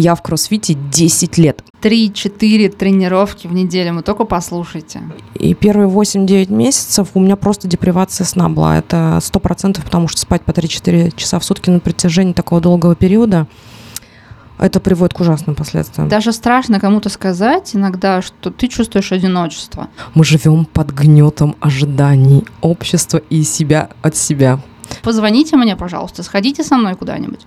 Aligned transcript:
Я 0.00 0.14
в 0.14 0.22
кроссфите 0.22 0.72
10 0.72 1.36
лет. 1.36 1.62
3-4 1.82 2.70
тренировки 2.70 3.46
в 3.46 3.52
неделю, 3.52 3.96
вы 3.96 4.02
только 4.02 4.24
послушайте. 4.24 5.02
И 5.34 5.52
первые 5.52 5.90
8-9 5.90 6.50
месяцев 6.50 7.08
у 7.12 7.20
меня 7.20 7.36
просто 7.36 7.68
депривация 7.68 8.24
сна 8.24 8.48
была. 8.48 8.78
Это 8.78 9.18
100%, 9.20 9.82
потому 9.84 10.08
что 10.08 10.22
спать 10.22 10.40
по 10.40 10.52
3-4 10.52 11.14
часа 11.16 11.38
в 11.38 11.44
сутки 11.44 11.68
на 11.68 11.80
протяжении 11.80 12.32
такого 12.32 12.62
долгого 12.62 12.94
периода 12.94 13.46
это 14.58 14.80
приводит 14.80 15.12
к 15.12 15.20
ужасным 15.20 15.54
последствиям. 15.54 16.08
Даже 16.08 16.32
страшно 16.32 16.80
кому-то 16.80 17.10
сказать 17.10 17.74
иногда, 17.74 18.22
что 18.22 18.50
ты 18.50 18.68
чувствуешь 18.68 19.12
одиночество. 19.12 19.88
Мы 20.14 20.24
живем 20.24 20.64
под 20.64 20.92
гнетом 20.92 21.56
ожиданий 21.60 22.44
общества 22.62 23.18
и 23.28 23.42
себя 23.42 23.90
от 24.00 24.16
себя. 24.16 24.60
Позвоните 25.02 25.56
мне, 25.56 25.76
пожалуйста, 25.76 26.22
сходите 26.22 26.64
со 26.64 26.76
мной 26.76 26.94
куда-нибудь 26.94 27.40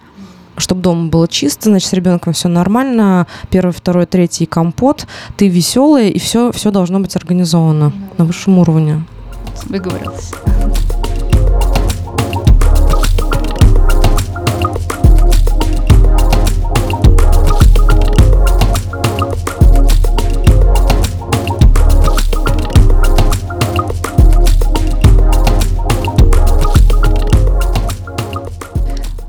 чтобы 0.58 0.82
дома 0.82 1.10
было 1.10 1.28
чисто, 1.28 1.70
значит, 1.70 1.90
с 1.90 1.94
ребенком 1.94 2.34
все 2.34 2.48
нормально, 2.48 3.28
первый, 3.50 3.72
второй, 3.72 4.06
третий 4.06 4.46
компот, 4.46 5.08
ты 5.38 5.48
веселый, 5.48 6.10
и 6.10 6.20
все, 6.20 6.52
все 6.52 6.72
должно 6.72 7.00
быть 7.00 7.16
организовано 7.16 7.92
да. 7.92 8.24
на 8.24 8.26
высшем 8.26 8.60
уровне. 8.60 9.04
Выговорилась. 9.66 10.32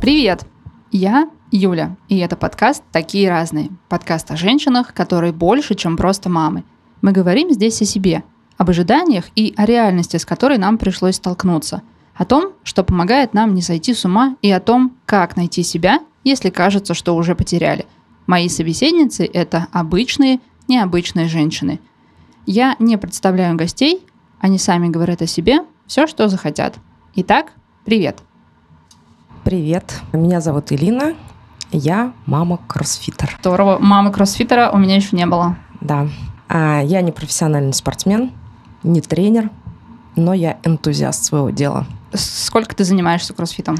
Привет! 0.00 0.53
Я 0.96 1.28
Юля, 1.50 1.96
и 2.08 2.18
это 2.18 2.36
подкаст 2.36 2.84
«Такие 2.92 3.28
разные». 3.28 3.70
Подкаст 3.88 4.30
о 4.30 4.36
женщинах, 4.36 4.94
которые 4.94 5.32
больше, 5.32 5.74
чем 5.74 5.96
просто 5.96 6.30
мамы. 6.30 6.62
Мы 7.02 7.10
говорим 7.10 7.50
здесь 7.50 7.82
о 7.82 7.84
себе, 7.84 8.22
об 8.58 8.70
ожиданиях 8.70 9.24
и 9.34 9.54
о 9.56 9.66
реальности, 9.66 10.18
с 10.18 10.24
которой 10.24 10.56
нам 10.56 10.78
пришлось 10.78 11.16
столкнуться. 11.16 11.82
О 12.14 12.24
том, 12.24 12.52
что 12.62 12.84
помогает 12.84 13.34
нам 13.34 13.54
не 13.54 13.60
сойти 13.60 13.92
с 13.92 14.04
ума, 14.04 14.36
и 14.40 14.52
о 14.52 14.60
том, 14.60 14.96
как 15.04 15.36
найти 15.36 15.64
себя, 15.64 15.98
если 16.22 16.50
кажется, 16.50 16.94
что 16.94 17.16
уже 17.16 17.34
потеряли. 17.34 17.86
Мои 18.28 18.48
собеседницы– 18.48 19.28
это 19.34 19.66
обычные, 19.72 20.38
необычные 20.68 21.26
женщины. 21.26 21.80
Я 22.46 22.76
не 22.78 22.98
представляю 22.98 23.56
гостей, 23.56 24.00
они 24.38 24.58
сами 24.58 24.90
говорят 24.90 25.22
о 25.22 25.26
себе 25.26 25.64
все, 25.88 26.06
что 26.06 26.28
захотят. 26.28 26.76
Итак, 27.16 27.50
привет! 27.84 28.18
Привет, 28.18 28.33
меня 30.16 30.40
зовут 30.40 30.72
Илина, 30.72 31.14
я 31.70 32.12
мама 32.26 32.58
кроссфитер. 32.66 33.36
Здорово, 33.40 33.78
мамы 33.78 34.10
кроссфитера 34.10 34.70
у 34.70 34.78
меня 34.78 34.96
еще 34.96 35.16
не 35.16 35.26
было. 35.26 35.56
Да, 35.80 36.08
а, 36.48 36.80
я 36.82 37.00
не 37.02 37.12
профессиональный 37.12 37.74
спортсмен, 37.74 38.32
не 38.82 39.00
тренер, 39.00 39.50
но 40.16 40.32
я 40.32 40.58
энтузиаст 40.64 41.24
своего 41.24 41.50
дела. 41.50 41.86
Сколько 42.12 42.74
ты 42.74 42.84
занимаешься 42.84 43.34
кроссфитом? 43.34 43.76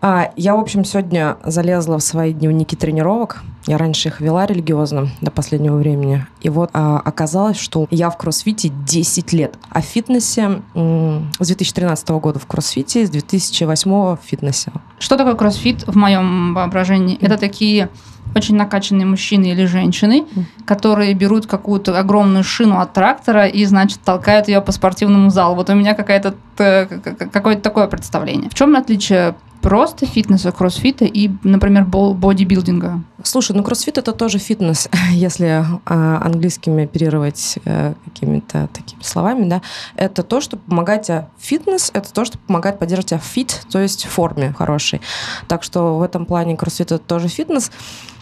А, 0.00 0.30
я, 0.36 0.54
в 0.54 0.60
общем, 0.60 0.84
сегодня 0.84 1.36
залезла 1.44 1.98
в 1.98 2.02
свои 2.02 2.32
дневники 2.32 2.76
тренировок. 2.76 3.42
Я 3.66 3.78
раньше 3.78 4.08
их 4.08 4.20
вела 4.20 4.46
религиозно 4.46 5.08
до 5.20 5.30
последнего 5.30 5.76
времени. 5.76 6.26
И 6.40 6.48
вот 6.48 6.70
а, 6.72 7.00
оказалось, 7.04 7.58
что 7.58 7.86
я 7.90 8.08
в 8.10 8.16
кроссфите 8.16 8.70
10 8.86 9.32
лет. 9.32 9.58
А 9.70 9.82
в 9.82 9.84
фитнесе 9.84 10.62
м- 10.74 11.30
с 11.40 11.46
2013 11.46 12.08
года 12.10 12.38
в 12.38 12.46
кроссфите, 12.46 13.06
с 13.06 13.10
2008 13.10 13.90
в 13.90 14.18
фитнесе. 14.24 14.72
Что 15.00 15.16
такое 15.16 15.34
кроссфит 15.34 15.84
в 15.86 15.96
моем 15.96 16.54
воображении? 16.54 17.16
Mm. 17.18 17.26
Это 17.26 17.36
такие 17.36 17.88
очень 18.34 18.56
накачанные 18.56 19.06
мужчины 19.06 19.46
или 19.46 19.64
женщины, 19.64 20.26
которые 20.66 21.14
берут 21.14 21.46
какую-то 21.46 21.98
огромную 21.98 22.44
шину 22.44 22.78
от 22.78 22.92
трактора 22.92 23.46
и, 23.46 23.64
значит, 23.64 24.00
толкают 24.04 24.48
ее 24.48 24.60
по 24.60 24.70
спортивному 24.70 25.30
залу. 25.30 25.54
Вот 25.54 25.70
у 25.70 25.74
меня 25.74 25.94
какая-то 25.94 26.34
какое-то 26.56 27.62
такое 27.62 27.86
представление. 27.86 28.50
В 28.50 28.54
чем 28.54 28.76
отличие 28.76 29.34
просто 29.60 30.06
фитнеса, 30.06 30.52
кроссфита 30.52 31.04
и, 31.04 31.30
например, 31.42 31.84
бодибилдинга? 31.84 33.02
Слушай, 33.22 33.56
ну 33.56 33.62
кроссфит 33.62 33.98
это 33.98 34.12
тоже 34.12 34.38
фитнес, 34.38 34.88
если 35.10 35.64
а, 35.86 36.22
английскими 36.24 36.84
оперировать 36.84 37.58
а, 37.64 37.94
какими-то 38.04 38.68
такими 38.72 39.02
словами, 39.02 39.48
да. 39.48 39.62
Это 39.96 40.22
то, 40.22 40.40
что 40.40 40.56
помогает 40.56 41.02
тебе 41.02 41.28
фитнес, 41.38 41.90
это 41.94 42.12
то, 42.12 42.24
что 42.24 42.38
помогает 42.38 42.78
поддерживать 42.78 43.10
тебя 43.10 43.20
fit, 43.20 43.62
то 43.70 43.78
есть 43.78 44.04
форме 44.06 44.54
хорошей. 44.56 45.00
Так 45.48 45.62
что 45.62 45.98
в 45.98 46.02
этом 46.02 46.26
плане 46.26 46.56
кроссфит 46.56 46.92
это 46.92 46.98
тоже 46.98 47.28
фитнес. 47.28 47.70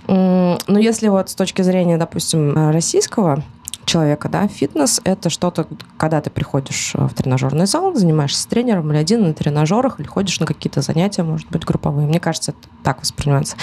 Но 0.08 0.58
если 0.68 1.08
вот 1.08 1.30
с 1.30 1.34
точки 1.34 1.62
зрения, 1.62 1.98
допустим, 1.98 2.70
российского 2.70 3.42
человека, 3.86 4.28
да, 4.28 4.46
фитнес— 4.48 5.00
это 5.04 5.30
что-то, 5.30 5.66
когда 5.96 6.20
ты 6.20 6.28
приходишь 6.28 6.92
в 6.94 7.14
тренажерный 7.14 7.66
зал, 7.66 7.94
занимаешься 7.94 8.42
с 8.42 8.46
тренером 8.46 8.90
или 8.90 8.98
один 8.98 9.22
на 9.22 9.32
тренажерах, 9.32 9.98
или 10.00 10.06
ходишь 10.06 10.38
на 10.40 10.46
какие-то 10.46 10.82
занятия, 10.82 11.22
может 11.22 11.48
быть, 11.48 11.64
групповые. 11.64 12.06
Мне 12.06 12.20
кажется, 12.20 12.50
это 12.50 12.68
так 12.82 13.00
воспринимается. 13.00 13.56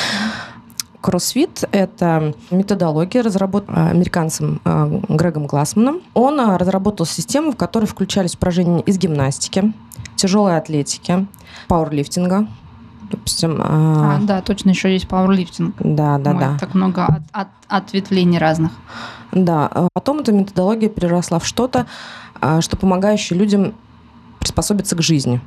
Кроссфит— 1.01 1.66
это 1.73 2.34
методология, 2.50 3.22
разработанная 3.22 3.89
американцем 3.89 4.61
э, 4.63 5.01
Грегом 5.09 5.47
Глассманом. 5.47 6.01
Он 6.13 6.40
э, 6.40 6.55
разработал 6.55 7.05
систему, 7.05 7.51
в 7.51 7.57
которой 7.57 7.85
включались 7.85 8.35
упражнения 8.35 8.79
из 8.79 8.97
гимнастики, 8.97 9.73
тяжелой 10.16 10.57
атлетики, 10.57 11.28
пауэрлифтинга, 11.67 12.47
допустим. 13.13 13.57
А, 13.59 14.18
а, 14.18 14.19
да, 14.22 14.41
точно, 14.41 14.72
еще 14.72 14.91
есть 14.91 15.07
пауэрлифтинг. 15.07 15.75
Да, 15.79 16.18
да, 16.18 16.31
Ой, 16.31 16.40
да. 16.40 16.57
Так 16.59 16.74
много 16.74 17.06
от, 17.06 17.22
от, 17.31 17.47
ответвлений 17.68 18.40
разных. 18.40 18.72
Да, 19.31 19.68
а 19.68 19.88
потом 19.94 20.19
эта 20.19 20.31
методология 20.31 20.90
переросла 20.90 21.40
в 21.40 21.46
что-то, 21.46 21.85
а, 22.41 22.62
что 22.62 22.75
помогающее 22.75 23.38
людям 23.38 23.73
приспособиться 24.40 24.96
к 24.96 25.02
жизни. 25.02 25.41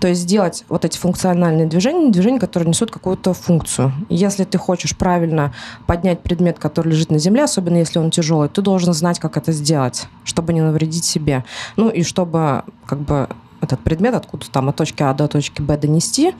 То 0.00 0.08
есть 0.08 0.22
сделать 0.22 0.64
вот 0.68 0.84
эти 0.84 0.98
функциональные 0.98 1.66
движения, 1.66 2.10
движения, 2.10 2.40
которые 2.40 2.68
несут 2.68 2.90
какую-то 2.90 3.32
функцию. 3.32 3.92
Если 4.08 4.44
ты 4.44 4.58
хочешь 4.58 4.96
правильно 4.96 5.52
поднять 5.86 6.20
предмет, 6.20 6.58
который 6.58 6.88
лежит 6.88 7.10
на 7.10 7.18
земле, 7.18 7.44
особенно 7.44 7.78
если 7.78 7.98
он 7.98 8.10
тяжелый, 8.10 8.48
ты 8.48 8.60
должен 8.60 8.92
знать, 8.92 9.18
как 9.18 9.36
это 9.36 9.52
сделать, 9.52 10.06
чтобы 10.24 10.52
не 10.52 10.60
навредить 10.60 11.04
себе. 11.04 11.44
Ну 11.76 11.88
и 11.88 12.02
чтобы 12.02 12.64
как 12.86 13.00
бы 13.00 13.28
этот 13.60 13.80
предмет 13.80 14.14
откуда-то 14.14 14.50
там 14.50 14.68
от 14.68 14.76
точки 14.76 15.02
А 15.02 15.14
до 15.14 15.28
точки 15.28 15.62
Б 15.62 15.76
донести, 15.76 16.34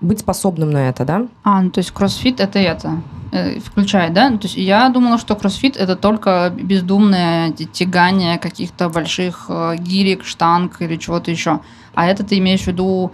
быть 0.00 0.20
способным 0.20 0.70
на 0.70 0.88
это, 0.88 1.04
да? 1.04 1.26
А, 1.44 1.62
ну 1.62 1.70
то 1.70 1.78
есть 1.78 1.90
кроссфит 1.90 2.40
это 2.40 2.58
это 2.58 3.00
э, 3.32 3.60
включает, 3.60 4.12
да? 4.12 4.30
То 4.30 4.44
есть 4.44 4.56
я 4.56 4.88
думала, 4.88 5.18
что 5.18 5.36
кроссфит 5.36 5.76
это 5.76 5.96
только 5.96 6.52
бездумное 6.54 7.52
тягание 7.52 8.38
каких-то 8.38 8.88
больших 8.88 9.46
э, 9.48 9.76
гирек, 9.78 10.24
штанг 10.24 10.80
или 10.80 10.96
чего-то 10.96 11.30
еще. 11.30 11.60
А 11.94 12.06
это 12.06 12.24
ты 12.24 12.38
имеешь 12.38 12.62
в 12.62 12.66
виду 12.68 13.12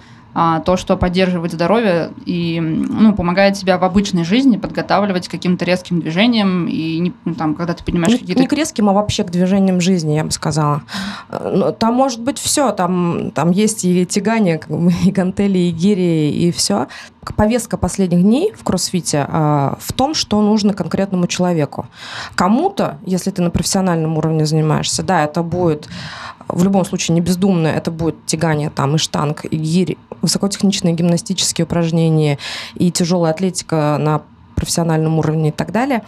то, 0.64 0.76
что 0.76 0.96
поддерживает 0.96 1.52
здоровье 1.52 2.10
и 2.26 2.60
ну, 2.60 3.14
помогает 3.14 3.56
себя 3.56 3.78
в 3.78 3.84
обычной 3.84 4.24
жизни 4.24 4.58
подготавливать 4.58 5.28
к 5.28 5.30
каким-то 5.30 5.64
резким 5.64 6.00
движениям 6.00 6.68
и 6.68 6.98
не, 6.98 7.12
ну, 7.24 7.34
там, 7.34 7.54
когда 7.54 7.72
ты 7.72 7.82
понимаешь 7.82 8.12
не, 8.12 8.18
какие-то... 8.18 8.42
Не 8.42 8.46
к 8.46 8.52
резким, 8.52 8.88
а 8.90 8.92
вообще 8.92 9.24
к 9.24 9.30
движениям 9.30 9.80
жизни, 9.80 10.12
я 10.12 10.24
бы 10.24 10.30
сказала. 10.30 10.82
Э, 11.30 11.72
там 11.78 11.94
может 11.94 12.20
быть 12.20 12.38
все, 12.38 12.72
там, 12.72 13.30
там 13.30 13.50
есть 13.50 13.84
и 13.86 14.04
тягание, 14.04 14.60
и 15.04 15.10
гантели, 15.10 15.58
и 15.58 15.70
гири, 15.70 16.30
и 16.30 16.52
все 16.52 16.86
повестка 17.34 17.76
последних 17.76 18.22
дней 18.22 18.52
в 18.52 18.62
кроссфите 18.62 19.26
а, 19.28 19.76
в 19.80 19.92
том, 19.92 20.14
что 20.14 20.40
нужно 20.40 20.74
конкретному 20.74 21.26
человеку. 21.26 21.86
Кому-то, 22.34 22.98
если 23.04 23.30
ты 23.30 23.42
на 23.42 23.50
профессиональном 23.50 24.16
уровне 24.18 24.46
занимаешься, 24.46 25.02
да, 25.02 25.24
это 25.24 25.42
будет 25.42 25.88
в 26.48 26.64
любом 26.64 26.84
случае 26.84 27.14
не 27.14 27.20
бездумно, 27.20 27.68
это 27.68 27.90
будет 27.90 28.24
тягание 28.26 28.70
там 28.70 28.94
и 28.94 28.98
штанг, 28.98 29.44
и 29.44 29.56
гирь, 29.56 29.98
высокотехнические 30.22 30.92
гимнастические 30.92 31.64
упражнения 31.64 32.38
и 32.74 32.90
тяжелая 32.90 33.32
атлетика 33.32 33.96
на 34.00 34.22
профессиональном 34.54 35.18
уровне 35.18 35.50
и 35.50 35.52
так 35.52 35.70
далее. 35.72 36.02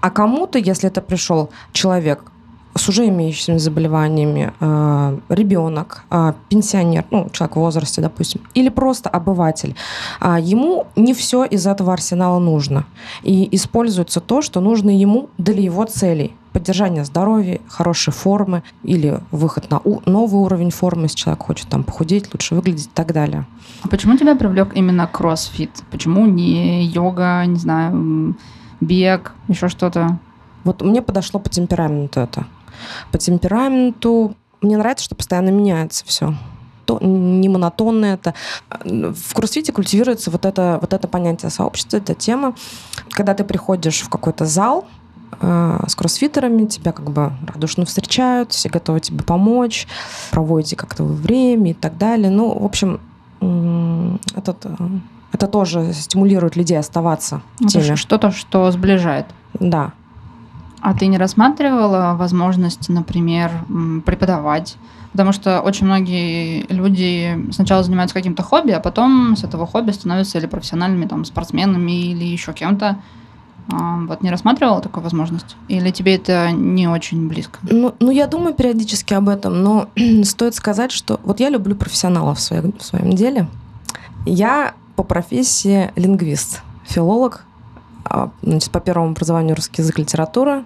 А 0.00 0.10
кому-то, 0.10 0.58
если 0.58 0.88
это 0.88 1.00
пришел 1.00 1.50
человек, 1.72 2.30
с 2.74 2.88
уже 2.88 3.08
имеющимися 3.08 3.64
заболеваниями, 3.64 4.52
э, 4.60 5.18
ребенок, 5.28 6.04
э, 6.10 6.32
пенсионер, 6.48 7.04
ну, 7.10 7.28
человек 7.32 7.56
в 7.56 7.60
возрасте, 7.60 8.00
допустим, 8.00 8.40
или 8.54 8.68
просто 8.68 9.10
обыватель, 9.10 9.74
э, 10.20 10.36
ему 10.40 10.86
не 10.96 11.12
все 11.12 11.44
из 11.44 11.66
этого 11.66 11.92
арсенала 11.92 12.38
нужно. 12.38 12.84
И 13.22 13.48
используется 13.56 14.20
то, 14.20 14.40
что 14.40 14.60
нужно 14.60 14.90
ему 14.90 15.28
для 15.38 15.62
его 15.62 15.84
целей. 15.84 16.32
Поддержание 16.52 17.04
здоровья, 17.04 17.60
хорошей 17.68 18.12
формы 18.12 18.62
или 18.82 19.20
выход 19.30 19.70
на 19.70 19.80
новый 20.06 20.42
уровень 20.42 20.70
формы, 20.70 21.04
если 21.04 21.16
человек 21.16 21.42
хочет 21.44 21.68
там 21.68 21.84
похудеть, 21.84 22.32
лучше 22.32 22.54
выглядеть 22.54 22.86
и 22.86 22.90
так 22.94 23.12
далее. 23.12 23.46
А 23.82 23.88
почему 23.88 24.16
тебя 24.16 24.34
привлек 24.34 24.74
именно 24.74 25.06
кроссфит? 25.06 25.70
Почему 25.90 26.26
не 26.26 26.84
йога, 26.86 27.44
не 27.46 27.56
знаю, 27.56 28.36
бег, 28.80 29.32
еще 29.48 29.68
что-то? 29.68 30.18
Вот 30.64 30.82
мне 30.82 31.02
подошло 31.02 31.40
по 31.40 31.48
темпераменту 31.48 32.20
это 32.20 32.46
по 33.10 33.18
темпераменту. 33.18 34.34
Мне 34.60 34.76
нравится, 34.76 35.04
что 35.04 35.14
постоянно 35.14 35.50
меняется 35.50 36.04
все. 36.06 36.34
не 37.00 37.48
монотонно 37.48 38.06
это. 38.06 38.34
В 38.84 39.34
кроссфите 39.34 39.72
культивируется 39.72 40.30
вот 40.30 40.44
это, 40.44 40.78
вот 40.80 40.92
это 40.92 41.08
понятие 41.08 41.50
сообщества, 41.50 41.98
эта 41.98 42.14
тема. 42.14 42.54
Когда 43.10 43.34
ты 43.34 43.44
приходишь 43.44 44.00
в 44.00 44.08
какой-то 44.08 44.44
зал, 44.44 44.86
с 45.40 45.94
кроссфитерами, 45.94 46.66
тебя 46.66 46.92
как 46.92 47.10
бы 47.10 47.32
радушно 47.46 47.84
встречают, 47.84 48.52
все 48.52 48.68
готовы 48.68 49.00
тебе 49.00 49.22
помочь, 49.22 49.86
проводите 50.30 50.76
как-то 50.76 51.04
время 51.04 51.70
и 51.70 51.74
так 51.74 51.96
далее. 51.96 52.30
Ну, 52.30 52.58
в 52.58 52.64
общем, 52.64 53.00
этот, 54.34 54.66
э, 54.66 54.76
это 55.32 55.46
тоже 55.46 55.92
стимулирует 55.92 56.56
людей 56.56 56.78
оставаться 56.78 57.42
в 57.58 57.66
теме. 57.66 57.96
Что-то, 57.96 58.30
что 58.30 58.70
сближает. 58.70 59.26
Да. 59.54 59.92
А 60.80 60.94
ты 60.94 61.06
не 61.06 61.18
рассматривала 61.18 62.14
возможность, 62.18 62.88
например, 62.88 63.50
преподавать? 64.04 64.76
Потому 65.12 65.32
что 65.32 65.60
очень 65.60 65.86
многие 65.86 66.64
люди 66.72 67.48
сначала 67.52 67.82
занимаются 67.82 68.14
каким-то 68.14 68.42
хобби, 68.42 68.70
а 68.70 68.80
потом 68.80 69.36
с 69.36 69.44
этого 69.44 69.66
хобби 69.66 69.90
становятся 69.90 70.38
или 70.38 70.46
профессиональными 70.46 71.06
там, 71.06 71.24
спортсменами, 71.24 72.12
или 72.12 72.24
еще 72.24 72.52
кем-то. 72.52 72.98
А, 73.72 73.98
вот 74.06 74.22
не 74.22 74.30
рассматривала 74.30 74.80
такую 74.80 75.04
возможность? 75.04 75.56
Или 75.68 75.90
тебе 75.90 76.16
это 76.16 76.50
не 76.52 76.88
очень 76.88 77.28
близко? 77.28 77.58
Ну, 77.62 77.94
ну 78.00 78.10
я 78.10 78.26
думаю 78.26 78.54
периодически 78.54 79.14
об 79.14 79.28
этом, 79.28 79.62
но 79.62 79.88
стоит 80.24 80.54
сказать, 80.54 80.92
что 80.92 81.20
вот 81.24 81.40
я 81.40 81.48
люблю 81.48 81.76
профессионалов 81.76 82.38
в 82.38 82.40
своем, 82.40 82.72
в 82.78 82.82
своем 82.82 83.12
деле. 83.12 83.48
Я 84.26 84.74
по 84.96 85.02
профессии 85.02 85.92
лингвист, 85.96 86.62
филолог, 86.84 87.44
а, 88.04 88.30
значит, 88.42 88.70
по 88.70 88.80
первому 88.80 89.10
образованию 89.10 89.56
русский 89.56 89.82
язык, 89.82 89.98
литература, 89.98 90.64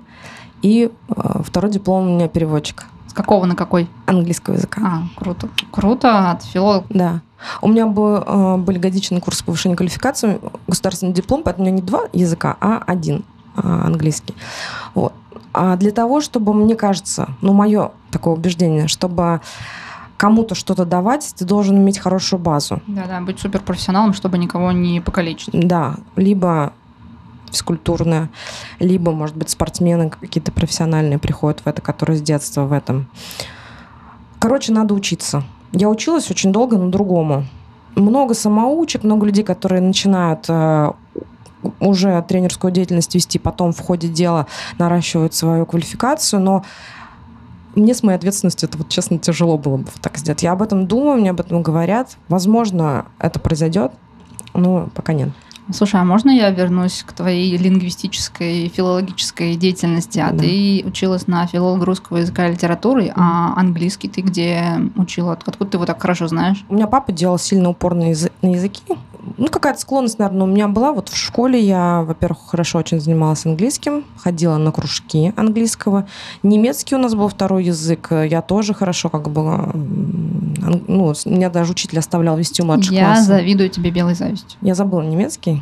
и 0.63 0.91
а, 1.09 1.43
второй 1.43 1.71
диплом 1.71 2.09
у 2.09 2.15
меня 2.15 2.29
переводчик. 2.29 2.87
С 3.07 3.13
какого 3.13 3.45
на 3.47 3.55
какой? 3.55 3.89
Английского 4.07 4.55
языка. 4.55 4.81
А, 4.85 5.03
круто. 5.17 5.49
Круто, 5.71 6.31
от 6.31 6.43
филолога. 6.43 6.87
Да. 6.89 7.21
У 7.61 7.69
меня 7.69 7.87
был, 7.87 8.23
а, 8.27 8.57
были 8.57 8.79
годичные 8.79 9.21
курсы 9.21 9.45
повышения 9.45 9.77
квалификации, 9.77 10.41
государственный 10.67 11.13
диплом, 11.13 11.43
поэтому 11.43 11.65
у 11.65 11.67
меня 11.69 11.77
не 11.81 11.83
два 11.83 12.03
языка, 12.13 12.57
а 12.61 12.83
один 12.87 13.25
английский. 13.57 14.35
Вот. 14.95 15.13
А 15.53 15.77
для 15.77 15.93
того, 15.93 16.21
чтобы, 16.21 16.53
мне 16.53 16.75
кажется, 16.75 17.29
ну, 17.41 17.53
мое 17.53 17.93
такое 18.11 18.35
убеждение, 18.35 18.89
чтобы 18.89 19.41
кому-то 20.17 20.57
что-то 20.57 20.85
давать, 20.85 21.33
ты 21.37 21.45
должен 21.45 21.77
иметь 21.77 21.99
хорошую 21.99 22.41
базу. 22.41 22.81
Да-да, 22.89 23.21
быть 23.21 23.39
суперпрофессионалом, 23.39 24.15
чтобы 24.15 24.39
никого 24.39 24.73
не 24.73 25.01
покалечить. 25.01 25.51
Да, 25.53 25.97
либо 26.17 26.73
физкультурная, 27.51 28.31
либо, 28.81 29.13
может 29.13 29.37
быть, 29.37 29.51
спортсмены 29.51 30.11
какие-то 30.11 30.51
профессиональные 30.51 31.19
приходят 31.19 31.61
в 31.61 31.69
это, 31.69 31.81
которые 31.81 32.17
с 32.17 32.23
детства 32.23 32.63
в 32.63 32.73
этом. 32.73 33.07
Короче, 34.41 34.73
надо 34.73 34.95
учиться. 34.95 35.45
Я 35.75 35.89
училась 35.89 36.31
очень 36.31 36.53
долго 36.53 36.79
на 36.79 36.91
другому. 36.91 37.45
Много 37.97 38.35
самоучек, 38.35 39.03
много 39.03 39.27
людей, 39.27 39.43
которые 39.43 39.81
начинают 39.81 40.47
э, 40.49 40.93
уже 41.81 42.25
тренерскую 42.29 42.73
деятельность 42.73 43.15
вести, 43.15 43.39
потом 43.41 43.73
в 43.73 43.81
ходе 43.81 44.09
дела 44.09 44.47
наращивают 44.79 45.35
свою 45.35 45.67
квалификацию, 45.67 46.41
но 46.41 46.65
мне 47.75 47.93
с 47.93 48.05
моей 48.05 48.17
ответственностью 48.17 48.69
это 48.69 48.79
вот 48.79 48.89
честно 48.89 49.19
тяжело 49.19 49.59
было 49.59 49.79
бы 49.79 49.89
так 50.01 50.17
сделать. 50.17 50.45
Я 50.45 50.53
об 50.53 50.63
этом 50.63 50.87
думаю, 50.87 51.21
мне 51.21 51.31
об 51.31 51.41
этом 51.41 51.61
говорят. 51.61 52.17
Возможно, 52.29 53.07
это 53.19 53.41
произойдет, 53.41 53.91
но 54.55 54.89
пока 54.95 55.13
нет. 55.13 55.31
Слушай, 55.73 56.01
а 56.01 56.05
можно 56.05 56.31
я 56.31 56.51
вернусь 56.51 57.03
к 57.07 57.13
твоей 57.13 57.57
лингвистической, 57.57 58.69
филологической 58.69 59.57
деятельности? 59.57 60.19
А 60.19 60.31
да. 60.31 60.39
ты 60.39 60.83
училась 60.87 61.27
на 61.27 61.47
филолог 61.47 61.85
русского 61.85 62.19
языка 62.19 62.49
и 62.49 62.53
литературы, 62.53 63.13
а 63.15 63.55
английский 63.57 64.09
ты 64.09 64.21
где 64.21 64.81
учила? 64.97 65.33
Откуда 65.33 65.71
ты 65.71 65.77
его 65.79 65.87
так 65.87 66.01
хорошо 66.01 66.29
знаешь? 66.29 66.65
У 66.69 66.75
меня 66.75 66.87
папа 66.87 67.13
делал 67.13 67.39
сильно 67.39 67.71
упор 67.71 67.95
на, 67.95 68.11
язы- 68.11 68.33
на 68.43 68.49
языки 68.49 68.83
ну, 69.37 69.49
какая-то 69.49 69.81
склонность, 69.81 70.19
наверное, 70.19 70.45
у 70.45 70.51
меня 70.51 70.69
была. 70.69 70.93
Вот 70.93 71.09
в 71.09 71.17
школе 71.17 71.61
я, 71.61 72.03
во-первых, 72.03 72.47
хорошо 72.47 72.79
очень 72.79 73.01
занималась 73.01 73.47
английским, 73.47 74.05
ходила 74.17 74.57
на 74.57 74.73
кружки 74.73 75.33
английского. 75.37 76.07
Немецкий 76.43 76.95
у 76.95 76.99
нас 76.99 77.15
был 77.15 77.29
второй 77.29 77.65
язык. 77.65 78.09
Я 78.11 78.43
тоже 78.43 78.75
хорошо 78.75 79.09
как 79.09 79.31
бы... 79.31 79.71
Ну, 80.87 81.15
меня 81.27 81.51
даже 81.51 81.73
учитель 81.73 81.99
оставлял 81.99 82.37
вести 82.37 82.63
у 82.63 82.67
младших 82.67 82.93
Я 82.93 83.07
классов. 83.07 83.27
завидую 83.27 83.71
тебе 83.71 83.91
белой 83.91 84.15
завистью. 84.15 84.59
Я 84.63 84.75
забыла 84.75 85.03
немецкий, 85.03 85.54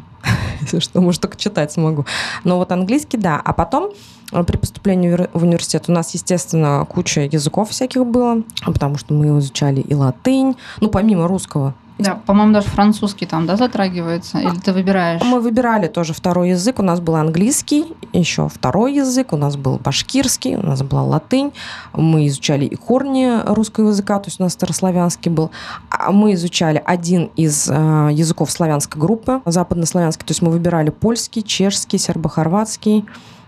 если 0.60 0.78
что, 0.80 1.00
может, 1.00 1.20
только 1.20 1.36
читать 1.36 1.72
смогу. 1.72 2.06
Но 2.44 2.58
вот 2.58 2.72
английский, 2.72 3.16
да. 3.16 3.40
А 3.44 3.52
потом 3.52 3.90
э, 4.32 4.42
при 4.44 4.56
поступлении 4.56 5.28
в 5.32 5.42
университет 5.42 5.84
у 5.88 5.92
нас, 5.92 6.14
естественно, 6.14 6.86
куча 6.88 7.22
языков 7.22 7.70
всяких 7.70 8.06
было, 8.06 8.42
потому 8.64 8.98
что 8.98 9.14
мы 9.14 9.38
изучали 9.38 9.80
и 9.80 9.94
латынь, 9.94 10.56
ну, 10.80 10.88
помимо 10.88 11.28
русского. 11.28 11.74
Да, 12.02 12.14
по-моему, 12.14 12.52
даже 12.52 12.68
французский 12.68 13.26
там, 13.26 13.46
да, 13.46 13.56
затрагивается? 13.56 14.38
Или 14.38 14.58
ты 14.58 14.72
выбираешь? 14.72 15.22
Мы 15.22 15.40
выбирали 15.40 15.88
тоже 15.88 16.12
второй 16.12 16.50
язык. 16.50 16.78
У 16.78 16.82
нас 16.82 17.00
был 17.00 17.16
английский, 17.16 17.86
еще 18.12 18.48
второй 18.48 18.94
язык. 18.94 19.32
У 19.32 19.36
нас 19.36 19.56
был 19.56 19.78
башкирский, 19.78 20.56
у 20.56 20.62
нас 20.62 20.82
была 20.82 21.02
латынь. 21.02 21.52
Мы 21.92 22.26
изучали 22.26 22.64
и 22.64 22.74
корни 22.74 23.30
русского 23.46 23.88
языка, 23.88 24.18
то 24.18 24.28
есть 24.28 24.40
у 24.40 24.42
нас 24.42 24.52
старославянский 24.52 25.30
был. 25.30 25.50
А 25.90 26.12
мы 26.12 26.34
изучали 26.34 26.82
один 26.84 27.30
из 27.36 27.68
э, 27.68 28.08
языков 28.12 28.50
славянской 28.50 29.00
группы, 29.00 29.40
западнославянский. 29.44 30.26
То 30.26 30.32
есть 30.32 30.42
мы 30.42 30.50
выбирали 30.50 30.90
польский, 30.90 31.42
чешский, 31.42 31.98
сербо-хорватский 31.98 33.04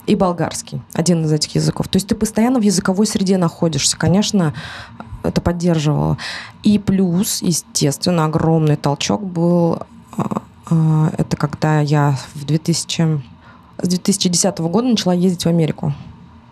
и 0.07 0.15
болгарский. 0.15 0.83
Один 0.93 1.25
из 1.25 1.33
этих 1.33 1.55
языков. 1.55 1.89
То 1.89 1.97
есть 1.97 2.09
ты 2.09 2.15
постоянно 2.15 2.59
в 2.59 2.63
языковой 2.63 3.07
среде 3.07 3.39
находишься. 3.39 3.97
Конечно, 3.97 4.55
это 5.25 5.41
поддерживало. 5.41 6.19
И 6.63 6.79
плюс, 6.79 7.43
естественно, 7.43 8.27
огромный 8.27 8.77
толчок 8.77 9.25
был, 9.25 9.81
а, 10.17 10.43
а, 10.71 11.11
это 11.17 11.37
когда 11.37 11.81
я 11.81 12.17
в 12.35 12.45
2000, 12.45 13.23
с 13.83 13.89
2010 13.89 14.59
года 14.59 14.89
начала 14.89 15.13
ездить 15.13 15.45
в 15.45 15.49
Америку. 15.49 15.93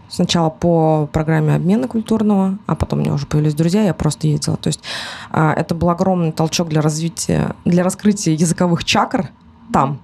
Сначала 0.09 0.51
по 0.51 1.09
программе 1.11 1.55
обмена 1.55 1.89
культурного, 1.89 2.59
а 2.67 2.75
потом 2.75 2.99
у 2.99 3.03
меня 3.03 3.15
уже 3.15 3.25
появились 3.25 3.55
друзья, 3.55 3.83
я 3.83 3.95
просто 3.95 4.27
ездила. 4.27 4.57
То 4.57 4.69
есть 4.69 4.81
а, 5.31 5.55
это 5.55 5.75
был 5.75 5.89
огромный 5.89 6.33
толчок 6.33 6.69
для 6.69 6.83
развития, 6.83 7.55
для 7.65 7.83
раскрытия 7.83 8.35
языковых 8.35 8.85
чакр 8.85 9.31
там, 9.73 10.01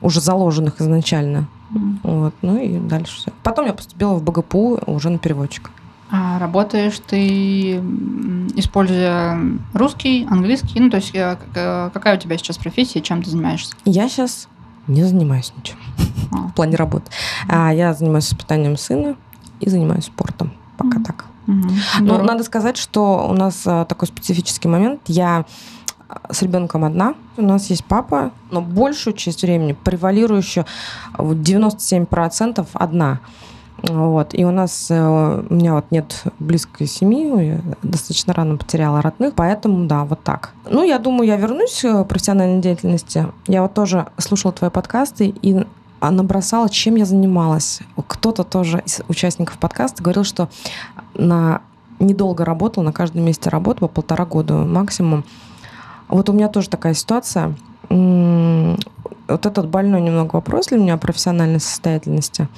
уже 0.00 0.20
заложенных 0.20 0.80
изначально. 0.80 1.48
Mm. 1.72 1.96
Вот, 2.02 2.34
ну 2.42 2.56
и 2.58 2.78
дальше 2.78 3.16
все. 3.16 3.32
Потом 3.42 3.66
я 3.66 3.72
поступила 3.72 4.14
в 4.14 4.22
БГПУ 4.22 4.80
уже 4.86 5.10
на 5.10 5.18
переводчика. 5.18 5.70
А 6.14 6.38
работаешь 6.38 7.00
ты, 7.06 7.76
используя 8.54 9.40
русский, 9.72 10.26
английский? 10.30 10.78
Ну, 10.78 10.90
то 10.90 10.98
есть 10.98 11.14
э, 11.14 11.38
какая 11.54 12.18
у 12.18 12.20
тебя 12.20 12.36
сейчас 12.36 12.58
профессия, 12.58 13.00
чем 13.00 13.22
ты 13.22 13.30
занимаешься? 13.30 13.74
Я 13.86 14.10
сейчас 14.10 14.46
не 14.88 15.04
занимаюсь 15.04 15.54
ничем 15.56 15.78
а. 16.30 16.36
в 16.48 16.54
плане 16.54 16.76
работы. 16.76 17.10
А, 17.48 17.72
я 17.72 17.94
занимаюсь 17.94 18.30
воспитанием 18.30 18.76
сына 18.76 19.16
и 19.60 19.70
занимаюсь 19.70 20.04
спортом. 20.04 20.52
Пока 20.76 21.00
так. 21.00 21.24
Mm-hmm. 21.46 22.00
Но 22.00 22.16
mm 22.16 22.24
надо 22.24 22.44
сказать, 22.44 22.76
что 22.76 23.26
у 23.26 23.32
нас 23.32 23.62
а, 23.64 23.86
такой 23.86 24.06
специфический 24.06 24.68
момент. 24.68 25.00
Я 25.06 25.46
с 26.30 26.42
ребенком 26.42 26.84
одна. 26.84 27.14
У 27.38 27.42
нас 27.42 27.70
есть 27.70 27.86
папа, 27.86 28.32
но 28.50 28.60
большую 28.60 29.14
часть 29.14 29.40
времени, 29.42 29.72
превалирующую 29.72 30.66
97% 31.16 32.66
одна. 32.74 33.20
Вот. 33.82 34.32
И 34.32 34.44
у 34.44 34.50
нас, 34.50 34.90
э, 34.90 35.42
у 35.48 35.54
меня 35.54 35.74
вот 35.74 35.86
нет 35.90 36.22
близкой 36.38 36.86
семьи, 36.86 37.46
я 37.46 37.60
достаточно 37.82 38.32
рано 38.32 38.56
потеряла 38.56 39.02
родных, 39.02 39.34
поэтому, 39.34 39.86
да, 39.86 40.04
вот 40.04 40.22
так. 40.22 40.52
Ну, 40.70 40.84
я 40.84 40.98
думаю, 40.98 41.26
я 41.26 41.36
вернусь 41.36 41.80
к 41.82 42.04
профессиональной 42.04 42.60
деятельности. 42.60 43.26
Я 43.48 43.62
вот 43.62 43.74
тоже 43.74 44.06
слушала 44.18 44.52
твои 44.52 44.70
подкасты 44.70 45.34
и 45.42 45.66
набросала, 46.00 46.68
чем 46.68 46.96
я 46.96 47.04
занималась. 47.04 47.80
Кто-то 48.06 48.44
тоже 48.44 48.82
из 48.86 49.00
участников 49.08 49.58
подкаста 49.58 50.02
говорил, 50.02 50.24
что 50.24 50.48
на 51.14 51.60
недолго 51.98 52.44
работал, 52.44 52.82
на 52.82 52.92
каждом 52.92 53.24
месте 53.24 53.48
работы 53.50 53.80
по 53.80 53.88
полтора 53.88 54.26
года 54.26 54.54
максимум. 54.54 55.24
Вот 56.08 56.28
у 56.28 56.32
меня 56.32 56.48
тоже 56.48 56.68
такая 56.68 56.94
ситуация. 56.94 57.54
Вот 57.88 59.46
этот 59.46 59.68
больной 59.68 60.00
немного 60.00 60.36
вопрос 60.36 60.66
для 60.66 60.78
меня 60.78 60.94
о 60.94 60.98
профессиональной 60.98 61.60
состоятельности 61.60 62.48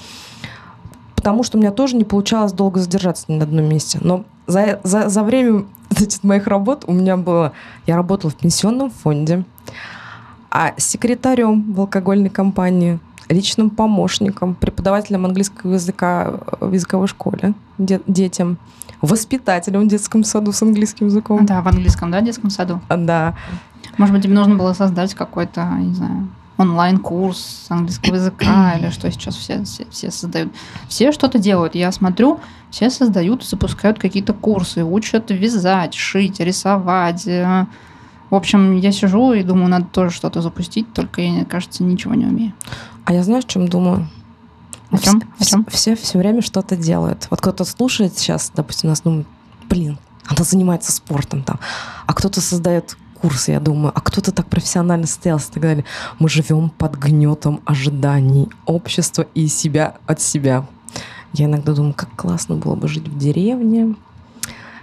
потому 1.24 1.42
что 1.42 1.56
у 1.56 1.60
меня 1.60 1.70
тоже 1.70 1.96
не 1.96 2.04
получалось 2.04 2.52
долго 2.52 2.80
задержаться 2.80 3.32
на 3.32 3.44
одном 3.44 3.64
месте. 3.64 3.98
Но 4.02 4.26
за, 4.46 4.78
за, 4.84 5.08
за 5.08 5.22
время 5.22 5.64
значит, 5.88 6.22
моих 6.22 6.46
работ 6.46 6.84
у 6.86 6.92
меня 6.92 7.16
было... 7.16 7.52
Я 7.86 7.96
работала 7.96 8.30
в 8.30 8.34
пенсионном 8.34 8.90
фонде, 8.90 9.44
а 10.50 10.74
секретарем 10.76 11.72
в 11.72 11.80
алкогольной 11.80 12.28
компании, 12.28 12.98
личным 13.30 13.70
помощником, 13.70 14.54
преподавателем 14.54 15.24
английского 15.24 15.72
языка 15.72 16.40
в 16.60 16.70
языковой 16.70 17.08
школе 17.08 17.54
де- 17.78 18.02
детям, 18.06 18.58
воспитателем 19.00 19.84
в 19.84 19.88
детском 19.88 20.24
саду 20.24 20.52
с 20.52 20.60
английским 20.60 21.06
языком. 21.06 21.46
Да, 21.46 21.62
в 21.62 21.68
английском, 21.68 22.10
да, 22.10 22.20
детском 22.20 22.50
саду? 22.50 22.82
Да. 22.90 23.34
Может 23.96 24.14
быть, 24.14 24.24
тебе 24.24 24.34
нужно 24.34 24.56
было 24.56 24.74
создать 24.74 25.14
какой-то, 25.14 25.64
не 25.78 25.94
знаю, 25.94 26.28
онлайн-курс 26.56 27.66
английского 27.68 28.14
языка 28.16 28.76
или 28.78 28.90
что 28.90 29.10
сейчас 29.10 29.36
все, 29.36 29.64
все, 29.64 29.86
все 29.90 30.10
создают. 30.10 30.52
Все 30.88 31.12
что-то 31.12 31.38
делают. 31.38 31.74
Я 31.74 31.92
смотрю, 31.92 32.40
все 32.70 32.90
создают, 32.90 33.44
запускают 33.44 33.98
какие-то 33.98 34.32
курсы, 34.32 34.84
учат 34.84 35.30
вязать, 35.30 35.94
шить, 35.94 36.40
рисовать. 36.40 37.26
Э. 37.26 37.66
В 38.30 38.34
общем, 38.34 38.76
я 38.76 38.90
сижу 38.90 39.32
и 39.32 39.42
думаю, 39.42 39.68
надо 39.68 39.86
тоже 39.86 40.14
что-то 40.14 40.42
запустить, 40.42 40.92
только 40.92 41.20
я, 41.20 41.44
кажется, 41.44 41.84
ничего 41.84 42.14
не 42.14 42.26
умею. 42.26 42.52
А 43.04 43.12
я 43.12 43.22
знаю, 43.22 43.40
о 43.40 43.42
чем 43.42 43.68
думаю? 43.68 44.08
О 44.90 44.98
чем? 44.98 45.22
О 45.38 45.44
чем? 45.44 45.66
Все, 45.66 45.94
все 45.94 46.18
время 46.18 46.42
что-то 46.42 46.76
делают. 46.76 47.26
Вот 47.30 47.40
кто-то 47.40 47.64
слушает 47.64 48.18
сейчас, 48.18 48.50
допустим, 48.54 48.88
нас 48.88 49.02
думает, 49.02 49.26
блин, 49.68 49.98
она 50.26 50.44
занимается 50.44 50.92
спортом 50.92 51.42
там. 51.42 51.58
А 52.06 52.14
кто-то 52.14 52.40
создает 52.40 52.96
курсы, 53.24 53.52
я 53.52 53.60
думаю, 53.60 53.90
а 53.94 54.00
кто-то 54.02 54.32
так 54.32 54.46
профессионально 54.48 55.06
состоялся 55.06 55.48
и 55.50 55.54
так 55.54 55.62
далее. 55.62 55.84
Мы 56.18 56.28
живем 56.28 56.68
под 56.68 56.96
гнетом 56.96 57.60
ожиданий 57.64 58.50
общества 58.66 59.24
и 59.34 59.48
себя 59.48 59.94
от 60.06 60.20
себя. 60.20 60.66
Я 61.32 61.46
иногда 61.46 61.72
думаю, 61.72 61.94
как 61.94 62.10
классно 62.16 62.56
было 62.56 62.74
бы 62.74 62.86
жить 62.86 63.08
в 63.08 63.16
деревне 63.16 63.94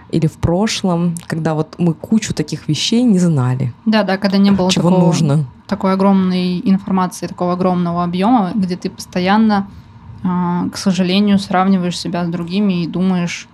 или 0.09 0.25
в 0.25 0.37
прошлом, 0.37 1.15
когда 1.27 1.53
вот 1.53 1.75
мы 1.77 1.93
кучу 1.93 2.33
таких 2.33 2.67
вещей 2.67 3.03
не 3.03 3.19
знали. 3.19 3.73
Да, 3.85 4.01
да, 4.01 4.17
когда 4.17 4.39
не 4.39 4.49
было 4.49 4.71
чего 4.71 4.89
такого, 4.89 5.05
нужно. 5.05 5.45
такой 5.67 5.93
огромной 5.93 6.61
информации, 6.65 7.27
такого 7.27 7.53
огромного 7.53 8.03
объема, 8.03 8.53
где 8.55 8.75
ты 8.75 8.89
постоянно, 8.89 9.67
а, 10.23 10.67
к 10.69 10.77
сожалению, 10.77 11.37
сравниваешь 11.37 11.99
себя 11.99 12.25
с 12.25 12.27
другими 12.27 12.83
и 12.83 12.87
думаешь, 12.87 13.47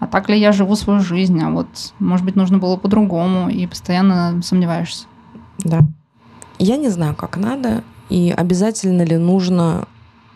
а 0.00 0.06
так 0.06 0.28
ли 0.28 0.38
я 0.38 0.52
живу 0.52 0.76
свою 0.76 1.00
жизнь, 1.00 1.40
а 1.42 1.50
вот, 1.50 1.66
может 1.98 2.24
быть, 2.24 2.36
нужно 2.36 2.58
было 2.58 2.76
по-другому, 2.76 3.48
и 3.48 3.66
постоянно 3.66 4.40
сомневаешься. 4.42 5.06
Да. 5.58 5.80
Я 6.58 6.76
не 6.76 6.88
знаю, 6.88 7.14
как 7.14 7.36
надо, 7.36 7.82
и 8.08 8.34
обязательно 8.36 9.02
ли 9.02 9.16
нужно 9.16 9.86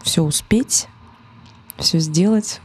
все 0.03 0.23
успеть, 0.23 0.89
все 1.77 1.99
сделать. 1.99 2.61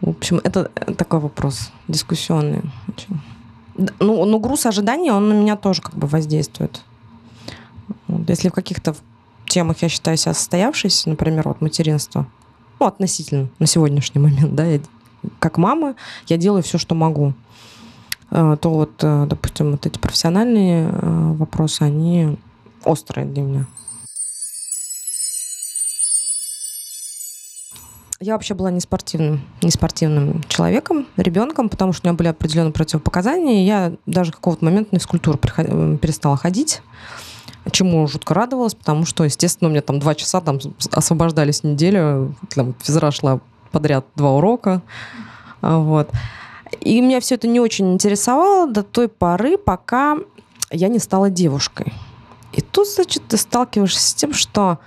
В 0.00 0.10
общем, 0.10 0.40
это 0.42 0.64
такой 0.96 1.20
вопрос 1.20 1.72
дискуссионный. 1.88 2.62
Ну, 3.98 4.24
ну, 4.24 4.38
груз 4.38 4.66
ожидания, 4.66 5.12
он 5.12 5.28
на 5.28 5.32
меня 5.32 5.56
тоже 5.56 5.82
как 5.82 5.94
бы 5.94 6.06
воздействует. 6.06 6.82
Если 8.28 8.48
в 8.48 8.52
каких-то 8.52 8.94
темах 9.46 9.82
я 9.82 9.88
считаю 9.88 10.16
себя 10.16 10.34
состоявшейся, 10.34 11.08
например, 11.08 11.48
вот 11.48 11.60
материнство, 11.60 12.26
ну, 12.80 12.86
относительно 12.86 13.48
на 13.58 13.66
сегодняшний 13.66 14.20
момент, 14.20 14.54
да, 14.54 14.64
я, 14.64 14.80
как 15.38 15.58
мама, 15.58 15.94
я 16.26 16.38
делаю 16.38 16.62
все, 16.62 16.78
что 16.78 16.94
могу, 16.94 17.34
э, 18.30 18.56
то 18.60 18.70
вот, 18.70 18.92
э, 19.02 19.26
допустим, 19.28 19.72
вот 19.72 19.86
эти 19.86 19.98
профессиональные 19.98 20.88
э, 20.90 21.32
вопросы, 21.34 21.82
они 21.82 22.38
острые 22.84 23.26
для 23.26 23.42
меня. 23.42 23.66
Я 28.22 28.34
вообще 28.34 28.52
была 28.52 28.70
не 28.70 28.80
спортивным, 28.80 29.40
не 29.62 29.70
спортивным 29.70 30.42
человеком, 30.48 31.06
ребенком, 31.16 31.70
потому 31.70 31.94
что 31.94 32.06
у 32.06 32.10
меня 32.10 32.16
были 32.16 32.28
определенные 32.28 32.72
противопоказания. 32.72 33.64
Я 33.64 33.94
даже 34.04 34.30
какого-то 34.32 34.62
момента 34.62 34.90
на 34.92 34.98
физкультуру 34.98 35.38
перестала 35.38 36.36
ходить 36.36 36.82
чему 37.70 38.06
жутко 38.06 38.34
радовалась, 38.34 38.74
потому 38.74 39.04
что, 39.04 39.24
естественно, 39.24 39.68
у 39.68 39.70
меня 39.70 39.82
там 39.82 39.98
два 39.98 40.14
часа 40.14 40.40
там 40.40 40.58
освобождались 40.92 41.62
неделю, 41.62 42.34
там 42.54 42.74
физра 42.80 43.10
шла 43.10 43.40
подряд 43.70 44.06
два 44.16 44.32
урока, 44.32 44.82
а, 45.60 45.78
вот. 45.78 46.10
И 46.80 47.00
меня 47.00 47.20
все 47.20 47.34
это 47.34 47.48
не 47.48 47.60
очень 47.60 47.92
интересовало 47.92 48.70
до 48.70 48.82
той 48.82 49.08
поры, 49.08 49.58
пока 49.58 50.16
я 50.70 50.88
не 50.88 50.98
стала 50.98 51.30
девушкой. 51.30 51.92
И 52.52 52.60
тут, 52.60 52.88
значит, 52.88 53.22
ты 53.28 53.36
сталкиваешься 53.36 54.00
с 54.00 54.14
тем, 54.14 54.32
что 54.32 54.78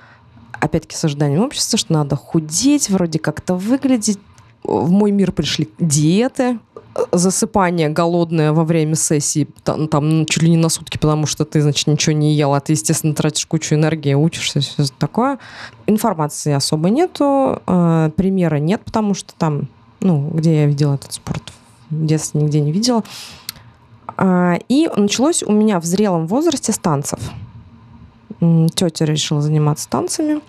опять-таки, 0.51 0.95
с 0.95 1.03
ожиданием 1.03 1.41
общества, 1.41 1.77
что 1.77 1.93
надо 1.93 2.15
худеть, 2.15 2.89
вроде 2.89 3.19
как-то 3.19 3.55
выглядеть. 3.55 4.19
В 4.63 4.91
мой 4.91 5.11
мир 5.11 5.31
пришли 5.31 5.69
диеты, 5.79 6.59
засыпание 7.11 7.89
голодное 7.89 8.51
во 8.51 8.63
время 8.63 8.95
сессии, 8.95 9.47
там, 9.63 9.87
там 9.87 10.25
чуть 10.25 10.43
ли 10.43 10.49
не 10.49 10.57
на 10.57 10.69
сутки, 10.69 10.97
потому 10.97 11.25
что 11.25 11.45
ты, 11.45 11.61
значит, 11.61 11.87
ничего 11.87 12.15
не 12.15 12.33
ел, 12.33 12.53
а 12.53 12.59
ты, 12.59 12.73
естественно, 12.73 13.13
тратишь 13.13 13.45
кучу 13.45 13.75
энергии, 13.75 14.13
учишься, 14.13 14.59
все 14.59 14.85
такое. 14.97 15.39
Информации 15.87 16.53
особо 16.53 16.89
нету, 16.89 17.61
э, 17.65 18.11
примера 18.15 18.57
нет, 18.57 18.81
потому 18.83 19.13
что 19.13 19.33
там, 19.37 19.67
ну, 20.01 20.29
где 20.33 20.61
я 20.61 20.65
видела 20.65 20.95
этот 20.95 21.13
спорт, 21.13 21.43
в 21.89 22.05
детстве 22.05 22.41
нигде 22.41 22.61
не 22.61 22.71
видела. 22.71 23.03
Э, 24.17 24.57
и 24.69 24.89
началось 24.95 25.43
у 25.43 25.51
меня 25.51 25.79
в 25.79 25.85
зрелом 25.85 26.27
возрасте 26.27 26.71
с 26.71 26.77
танцев. 26.77 27.19
Тетя 28.75 29.05
решила 29.05 29.41
заниматься 29.41 29.89
танцами 29.89 30.41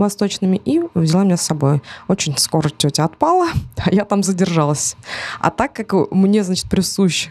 восточными 0.00 0.60
и 0.64 0.82
взяла 0.94 1.24
меня 1.24 1.36
с 1.36 1.42
собой. 1.42 1.82
Очень 2.08 2.36
скоро 2.36 2.68
тетя 2.68 3.04
отпала, 3.04 3.48
а 3.76 3.92
я 3.92 4.04
там 4.04 4.22
задержалась. 4.22 4.96
А 5.40 5.50
так 5.50 5.72
как 5.72 5.92
мне, 6.10 6.42
значит, 6.44 6.68
присущ 6.68 7.28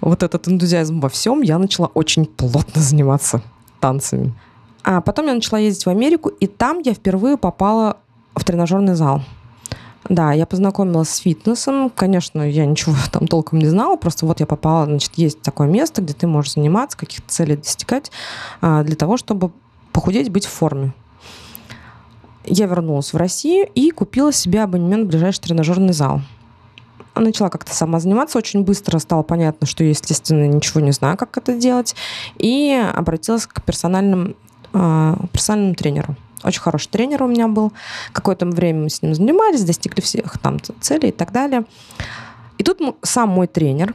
вот 0.00 0.22
этот 0.22 0.48
энтузиазм 0.48 1.00
во 1.00 1.08
всем, 1.08 1.42
я 1.42 1.58
начала 1.58 1.86
очень 1.94 2.26
плотно 2.26 2.80
заниматься 2.80 3.42
танцами. 3.80 4.34
А 4.84 5.00
потом 5.00 5.26
я 5.26 5.34
начала 5.34 5.58
ездить 5.58 5.86
в 5.86 5.90
Америку, 5.90 6.28
и 6.28 6.46
там 6.46 6.80
я 6.84 6.94
впервые 6.94 7.36
попала 7.36 7.98
в 8.34 8.44
тренажерный 8.44 8.94
зал. 8.94 9.22
Да, 10.08 10.32
я 10.32 10.46
познакомилась 10.46 11.10
с 11.10 11.18
фитнесом. 11.18 11.90
Конечно, 11.90 12.48
я 12.48 12.64
ничего 12.64 12.94
там 13.12 13.26
толком 13.26 13.58
не 13.58 13.66
знала, 13.66 13.96
просто 13.96 14.26
вот 14.26 14.40
я 14.40 14.46
попала, 14.46 14.86
значит, 14.86 15.12
есть 15.16 15.42
такое 15.42 15.68
место, 15.68 16.02
где 16.02 16.14
ты 16.14 16.26
можешь 16.26 16.54
заниматься, 16.54 16.96
каких-то 16.96 17.28
целей 17.28 17.56
достигать 17.56 18.10
а, 18.60 18.82
для 18.82 18.96
того, 18.96 19.16
чтобы 19.16 19.50
похудеть, 19.92 20.30
быть 20.30 20.46
в 20.46 20.50
форме 20.50 20.92
я 22.48 22.66
вернулась 22.66 23.12
в 23.12 23.16
Россию 23.16 23.68
и 23.74 23.90
купила 23.90 24.32
себе 24.32 24.62
абонемент 24.62 25.06
в 25.06 25.08
ближайший 25.08 25.40
тренажерный 25.40 25.92
зал. 25.92 26.20
Начала 27.14 27.48
как-то 27.48 27.74
сама 27.74 27.98
заниматься, 27.98 28.38
очень 28.38 28.62
быстро 28.62 28.98
стало 28.98 29.22
понятно, 29.22 29.66
что 29.66 29.82
я, 29.82 29.90
естественно, 29.90 30.46
ничего 30.46 30.80
не 30.80 30.92
знаю, 30.92 31.16
как 31.16 31.36
это 31.36 31.56
делать, 31.56 31.96
и 32.36 32.80
обратилась 32.94 33.46
к 33.46 33.60
персональным, 33.62 34.36
э, 34.72 35.14
персональному 35.32 35.74
тренеру. 35.74 36.14
Очень 36.44 36.60
хороший 36.60 36.88
тренер 36.88 37.24
у 37.24 37.26
меня 37.26 37.48
был. 37.48 37.72
Какое-то 38.12 38.46
время 38.46 38.84
мы 38.84 38.90
с 38.90 39.02
ним 39.02 39.14
занимались, 39.14 39.64
достигли 39.64 40.00
всех 40.00 40.38
там 40.38 40.58
целей 40.80 41.08
и 41.08 41.12
так 41.12 41.32
далее. 41.32 41.64
И 42.58 42.62
тут 42.62 42.78
сам 43.02 43.30
мой 43.30 43.48
тренер, 43.48 43.94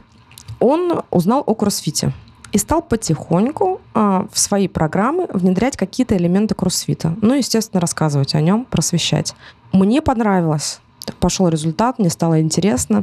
он 0.60 1.02
узнал 1.10 1.42
о 1.46 1.54
кроссфите 1.54 2.12
и 2.54 2.58
стал 2.58 2.82
потихоньку 2.82 3.80
э, 3.94 4.26
в 4.32 4.38
свои 4.38 4.68
программы 4.68 5.26
внедрять 5.32 5.76
какие-то 5.76 6.16
элементы 6.16 6.54
кроссфита. 6.54 7.16
Ну, 7.20 7.34
естественно, 7.34 7.80
рассказывать 7.80 8.36
о 8.36 8.40
нем, 8.40 8.64
просвещать. 8.64 9.34
Мне 9.72 10.00
понравилось. 10.00 10.78
Пошел 11.18 11.48
результат, 11.48 11.98
мне 11.98 12.10
стало 12.10 12.40
интересно. 12.40 13.02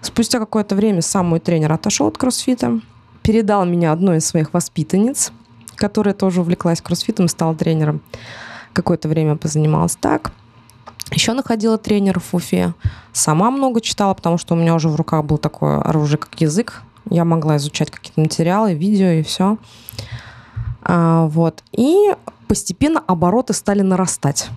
Спустя 0.00 0.38
какое-то 0.38 0.76
время 0.76 1.02
сам 1.02 1.26
мой 1.26 1.40
тренер 1.40 1.72
отошел 1.72 2.06
от 2.06 2.16
кроссфита, 2.16 2.80
передал 3.22 3.64
меня 3.64 3.90
одной 3.90 4.18
из 4.18 4.26
своих 4.26 4.54
воспитанниц, 4.54 5.32
которая 5.74 6.14
тоже 6.14 6.42
увлеклась 6.42 6.80
кроссфитом, 6.80 7.26
стала 7.26 7.56
тренером. 7.56 8.00
Какое-то 8.74 9.08
время 9.08 9.34
позанималась 9.34 9.96
так. 9.96 10.30
Еще 11.10 11.32
находила 11.32 11.78
тренера 11.78 12.20
в 12.20 12.32
Уфе. 12.32 12.74
Сама 13.12 13.50
много 13.50 13.80
читала, 13.80 14.14
потому 14.14 14.38
что 14.38 14.54
у 14.54 14.56
меня 14.56 14.72
уже 14.72 14.88
в 14.88 14.94
руках 14.94 15.24
был 15.24 15.38
такое 15.38 15.80
оружие, 15.80 16.18
как 16.18 16.40
язык. 16.40 16.84
Я 17.10 17.24
могла 17.24 17.56
изучать 17.56 17.90
какие-то 17.90 18.20
материалы, 18.20 18.74
видео 18.74 19.08
и 19.08 19.22
все. 19.22 19.58
А, 20.82 21.26
вот. 21.26 21.62
И 21.72 22.14
постепенно 22.48 23.02
обороты 23.06 23.52
стали 23.52 23.82
нарастать. 23.82 24.48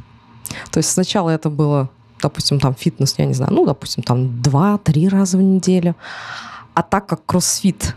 То 0.71 0.77
есть 0.77 0.89
сначала 0.89 1.29
это 1.29 1.49
было, 1.49 1.89
допустим, 2.21 2.59
там 2.59 2.73
фитнес, 2.75 3.15
я 3.17 3.25
не 3.25 3.33
знаю, 3.33 3.53
ну, 3.53 3.65
допустим, 3.65 4.03
там 4.03 4.41
два-три 4.41 5.09
раза 5.09 5.37
в 5.37 5.41
неделю. 5.41 5.95
А 6.73 6.83
так 6.83 7.07
как 7.07 7.25
кроссфит 7.25 7.95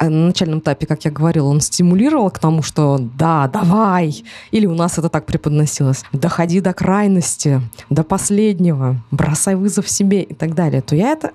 на 0.00 0.08
начальном 0.08 0.60
этапе, 0.60 0.86
как 0.86 1.04
я 1.04 1.10
говорила, 1.10 1.46
он 1.48 1.60
стимулировал 1.60 2.30
к 2.30 2.38
тому, 2.38 2.62
что 2.62 2.98
да, 2.98 3.46
давай, 3.48 4.24
или 4.50 4.66
у 4.66 4.74
нас 4.74 4.98
это 4.98 5.10
так 5.10 5.26
преподносилось, 5.26 6.04
доходи 6.12 6.60
до 6.60 6.72
крайности, 6.72 7.60
до 7.90 8.02
последнего, 8.02 8.96
бросай 9.10 9.54
вызов 9.54 9.88
себе 9.88 10.22
и 10.22 10.34
так 10.34 10.54
далее, 10.54 10.80
то 10.80 10.96
я 10.96 11.12
это 11.12 11.32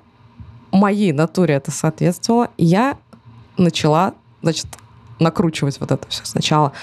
моей 0.76 1.12
натуре 1.12 1.56
это 1.56 1.72
соответствовало. 1.72 2.50
Я 2.58 2.98
начала, 3.58 4.14
значит, 4.42 4.68
накручивать 5.20 5.80
вот 5.80 5.92
это 5.92 6.08
все. 6.10 6.26
Сначала 6.26 6.74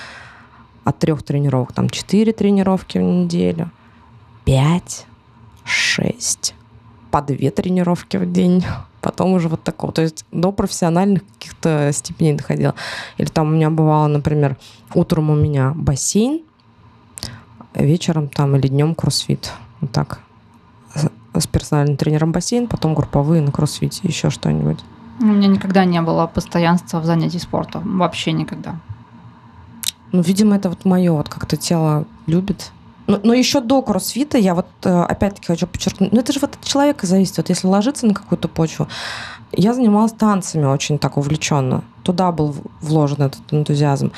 от 0.85 0.99
трех 0.99 1.23
тренировок, 1.23 1.73
там, 1.73 1.89
четыре 1.91 2.33
тренировки 2.33 2.99
в 2.99 3.03
неделю, 3.03 3.71
пять, 4.45 5.07
шесть, 5.65 6.55
по 7.11 7.23
две 7.23 7.51
тренировки 7.51 8.17
в 8.17 8.31
день, 8.31 8.65
потом 9.01 9.35
уже 9.35 9.49
вот 9.49 9.63
такого. 9.63 9.93
То 9.93 10.03
есть 10.03 10.25
до 10.33 10.53
профессиональных 10.53 11.23
каких-то 11.35 11.91
степеней 11.93 12.35
доходила. 12.35 12.75
Или 13.19 13.29
там 13.29 13.49
у 13.49 13.51
меня 13.53 13.71
бывало, 13.71 14.07
например, 14.09 14.57
утром 14.95 15.31
у 15.31 15.35
меня 15.35 15.73
бассейн, 15.75 16.43
вечером 17.75 18.29
там 18.29 18.57
или 18.57 18.69
днем 18.69 18.95
кроссфит. 18.95 19.53
Вот 19.81 19.93
так 19.93 20.21
с 21.35 21.47
персональным 21.47 21.97
тренером 21.97 22.33
бассейн, 22.33 22.67
потом 22.67 22.95
групповые 22.95 23.43
на 23.43 23.53
кроссфите, 23.53 24.01
еще 24.03 24.31
что-нибудь. 24.31 24.79
У 25.21 25.25
меня 25.25 25.49
никогда 25.49 25.85
не 25.85 26.01
было 26.03 26.27
постоянства 26.27 27.01
в 27.01 27.05
занятии 27.05 27.39
спортом. 27.39 27.99
Вообще 27.99 28.33
никогда. 28.33 28.77
Ну, 30.11 30.21
видимо, 30.21 30.57
это 30.57 30.69
вот 30.69 30.85
мое, 30.85 31.13
вот 31.13 31.29
как-то 31.29 31.57
тело 31.57 32.05
любит. 32.27 32.73
Но, 33.07 33.19
но 33.23 33.35
еще 33.35 33.61
до 33.61 33.83
кроссфита 33.83 34.39
я 34.39 34.55
вот 34.55 34.67
э, 34.85 35.03
опять-таки 35.03 35.47
хочу 35.47 35.67
подчеркнуть, 35.67 36.13
ну 36.13 36.21
это 36.21 36.33
же 36.33 36.39
вот 36.41 36.55
от 36.55 36.65
человека 36.65 37.07
зависит. 37.07 37.37
Вот 37.37 37.49
если 37.49 37.67
ложиться 37.67 38.07
на 38.07 38.15
какую-то 38.15 38.49
почву, 38.49 38.89
я 39.53 39.75
занималась 39.75 40.13
танцами 40.13 40.65
очень 40.65 40.99
так 40.99 41.17
увлеченно. 41.17 41.83
Туда 42.05 42.31
был 42.31 42.55
вложен 42.81 43.23
этот 43.23 43.41
энтузиазм. 43.53 44.13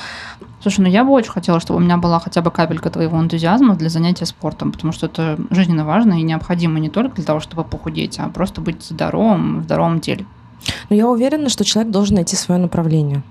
Слушай, 0.65 0.79
ну 0.79 0.87
я 0.87 1.03
бы 1.03 1.11
очень 1.11 1.29
хотела, 1.29 1.59
чтобы 1.59 1.77
у 1.77 1.83
меня 1.83 1.97
была 1.97 2.19
хотя 2.19 2.41
бы 2.41 2.49
капелька 2.49 2.89
твоего 2.89 3.19
энтузиазма 3.19 3.75
для 3.75 3.87
занятия 3.87 4.25
спортом, 4.25 4.71
потому 4.71 4.93
что 4.93 5.05
это 5.05 5.37
жизненно 5.51 5.85
важно 5.85 6.13
и 6.13 6.23
необходимо 6.23 6.79
не 6.79 6.89
только 6.89 7.17
для 7.17 7.23
того, 7.23 7.39
чтобы 7.39 7.63
похудеть, 7.63 8.17
а 8.17 8.29
просто 8.29 8.61
быть 8.61 8.81
здоровым 8.81 9.59
в 9.59 9.65
здоровом 9.65 9.99
теле. 9.99 10.25
Но 10.89 10.95
я 10.95 11.07
уверена, 11.07 11.49
что 11.49 11.63
человек 11.63 11.91
должен 11.91 12.15
найти 12.15 12.35
свое 12.35 12.59
направление. 12.59 13.21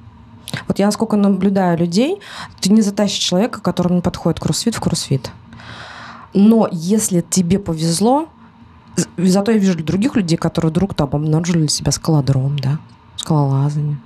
Вот 0.68 0.78
я 0.78 0.86
насколько 0.86 1.16
наблюдаю 1.16 1.76
людей, 1.76 2.20
ты 2.60 2.70
не 2.70 2.82
затащишь 2.82 3.18
человека, 3.18 3.60
которому 3.60 3.96
не 3.96 4.00
подходит 4.00 4.38
кроссфит 4.38 4.76
в 4.76 4.80
кроссфит. 4.80 5.32
Но 6.34 6.68
если 6.70 7.20
тебе 7.20 7.58
повезло, 7.58 8.28
зато 9.16 9.50
я 9.50 9.58
вижу 9.58 9.82
других 9.82 10.14
людей, 10.14 10.36
которые 10.36 10.70
вдруг 10.70 10.94
там 10.94 11.08
обнаружили 11.12 11.66
себя 11.66 11.90
скалодром, 11.90 12.56
да, 12.60 12.78
скалолазание 13.16 13.98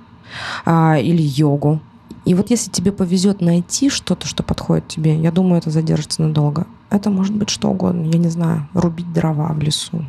а, 0.65 0.97
или 0.97 1.21
йогу. 1.21 1.79
И 2.25 2.33
вот 2.33 2.49
если 2.49 2.69
тебе 2.69 2.91
повезет 2.91 3.41
найти 3.41 3.89
что-то, 3.89 4.27
что 4.27 4.43
подходит 4.43 4.87
тебе, 4.87 5.19
я 5.19 5.31
думаю, 5.31 5.59
это 5.59 5.69
задержится 5.69 6.21
надолго. 6.21 6.67
Это 6.89 7.09
может 7.09 7.35
быть 7.35 7.49
что 7.49 7.69
угодно, 7.69 8.05
я 8.05 8.17
не 8.17 8.29
знаю, 8.29 8.67
рубить 8.73 9.11
дрова 9.13 9.53
в 9.53 9.59
лесу, 9.59 10.05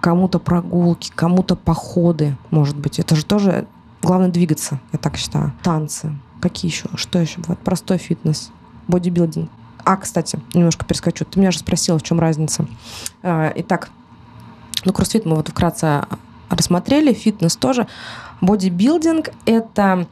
кому-то 0.00 0.38
прогулки, 0.38 1.12
кому-то 1.14 1.56
походы, 1.56 2.36
может 2.50 2.76
быть. 2.76 2.98
Это 2.98 3.14
же 3.14 3.24
тоже 3.24 3.66
главное 4.02 4.28
двигаться, 4.28 4.80
я 4.92 4.98
так 4.98 5.16
считаю. 5.16 5.52
Танцы, 5.62 6.16
какие 6.40 6.70
еще, 6.70 6.88
что 6.96 7.18
еще 7.18 7.40
бывает? 7.40 7.60
Простой 7.60 7.98
фитнес, 7.98 8.50
бодибилдинг. 8.88 9.50
А, 9.84 9.96
кстати, 9.96 10.38
немножко 10.52 10.84
перескочу. 10.84 11.24
Ты 11.24 11.40
меня 11.40 11.50
же 11.50 11.58
спросила, 11.58 11.98
в 11.98 12.02
чем 12.02 12.20
разница. 12.20 12.66
А, 13.22 13.52
итак, 13.56 13.90
ну, 14.84 14.92
кроссфит 14.92 15.26
мы 15.26 15.36
вот 15.36 15.48
вкратце 15.48 16.04
рассмотрели, 16.48 17.12
фитнес 17.12 17.56
тоже. 17.56 17.86
Бодибилдинг— 18.40 19.30
это, 19.46 20.06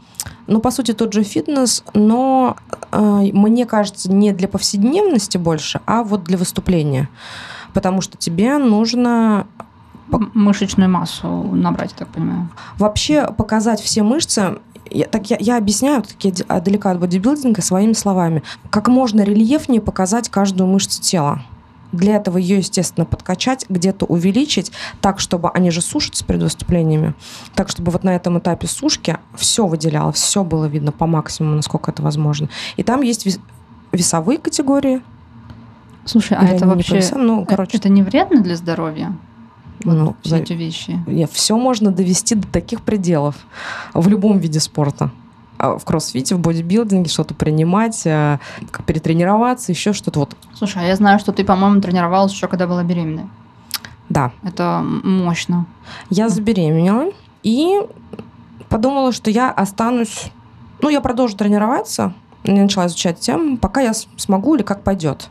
ну, 0.49 0.61
по 0.61 0.71
сути, 0.71 0.93
тот 0.93 1.13
же 1.13 1.23
фитнес, 1.23 1.85
но, 1.95 2.57
э, 2.91 3.31
мне 3.33 3.67
кажется, 3.67 4.11
не 4.11 4.33
для 4.33 4.49
повседневности 4.49 5.39
больше, 5.39 5.81
а 5.87 6.03
вот 6.03 6.25
для 6.25 6.39
выступления. 6.39 7.09
Потому 7.75 8.01
что 8.01 8.17
тебе 8.17 8.59
нужно 8.59 9.47
мышечную 10.09 10.91
массу 10.91 11.29
набрать, 11.29 11.93
я 11.93 11.99
так 11.99 12.09
понимаю. 12.09 12.49
Вообще 12.79 13.31
показать 13.31 13.81
все 13.81 14.03
мышцы 14.03 14.59
я, 14.91 15.05
так 15.05 15.29
я, 15.29 15.37
я 15.39 15.59
объясняю, 15.59 16.03
так 16.03 16.17
я 16.25 16.61
далека 16.61 16.91
от 16.91 16.99
бодибилдинга, 16.99 17.61
своими 17.61 17.93
словами. 17.93 18.43
Как 18.71 18.89
можно 18.89 19.21
рельефнее 19.21 19.83
показать 19.83 20.31
каждую 20.31 20.69
мышцу 20.69 21.03
тела. 21.03 21.43
Для 21.93 22.17
этого 22.17 22.37
ее, 22.37 22.59
естественно, 22.59 23.07
подкачать, 23.07 23.65
где-то 23.69 24.05
увеличить, 24.05 24.73
так, 25.01 25.21
чтобы 25.21 25.51
они 25.51 25.71
же 25.71 25.81
сушатся 25.81 26.25
перед 26.25 26.43
выступлениями, 26.43 27.15
так, 27.55 27.71
чтобы 27.71 27.91
вот 27.91 28.05
на 28.05 28.15
этом 28.15 28.39
этапе 28.39 28.67
сушки 28.67 29.19
все 29.35 29.67
выделялось, 29.67 30.17
все 30.17 30.45
было 30.45 30.67
видно 30.67 30.93
по 30.93 31.07
максимуму, 31.07 31.57
насколько 31.57 31.91
это 31.91 32.03
возможно. 32.03 32.49
И 32.77 32.83
там 32.83 33.01
есть 33.01 33.27
весовые 33.93 34.39
категории. 34.39 35.01
Слушай, 36.05 36.37
а 36.39 36.45
это 36.45 36.67
вообще, 36.67 36.97
весам, 36.97 37.27
ну, 37.27 37.45
короче, 37.45 37.79
это 37.79 37.89
не 37.89 38.03
вредно 38.03 38.43
для 38.43 38.57
здоровья? 38.57 39.15
Вот 39.85 39.95
ну, 39.95 40.17
все 40.23 40.39
эти 40.39 40.53
вещи. 40.55 40.99
Все 41.33 41.57
можно 41.57 41.91
довести 41.91 42.35
до 42.35 42.49
таких 42.49 42.83
пределов 42.83 43.37
в 43.95 44.09
любом 44.09 44.39
виде 44.39 44.61
спорта. 44.61 45.11
А 45.59 45.77
в 45.77 45.85
кроссфите, 45.85 46.37
в 46.37 46.39
бодибилдинге 46.39 47.11
что-то 47.11 47.35
принимать, 47.35 48.07
а, 48.07 48.39
перетренироваться, 48.87 49.73
еще 49.73 49.93
что-то 49.93 50.21
вот. 50.21 50.37
Слушай, 50.55 50.85
а 50.85 50.87
я 50.87 50.97
знаю, 50.97 51.19
что 51.19 51.33
ты, 51.33 51.45
по-моему, 51.45 51.81
тренировалась 51.81 52.33
еще 52.33 52.47
когда 52.47 52.67
была 52.67 52.85
беременной. 52.85 53.27
Да. 54.09 54.33
Это 54.43 54.81
мощно. 54.83 55.67
Я 56.11 56.29
забеременела 56.29 57.13
и 57.43 57.81
подумала, 58.69 59.13
что 59.13 59.31
я 59.31 59.51
останусь... 59.51 60.31
Ну, 60.81 60.89
я 60.89 61.01
продолжу 61.01 61.37
тренироваться. 61.37 62.15
Я 62.45 62.63
начала 62.63 62.87
изучать 62.87 63.19
тему, 63.19 63.59
пока 63.59 63.81
я 63.81 63.93
смогу 64.17 64.55
или 64.55 64.63
как 64.63 64.83
пойдет. 64.83 65.29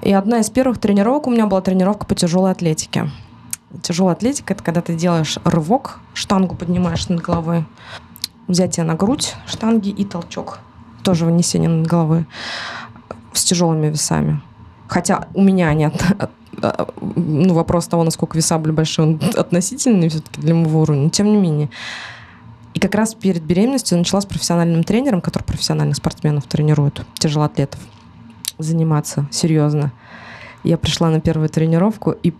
И 0.00 0.12
одна 0.12 0.38
из 0.38 0.50
первых 0.50 0.78
тренировок 0.78 1.26
у 1.26 1.30
меня 1.30 1.46
была 1.46 1.60
тренировка 1.60 2.06
по 2.06 2.14
тяжелой 2.14 2.50
атлетике. 2.50 3.10
Тяжелая 3.82 4.14
атлетика– 4.14 4.52
это 4.54 4.62
когда 4.62 4.80
ты 4.80 4.94
делаешь 4.94 5.38
рывок, 5.44 6.00
штангу 6.14 6.54
поднимаешь 6.54 7.08
над 7.08 7.20
головой, 7.20 7.64
взятие 8.48 8.84
на 8.84 8.94
грудь 8.94 9.34
штанги 9.46 9.88
и 9.88 10.04
толчок. 10.04 10.60
Тоже 11.02 11.24
вынесение 11.24 11.68
над 11.68 11.86
головой 11.86 12.26
с 13.32 13.44
тяжелыми 13.44 13.88
весами. 13.88 14.40
Хотя 14.88 15.28
у 15.34 15.42
меня 15.42 15.72
нет 15.74 15.94
ну, 17.16 17.54
вопрос 17.54 17.86
того, 17.86 18.04
насколько 18.04 18.36
веса 18.36 18.58
были 18.58 18.72
большие, 18.72 19.06
он 19.06 19.20
относительный 19.36 20.08
все-таки 20.08 20.40
для 20.40 20.54
моего 20.54 20.82
уровня, 20.82 21.04
но 21.04 21.10
тем 21.10 21.26
не 21.26 21.36
менее. 21.36 21.70
И 22.74 22.80
как 22.80 22.94
раз 22.94 23.14
перед 23.14 23.42
беременностью 23.42 23.98
начала 23.98 24.20
с 24.20 24.26
профессиональным 24.26 24.82
тренером, 24.82 25.20
который 25.20 25.44
профессиональных 25.44 25.96
спортсменов 25.96 26.44
тренирует, 26.44 27.04
тяжелоатлетов, 27.14 27.80
заниматься 28.58 29.26
серьезно. 29.30 29.92
Я 30.64 30.78
пришла 30.78 31.10
на 31.10 31.20
первую 31.20 31.48
тренировку 31.48 32.12
и 32.12 32.32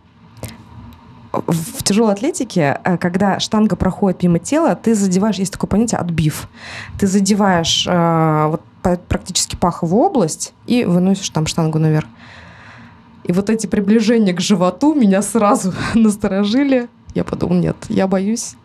в 1.33 1.83
тяжелой 1.83 2.12
атлетике, 2.12 2.81
э, 2.85 2.99
когда 2.99 3.40
штанга 3.40 3.77
проходит 3.77 4.23
мимо 4.23 4.38
тела, 4.38 4.75
ты 4.75 4.95
задеваешь, 4.95 5.37
есть 5.37 5.53
такое 5.53 5.68
понятие 5.68 5.99
отбив. 5.99 6.49
Ты 6.99 7.07
задеваешь 7.07 7.87
э, 7.88 8.47
вот, 8.51 8.62
практически 9.09 9.57
паховую 9.57 10.03
область 10.03 10.53
и 10.66 10.85
выносишь 10.85 11.31
там 11.31 11.47
штангу 11.47 11.79
наверх. 11.79 12.07
И 13.25 13.33
вот 13.33 13.51
эти 13.51 13.66
приближения 13.66 14.35
к 14.35 14.40
животу 14.40 14.95
меня 14.95 15.23
сразу 15.23 15.73
насторожили. 15.95 16.88
Я 17.14 17.25
подумала, 17.25 17.59
нет, 17.59 17.77
я 17.88 18.07
боюсь, 18.07 18.57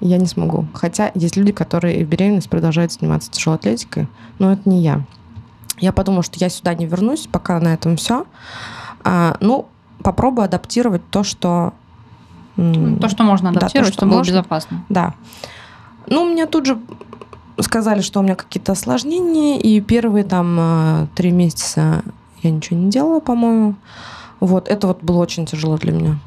я 0.00 0.16
не 0.18 0.26
смогу. 0.26 0.66
Хотя 0.74 1.10
есть 1.14 1.36
люди, 1.36 1.52
которые 1.52 2.04
в 2.04 2.08
беременность 2.08 2.48
продолжают 2.48 2.92
заниматься 2.92 3.30
тяжелой 3.30 3.56
атлетикой, 3.56 4.06
но 4.38 4.52
это 4.52 4.68
не 4.68 4.82
я. 4.82 5.02
Я 5.78 5.92
подумала, 5.92 6.22
что 6.22 6.38
я 6.38 6.48
сюда 6.48 6.74
не 6.74 6.86
вернусь, 6.86 7.28
пока 7.30 7.60
на 7.60 7.74
этом 7.74 7.96
все. 7.96 8.26
А, 9.04 9.36
ну, 9.40 9.68
попробую 10.02 10.44
адаптировать 10.44 11.02
то, 11.10 11.22
что... 11.22 11.72
То, 12.56 13.08
что 13.08 13.22
можно 13.22 13.50
адаптировать, 13.50 13.72
да, 13.72 13.80
то, 13.80 13.84
что 13.84 13.92
чтобы 13.92 14.16
можно. 14.16 14.32
было 14.32 14.40
безопасно. 14.40 14.84
Да. 14.88 15.14
Ну, 16.06 16.24
мне 16.24 16.46
тут 16.46 16.66
же 16.66 16.78
сказали, 17.60 18.00
что 18.00 18.20
у 18.20 18.22
меня 18.22 18.34
какие-то 18.34 18.72
осложнения, 18.72 19.58
и 19.58 19.80
первые 19.80 20.24
там 20.24 20.56
э, 20.58 21.06
три 21.14 21.30
месяца 21.30 22.02
я 22.42 22.50
ничего 22.50 22.78
не 22.78 22.90
делала, 22.90 23.20
по-моему. 23.20 23.74
Вот, 24.40 24.68
это 24.68 24.86
вот 24.88 25.02
было 25.02 25.18
очень 25.18 25.46
тяжело 25.46 25.76
для 25.76 25.92
меня. 25.92 26.18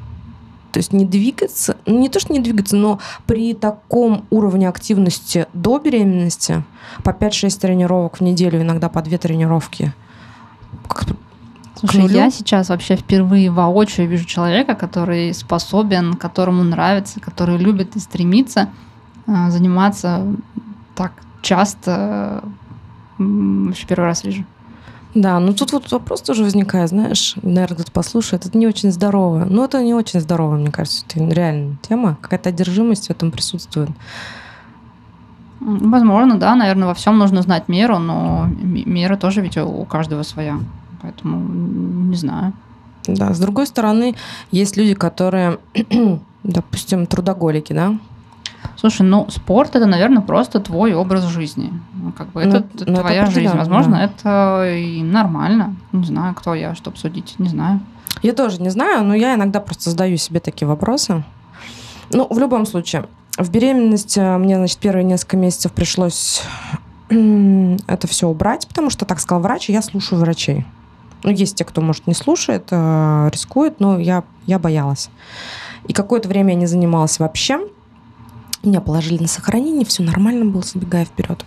То 0.72 0.78
есть 0.78 0.92
не 0.92 1.04
двигаться, 1.04 1.76
ну, 1.84 1.98
не 1.98 2.08
то, 2.08 2.18
что 2.18 2.32
не 2.32 2.40
двигаться, 2.40 2.76
но 2.76 2.98
при 3.26 3.52
таком 3.52 4.24
уровне 4.30 4.68
активности 4.68 5.46
до 5.52 5.78
беременности 5.78 6.64
по 7.04 7.10
5-6 7.10 7.60
тренировок 7.60 8.18
в 8.18 8.20
неделю, 8.22 8.62
иногда 8.62 8.88
по 8.88 9.02
2 9.02 9.18
тренировки, 9.18 9.92
Слушай, 11.82 12.06
я 12.12 12.30
сейчас 12.30 12.68
вообще 12.68 12.94
впервые 12.94 13.50
воочию 13.50 14.08
вижу 14.08 14.24
человека, 14.24 14.74
который 14.74 15.34
способен, 15.34 16.14
которому 16.14 16.62
нравится, 16.62 17.18
который 17.18 17.56
любит 17.56 17.96
и 17.96 17.98
стремится 17.98 18.68
э, 19.26 19.50
заниматься 19.50 20.24
так 20.94 21.12
часто. 21.42 22.44
Вообще 23.18 23.86
первый 23.86 24.04
раз 24.04 24.22
вижу. 24.22 24.44
Да, 25.14 25.40
ну 25.40 25.52
тут 25.52 25.72
вот 25.72 25.90
вопрос 25.90 26.22
тоже 26.22 26.42
возникает, 26.42 26.88
знаешь, 26.88 27.34
наверное, 27.42 27.74
кто-то 27.74 27.92
послушает, 27.92 28.46
это 28.46 28.56
не 28.56 28.66
очень 28.66 28.90
здорово. 28.90 29.44
Ну, 29.44 29.64
это 29.64 29.82
не 29.82 29.92
очень 29.92 30.20
здорово, 30.20 30.56
мне 30.56 30.70
кажется, 30.70 31.04
это 31.06 31.22
реальная 31.22 31.76
тема, 31.82 32.16
какая-то 32.20 32.48
одержимость 32.48 33.08
в 33.08 33.10
этом 33.10 33.30
присутствует. 33.30 33.90
Возможно, 35.60 36.38
да, 36.38 36.54
наверное, 36.54 36.88
во 36.88 36.94
всем 36.94 37.18
нужно 37.18 37.42
знать 37.42 37.68
меру, 37.68 37.98
но 37.98 38.46
мера 38.62 39.16
тоже 39.16 39.42
ведь 39.42 39.58
у 39.58 39.84
каждого 39.84 40.22
своя 40.22 40.58
поэтому 41.02 41.38
не 42.10 42.16
знаю. 42.16 42.52
Да, 43.06 43.34
с 43.34 43.40
другой 43.40 43.66
стороны, 43.66 44.14
есть 44.50 44.76
люди, 44.76 44.94
которые, 44.94 45.58
допустим, 46.44 47.06
трудоголики, 47.06 47.72
да? 47.72 47.98
Слушай, 48.76 49.02
ну 49.02 49.26
спорт 49.28 49.74
это, 49.74 49.86
наверное, 49.86 50.22
просто 50.22 50.60
твой 50.60 50.94
образ 50.94 51.24
жизни. 51.24 51.72
Ну, 51.94 52.12
как 52.12 52.28
бы 52.32 52.44
ну, 52.44 52.56
это 52.56 52.68
ну, 52.86 52.96
твоя 52.96 53.24
это 53.24 53.32
жизнь. 53.32 53.56
Возможно, 53.56 53.96
да. 53.96 54.04
это 54.04 54.74
и 54.76 55.02
нормально. 55.02 55.76
Не 55.92 56.04
знаю, 56.04 56.34
кто 56.34 56.54
я, 56.54 56.74
чтобы 56.74 56.96
судить, 56.96 57.34
не 57.38 57.48
знаю. 57.48 57.80
Я 58.22 58.32
тоже 58.34 58.62
не 58.62 58.70
знаю, 58.70 59.04
но 59.04 59.14
я 59.14 59.34
иногда 59.34 59.60
просто 59.60 59.90
задаю 59.90 60.16
себе 60.16 60.40
такие 60.40 60.68
вопросы. 60.68 61.24
Ну, 62.10 62.26
в 62.30 62.38
любом 62.38 62.66
случае, 62.66 63.06
в 63.38 63.50
беременность 63.50 64.16
э, 64.18 64.36
мне, 64.36 64.56
значит, 64.56 64.78
первые 64.78 65.04
несколько 65.04 65.36
месяцев 65.36 65.72
пришлось 65.72 66.42
это 67.08 68.06
все 68.06 68.28
убрать, 68.28 68.68
потому 68.68 68.90
что 68.90 69.04
так 69.06 69.18
сказал 69.18 69.42
врач, 69.42 69.70
и 69.70 69.72
я 69.72 69.82
слушаю 69.82 70.20
врачей. 70.20 70.66
Ну, 71.22 71.30
есть 71.30 71.56
те, 71.56 71.64
кто, 71.64 71.80
может, 71.80 72.06
не 72.06 72.14
слушает, 72.14 72.68
э, 72.70 73.30
рискует, 73.32 73.80
но 73.80 73.98
я, 73.98 74.24
я 74.46 74.58
боялась. 74.58 75.08
И 75.86 75.92
какое-то 75.92 76.28
время 76.28 76.50
я 76.50 76.60
не 76.60 76.66
занималась 76.66 77.18
вообще. 77.18 77.60
Меня 78.62 78.80
положили 78.80 79.20
на 79.20 79.28
сохранение, 79.28 79.84
все 79.84 80.02
нормально 80.02 80.44
было, 80.44 80.62
забегая 80.62 81.04
вперед. 81.04 81.44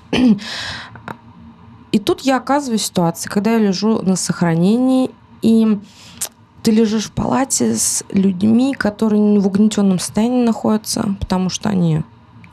И 1.92 2.00
тут 2.00 2.22
я 2.22 2.38
оказываюсь 2.38 2.82
в 2.82 2.86
ситуации, 2.86 3.30
когда 3.30 3.54
я 3.54 3.60
лежу 3.60 4.02
на 4.02 4.18
сохранении, 4.18 5.12
и 5.42 5.80
ты 6.62 6.72
лежишь 6.72 7.06
в 7.06 7.12
палате 7.12 7.76
с 7.76 8.04
людьми, 8.10 8.74
которые 8.74 9.40
в 9.40 9.48
угнетенном 9.48 10.00
состоянии 10.00 10.44
находятся, 10.44 11.16
потому 11.20 11.50
что 11.50 11.70
они 11.70 12.04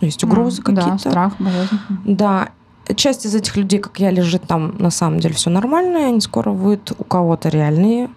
ну, 0.00 0.06
есть 0.06 0.22
угрозы 0.22 0.60
Mm, 0.60 0.64
какие-то. 0.64 1.04
Да, 1.04 1.10
страх, 1.10 1.32
боязнь. 1.38 1.78
Да. 2.04 2.48
Часть 2.96 3.26
из 3.26 3.34
этих 3.34 3.56
людей, 3.56 3.78
как 3.78 3.98
я, 4.00 4.10
лежит 4.10 4.42
там 4.46 4.74
на 4.78 4.90
самом 4.90 5.20
деле 5.20 5.34
все 5.34 5.50
нормально, 5.50 6.08
они 6.08 6.20
скоро 6.20 6.50
выйдут 6.50 6.92
у 6.98 7.04
кого-то 7.04 7.48
реальные, 7.48 8.10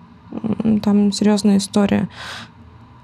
там 0.84 1.12
серьезная 1.12 1.58
история. 1.58 2.10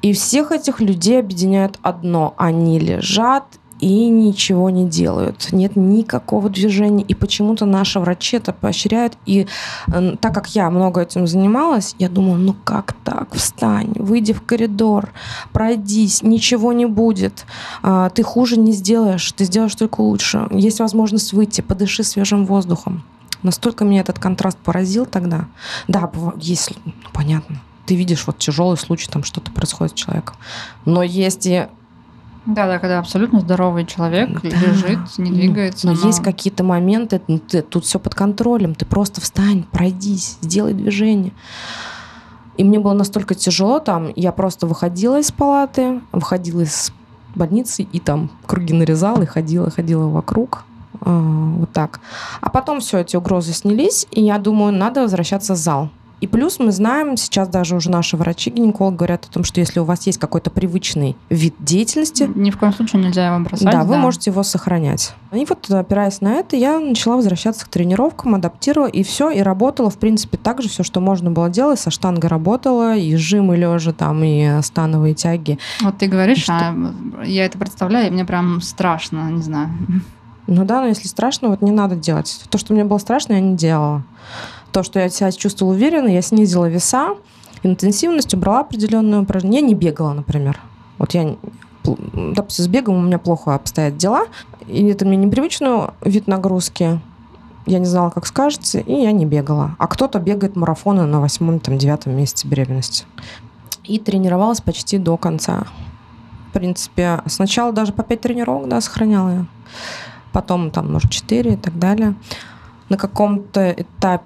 И 0.02 0.14
всех 0.14 0.52
этих 0.52 0.80
людей 0.80 1.20
объединяет 1.20 1.78
одно. 1.84 2.34
Они 2.38 2.80
лежат 2.80 3.46
и 3.82 4.08
ничего 4.10 4.70
не 4.70 4.88
делают. 4.88 5.50
Нет 5.52 5.76
никакого 5.76 6.50
движения. 6.50 7.04
И 7.04 7.16
почему-то 7.16 7.66
наши 7.66 8.00
врачи 8.00 8.38
это 8.38 8.54
поощряют. 8.54 9.18
И 9.26 9.48
э, 9.88 10.16
так 10.22 10.34
как 10.34 10.48
я 10.56 10.70
много 10.70 11.02
этим 11.02 11.28
занималась, 11.28 11.96
я 12.00 12.08
думала, 12.08 12.38
ну 12.38 12.56
как 12.64 12.94
так? 13.04 13.34
Встань, 13.34 13.94
выйди 13.96 14.34
в 14.34 14.44
коридор, 14.44 15.10
пройдись, 15.52 16.22
ничего 16.22 16.74
не 16.74 16.86
будет. 16.86 17.46
А, 17.82 18.10
Ты 18.10 18.24
хуже 18.24 18.58
не 18.58 18.72
сделаешь, 18.72 19.32
ты 19.32 19.46
сделаешь 19.46 19.76
только 19.76 20.02
лучше. 20.02 20.48
Есть 20.52 20.80
возможность 20.80 21.34
выйти, 21.34 21.62
подыши 21.62 22.04
свежим 22.04 22.46
воздухом. 22.46 23.04
Настолько 23.42 23.84
меня 23.84 24.02
этот 24.02 24.20
контраст 24.20 24.58
поразил 24.60 25.08
тогда. 25.08 25.48
Да, 25.88 26.12
есть, 26.38 26.74
ну, 26.86 26.94
понятно. 27.12 27.60
Ты 27.88 27.96
видишь 27.96 28.28
вот 28.28 28.38
тяжелый 28.38 28.78
случай, 28.78 29.10
там 29.10 29.24
что-то 29.24 29.52
происходит 29.52 29.98
с 29.98 30.00
человеком. 30.00 30.36
Но 30.86 31.02
есть 31.02 31.48
и 31.48 31.68
Да, 32.46 32.66
да, 32.66 32.80
когда 32.80 32.98
абсолютно 33.00 33.40
здоровый 33.40 33.86
человек 33.86 34.42
Да. 34.42 34.50
лежит, 34.50 35.18
не 35.20 35.30
двигается. 35.32 35.88
Но 35.88 35.94
есть 35.94 36.24
какие-то 36.24 36.64
моменты, 36.64 37.22
ну, 37.28 37.38
ты- 37.38 37.62
тут 37.62 37.86
все 37.86 38.00
под 38.00 38.16
контролем. 38.16 38.74
Ты 38.74 38.86
просто 38.86 39.22
встань, 39.22 39.64
пройдись, 39.72 40.38
сделай 40.42 40.74
движение. 40.74 41.34
И 42.58 42.64
мне 42.64 42.80
было 42.80 42.94
настолько 42.94 43.36
тяжело 43.36 43.80
там, 43.80 44.12
я 44.16 44.32
просто 44.32 44.68
выходила 44.68 45.20
из 45.20 45.32
палаты, 45.32 46.02
выходила 46.12 46.62
из 46.62 46.92
больницы 47.36 47.84
и 47.84 48.00
там 48.00 48.30
круги 48.46 48.74
нарезала 48.74 49.22
и 49.22 49.26
ходила, 49.26 49.70
ходила 49.70 50.08
вокруг. 50.08 50.64
А, 51.00 51.10
Вот 51.60 51.72
так. 51.72 52.00
А 52.42 52.50
потом 52.50 52.80
все 52.80 53.00
эти 53.00 53.16
угрозы 53.16 53.54
снялись, 53.54 54.08
и 54.12 54.22
я 54.24 54.38
думаю, 54.40 54.74
надо 54.74 55.02
возвращаться 55.02 55.54
в 55.54 55.58
зал. 55.58 55.90
И 56.22 56.28
плюс 56.28 56.60
мы 56.60 56.72
знаем, 56.72 57.18
сейчас 57.18 57.48
даже 57.48 57.76
уже 57.76 57.90
наши 57.90 58.16
врачи-гинекологи 58.16 58.96
говорят 58.96 59.26
о 59.26 59.34
том, 59.34 59.44
что 59.44 59.60
если 59.60 59.80
у 59.80 59.84
вас 59.84 60.06
есть 60.06 60.20
какой-то 60.20 60.52
привычный 60.52 61.18
вид 61.30 61.56
деятельности, 61.60 62.30
Ни 62.36 62.52
в 62.52 62.58
коем 62.60 62.74
случае 62.74 63.04
нельзя 63.04 63.28
его 63.28 63.44
бросать. 63.44 63.72
да, 63.72 63.84
вы 63.84 63.98
можете 63.98 64.30
его 64.30 64.44
сохранять. 64.44 65.14
И 65.32 65.46
вот 65.50 65.70
опираясь 65.72 66.22
на 66.22 66.34
это, 66.36 66.56
я 66.56 66.80
начала 66.80 67.16
возвращаться 67.16 67.66
к 67.66 67.70
тренировкам, 67.70 68.36
адаптировала, 68.36 68.88
и 68.88 69.02
все, 69.02 69.32
и 69.32 69.40
работала, 69.42 69.90
в 69.90 69.98
принципе, 69.98 70.38
так 70.38 70.62
же 70.62 70.70
все, 70.70 70.84
что 70.84 71.00
можно 71.00 71.32
было 71.32 71.50
делать. 71.50 71.80
Со 71.80 71.90
штангой 71.90 72.30
работала, 72.30 72.96
и 72.96 73.16
жимы 73.16 73.58
лежа 73.58 73.92
там, 73.92 74.24
и 74.24 74.62
становые 74.62 75.16
тяги. 75.16 75.58
Вот 75.82 75.98
ты 75.98 76.06
говоришь, 76.08 76.44
Что? 76.44 76.54
а 76.54 76.76
я 77.26 77.46
это 77.46 77.58
представляю, 77.58 78.08
и 78.08 78.12
мне 78.12 78.26
прям 78.26 78.62
страшно, 78.62 79.32
не 79.32 79.42
знаю. 79.42 79.70
Ну 80.48 80.66
да, 80.66 80.82
но 80.82 80.88
если 80.88 81.08
страшно, 81.08 81.48
вот 81.50 81.62
не 81.62 81.72
надо 81.72 81.96
делать. 81.96 82.42
То, 82.50 82.58
что 82.58 82.74
мне 82.74 82.84
было 82.84 82.98
страшно, 82.98 83.34
я 83.34 83.40
не 83.40 83.56
делала. 83.56 84.04
То, 84.72 84.84
что 84.84 85.00
я 85.00 85.10
себя 85.10 85.32
чувствовала 85.32 85.74
уверенно, 85.74 86.08
я 86.08 86.22
снизила 86.22 86.68
веса, 86.70 87.16
интенсивность, 87.64 88.34
убрала 88.34 88.62
определенную 88.62 89.24
упражнение. 89.24 89.62
Я 89.62 89.68
не 89.68 89.76
бегала, 89.76 90.14
например. 90.14 90.60
Вот 90.98 91.14
я, 91.14 91.36
допустим, 91.84 92.66
с 92.66 92.68
бегом 92.68 92.96
у 92.96 93.02
меня 93.02 93.20
плохо 93.20 93.56
обстоят 93.56 93.98
дела, 93.98 94.28
и 94.68 94.86
это 94.88 95.06
мне 95.06 95.18
непривычный 95.18 95.90
вид 96.02 96.28
нагрузки. 96.28 97.02
Я 97.66 97.80
не 97.80 97.86
знала, 97.86 98.10
как 98.10 98.26
скажется, 98.26 98.80
и 98.80 98.94
я 98.94 99.12
не 99.12 99.26
бегала. 99.26 99.76
А 99.78 99.88
кто-то 99.88 100.20
бегает 100.20 100.56
марафоны 100.56 101.06
на 101.06 101.20
восьмом, 101.20 101.60
там, 101.60 101.78
девятом 101.78 102.16
месяце 102.16 102.48
беременности. 102.48 103.06
И 103.84 104.00
тренировалась 104.00 104.62
почти 104.62 104.98
до 104.98 105.18
конца. 105.18 105.66
В 106.50 106.54
принципе, 106.54 107.22
сначала 107.28 107.72
даже 107.72 107.94
по 107.94 108.04
пять 108.04 108.22
тренировок, 108.22 108.68
да, 108.68 108.82
сохраняла 108.82 109.30
я 109.30 109.46
потом 110.32 110.72
там, 110.72 110.92
может, 110.92 111.12
4 111.12 111.54
и 111.54 111.56
так 111.58 111.78
далее. 111.78 112.16
На 112.90 112.98
каком-то 112.98 113.72
этапе 113.72 114.26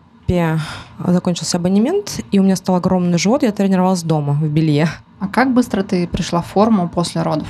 закончился 0.99 1.57
абонемент, 1.57 2.21
и 2.31 2.39
у 2.39 2.43
меня 2.43 2.55
стал 2.55 2.75
огромный 2.75 3.17
живот, 3.17 3.43
я 3.43 3.51
тренировалась 3.51 4.03
дома 4.03 4.33
в 4.33 4.47
белье. 4.47 4.89
А 5.19 5.27
как 5.27 5.53
быстро 5.53 5.83
ты 5.83 6.07
пришла 6.07 6.41
в 6.41 6.47
форму 6.47 6.89
после 6.89 7.21
родов? 7.21 7.47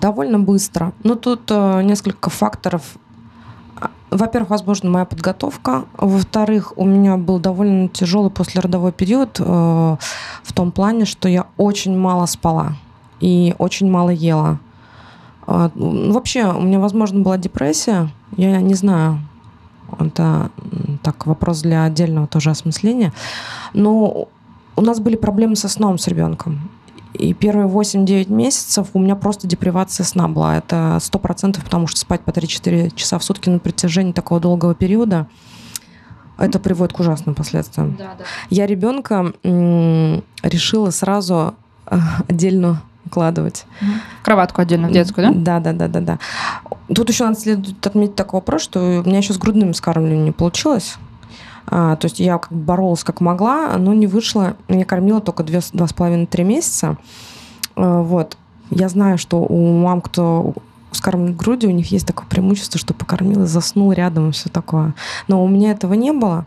Довольно 0.00 0.38
быстро. 0.38 0.92
Но 1.02 1.14
тут 1.14 1.50
э, 1.50 1.82
несколько 1.82 2.28
факторов. 2.30 2.82
А, 3.80 3.90
Во-первых, 4.10 4.50
возможно, 4.50 4.90
моя 4.90 5.04
подготовка. 5.04 5.84
Во-вторых, 5.96 6.74
у 6.76 6.84
меня 6.84 7.16
был 7.16 7.38
довольно 7.38 7.88
тяжелый 7.88 8.30
послеродовой 8.30 8.92
период 8.92 9.40
э, 9.40 9.42
в 9.44 10.52
том 10.52 10.70
плане, 10.70 11.06
что 11.06 11.28
я 11.28 11.46
очень 11.56 11.96
мало 11.96 12.26
спала 12.26 12.74
и 13.20 13.54
очень 13.58 13.90
мало 13.90 14.10
ела. 14.10 14.58
Ну, 15.46 16.12
Вообще, 16.12 16.44
у 16.52 16.60
меня, 16.60 16.80
возможно, 16.80 17.20
была 17.20 17.38
депрессия. 17.38 18.10
Я 18.36 18.60
не 18.60 18.74
знаю. 18.74 19.20
Это 19.98 20.50
так 21.02 21.26
вопрос 21.26 21.62
для 21.62 21.84
отдельного 21.84 22.26
тоже 22.26 22.50
осмысления. 22.50 23.12
Но 23.72 24.28
у 24.76 24.80
нас 24.82 25.00
были 25.00 25.16
проблемы 25.16 25.56
со 25.56 25.68
сном 25.68 25.98
с 25.98 26.06
ребенком. 26.08 26.70
И 27.14 27.32
первые 27.32 27.66
8-9 27.66 28.30
месяцев 28.30 28.88
у 28.92 28.98
меня 28.98 29.16
просто 29.16 29.46
депривация 29.46 30.04
сна 30.04 30.28
была. 30.28 30.58
Это 30.58 30.98
100%, 31.00 31.62
потому 31.62 31.86
что 31.86 32.00
спать 32.00 32.20
по 32.20 32.30
3-4 32.30 32.94
часа 32.94 33.18
в 33.18 33.24
сутки 33.24 33.48
на 33.48 33.58
протяжении 33.58 34.12
такого 34.12 34.40
долгого 34.40 34.74
периода, 34.74 35.26
это 36.38 36.58
приводит 36.58 36.94
к 36.94 37.00
ужасным 37.00 37.34
последствиям. 37.34 37.96
Да, 37.96 38.14
да. 38.18 38.24
Я 38.50 38.66
ребенка 38.66 39.32
решила 40.42 40.90
сразу 40.90 41.54
э, 41.86 41.98
отдельно 42.28 42.82
укладывать. 43.06 43.64
Кроватку 44.22 44.60
отдельно 44.60 44.88
в 44.88 44.92
детскую, 44.92 45.28
да? 45.28 45.60
Да, 45.60 45.60
да, 45.60 45.72
да, 45.72 45.88
да, 45.88 46.00
да. 46.00 46.18
Тут 46.94 47.08
еще 47.08 47.24
надо 47.24 47.38
следует 47.40 47.86
отметить 47.86 48.14
такой 48.14 48.38
вопрос, 48.38 48.62
что 48.62 49.02
у 49.04 49.08
меня 49.08 49.18
еще 49.18 49.32
с 49.32 49.38
грудным 49.38 49.72
вскармливанием 49.72 50.24
не 50.24 50.32
получилось. 50.32 50.96
А, 51.68 51.96
то 51.96 52.06
есть 52.06 52.20
я 52.20 52.38
как 52.38 52.52
бы 52.52 52.58
боролась 52.58 53.04
как 53.04 53.20
могла, 53.20 53.76
но 53.76 53.92
не 53.92 54.06
вышло. 54.06 54.56
Меня 54.68 54.84
кормила 54.84 55.20
только 55.20 55.42
две, 55.42 55.60
два 55.72 55.86
с 55.86 55.92
половиной-три 55.92 56.44
месяца. 56.44 56.96
А, 57.74 58.02
вот. 58.02 58.36
Я 58.70 58.88
знаю, 58.88 59.18
что 59.18 59.38
у 59.42 59.78
мам, 59.78 60.00
кто 60.00 60.54
скармливает 60.92 61.36
грудью, 61.36 61.70
у 61.70 61.72
них 61.72 61.90
есть 61.90 62.06
такое 62.06 62.26
преимущество, 62.26 62.80
что 62.80 62.94
покормил 62.94 63.44
и 63.44 63.46
заснул 63.46 63.92
рядом 63.92 64.30
и 64.30 64.32
все 64.32 64.48
такое. 64.48 64.94
Но 65.28 65.44
у 65.44 65.48
меня 65.48 65.72
этого 65.72 65.94
не 65.94 66.12
было. 66.12 66.46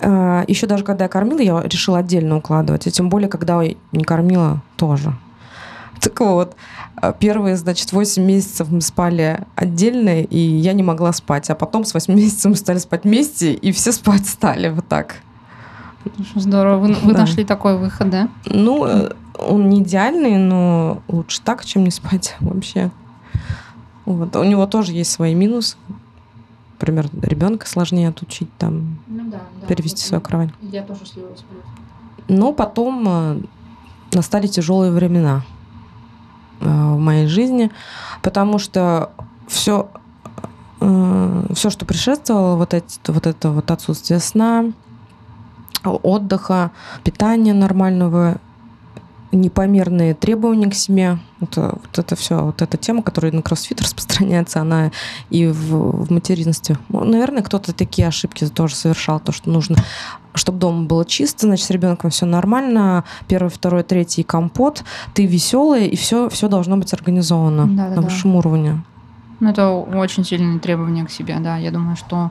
А, 0.00 0.44
Еще 0.46 0.66
даже 0.66 0.84
когда 0.84 1.04
я 1.04 1.08
кормила, 1.08 1.40
я 1.40 1.62
решила 1.62 1.98
отдельно 1.98 2.36
укладывать. 2.36 2.86
И 2.86 2.90
тем 2.90 3.08
более, 3.08 3.28
когда 3.28 3.62
я 3.62 3.74
не 3.92 4.04
кормила, 4.04 4.60
тоже. 4.76 5.14
Так 6.00 6.20
вот, 6.20 6.54
а, 6.96 7.12
первые, 7.12 7.56
значит, 7.56 7.92
8 7.92 8.22
месяцев 8.24 8.68
мы 8.70 8.80
спали 8.80 9.40
отдельно, 9.54 10.22
и 10.22 10.38
я 10.38 10.72
не 10.72 10.82
могла 10.82 11.12
спать. 11.12 11.50
А 11.50 11.54
потом 11.54 11.84
с 11.84 11.94
8 11.94 12.14
месяцев 12.16 12.50
мы 12.50 12.56
стали 12.56 12.78
спать 12.78 13.04
вместе, 13.04 13.52
и 13.52 13.72
все 13.72 13.92
спать 13.92 14.26
стали 14.26 14.68
вот 14.68 14.86
так. 14.88 15.16
Здорово. 16.34 16.78
Вы, 16.78 16.94
вы 16.94 17.12
Да. 17.12 17.20
нашли 17.20 17.44
такой 17.44 17.76
выход, 17.78 18.10
да? 18.10 18.28
Ну, 18.46 18.86
э, 18.86 19.10
он 19.38 19.68
не 19.68 19.82
идеальный, 19.82 20.36
но 20.38 21.02
лучше 21.08 21.40
так, 21.42 21.64
чем 21.64 21.82
не 21.84 21.90
спать 21.90 22.36
вообще. 22.40 22.90
Вот. 24.04 24.36
У 24.36 24.44
него 24.44 24.66
тоже 24.66 24.92
есть 24.92 25.10
свои 25.10 25.34
минусы. 25.34 25.76
Например, 26.78 27.08
ребенка 27.22 27.66
сложнее 27.66 28.10
отучить 28.10 28.50
там 28.58 28.98
Ну 29.08 29.30
да, 29.30 29.40
перевести 29.66 30.02
в 30.04 30.06
свою 30.06 30.20
кровать. 30.20 30.50
Я 30.60 30.82
тоже 30.82 31.06
с 31.06 31.16
Лёвой 31.16 31.36
сплю. 31.36 31.56
Но 32.28 32.52
потом 32.52 33.04
э, 33.08 33.40
настали 34.12 34.46
тяжелые 34.46 34.92
времена 34.92 35.42
э, 35.48 35.55
в 36.60 36.98
моей 36.98 37.26
жизни, 37.26 37.70
потому 38.22 38.58
что 38.58 39.10
все, 39.46 39.88
все, 40.78 41.70
что 41.70 41.84
предшествовало, 41.84 42.56
вот, 42.56 42.74
эти, 42.74 42.98
вот 43.06 43.26
это 43.26 43.50
вот 43.50 43.70
отсутствие 43.70 44.20
сна, 44.20 44.72
отдыха, 45.84 46.70
питания 47.04 47.54
нормального, 47.54 48.36
непомерные 49.36 50.14
требования 50.14 50.68
к 50.68 50.74
себе. 50.74 51.18
Вот, 51.40 51.56
э, 51.56 51.72
вот 51.72 51.98
это 51.98 52.16
все, 52.16 52.42
вот 52.42 52.62
эта 52.62 52.76
тема, 52.76 53.02
которая 53.02 53.32
на 53.32 53.42
кроссфит 53.42 53.80
распространяется, 53.82 54.60
она 54.60 54.90
и 55.30 55.46
в, 55.46 56.06
в 56.06 56.10
материнстве. 56.10 56.78
Ну, 56.88 57.04
Наверное, 57.04 57.42
кто-то 57.42 57.72
такие 57.72 58.08
ошибки 58.08 58.46
тоже 58.46 58.74
совершал, 58.74 59.20
то, 59.20 59.32
что 59.32 59.50
нужно, 59.50 59.76
чтобы 60.34 60.58
дома 60.58 60.84
было 60.84 61.04
чисто, 61.04 61.46
значит, 61.46 61.66
с 61.66 61.70
ребенком 61.70 62.10
все 62.10 62.26
нормально, 62.26 63.04
первый, 63.28 63.48
второй, 63.48 63.82
третий 63.82 64.22
компот, 64.22 64.84
ты 65.14 65.26
веселая, 65.26 65.86
и 65.86 65.96
все, 65.96 66.28
все 66.28 66.48
должно 66.48 66.76
быть 66.76 66.92
организовано 66.92 67.66
Да-да-да. 67.66 67.96
на 67.96 68.02
высшем 68.02 68.36
уровне. 68.36 68.82
Ну, 69.40 69.50
это 69.50 69.70
очень 69.70 70.24
сильные 70.24 70.58
требования 70.58 71.04
к 71.04 71.10
себе, 71.10 71.36
да. 71.40 71.56
Я 71.58 71.70
думаю, 71.70 71.96
что 71.96 72.30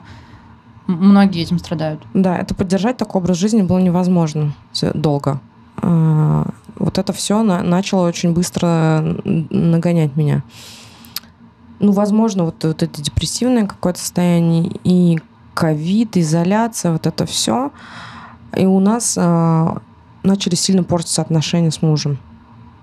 многие 0.86 1.42
этим 1.42 1.58
страдают. 1.58 2.02
Да, 2.14 2.36
это 2.36 2.54
поддержать 2.54 2.96
такой 2.96 3.20
образ 3.20 3.36
жизни 3.38 3.62
было 3.62 3.78
невозможно 3.78 4.52
долго. 4.94 5.40
Вот 6.78 6.98
это 6.98 7.12
все 7.12 7.42
начало 7.42 8.06
очень 8.06 8.32
быстро 8.32 9.02
нагонять 9.24 10.16
меня. 10.16 10.42
Ну, 11.78 11.92
возможно, 11.92 12.44
вот, 12.44 12.62
вот 12.64 12.82
это 12.82 13.02
депрессивное 13.02 13.66
какое-то 13.66 13.98
состояние 13.98 14.72
и 14.84 15.18
ковид, 15.54 16.16
изоляция, 16.16 16.92
вот 16.92 17.06
это 17.06 17.26
все. 17.26 17.70
И 18.56 18.64
у 18.64 18.80
нас 18.80 19.14
э, 19.18 19.78
начали 20.22 20.54
сильно 20.54 20.84
портиться 20.84 21.22
отношения 21.22 21.70
с 21.70 21.82
мужем. 21.82 22.18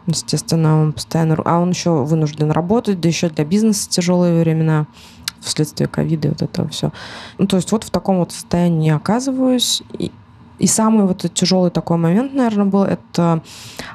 Естественно, 0.05 0.81
он 0.81 0.93
постоянно... 0.93 1.37
А 1.45 1.59
он 1.59 1.69
еще 1.69 2.03
вынужден 2.03 2.51
работать, 2.51 2.99
да 2.99 3.07
еще 3.07 3.29
для 3.29 3.45
бизнеса 3.45 3.89
тяжелые 3.89 4.41
времена 4.41 4.85
вследствие 5.39 5.87
ковида 5.87 6.27
и 6.27 6.31
вот 6.31 6.41
этого 6.41 6.67
все. 6.69 6.91
Ну, 7.37 7.47
то 7.47 7.57
есть 7.57 7.71
вот 7.71 7.83
в 7.83 7.89
таком 7.89 8.19
вот 8.19 8.31
состоянии 8.31 8.87
я 8.87 8.95
оказываюсь. 8.95 9.81
И, 9.97 10.11
и 10.59 10.67
самый 10.67 11.05
вот 11.05 11.25
тяжелый 11.33 11.71
такой 11.71 11.97
момент, 11.97 12.33
наверное, 12.33 12.65
был, 12.65 12.83
это 12.83 13.41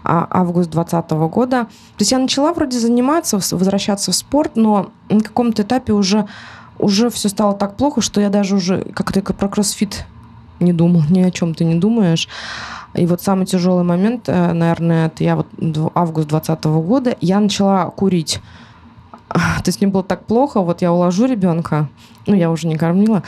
а, 0.05 0.27
август 0.31 0.71
2020 0.71 1.11
года. 1.33 1.65
То 1.65 2.01
есть 2.01 2.13
я 2.13 2.19
начала 2.19 2.53
вроде 2.53 2.79
заниматься, 2.79 3.37
возвращаться 3.37 4.13
в 4.13 4.15
спорт, 4.15 4.53
но 4.57 4.91
на 5.09 5.21
каком-то 5.21 5.63
этапе 5.63 5.93
уже, 5.93 6.27
уже 6.79 7.11
все 7.11 7.29
стало 7.29 7.55
так 7.55 7.77
плохо, 7.77 8.01
что 8.01 8.21
я 8.21 8.29
даже 8.29 8.57
уже 8.57 8.83
как-то 8.95 9.23
про 9.23 9.49
кроссфит 9.49 10.05
не 10.61 10.73
думал, 10.73 11.03
ни 11.09 11.21
о 11.21 11.31
чем 11.31 11.55
ты 11.55 11.65
не 11.65 11.77
думаешь. 11.77 12.29
И 12.95 13.07
вот 13.07 13.23
самый 13.23 13.47
тяжелый 13.47 13.85
момент, 13.85 14.25
э, 14.29 14.53
наверное, 14.53 15.07
это 15.07 15.23
я 15.23 15.37
вот 15.37 15.47
август 15.95 16.29
2020 16.29 16.65
года, 16.65 17.17
я 17.21 17.39
начала 17.39 17.91
курить. 17.91 18.41
То 19.29 19.63
есть 19.67 19.81
мне 19.81 19.91
было 19.91 20.03
так 20.03 20.25
плохо, 20.25 20.61
вот 20.61 20.83
я 20.83 20.93
уложу 20.93 21.27
ребенка, 21.27 21.89
ну, 22.27 22.35
я 22.35 22.51
уже 22.51 22.67
не 22.67 22.77
кормила, 22.77 23.23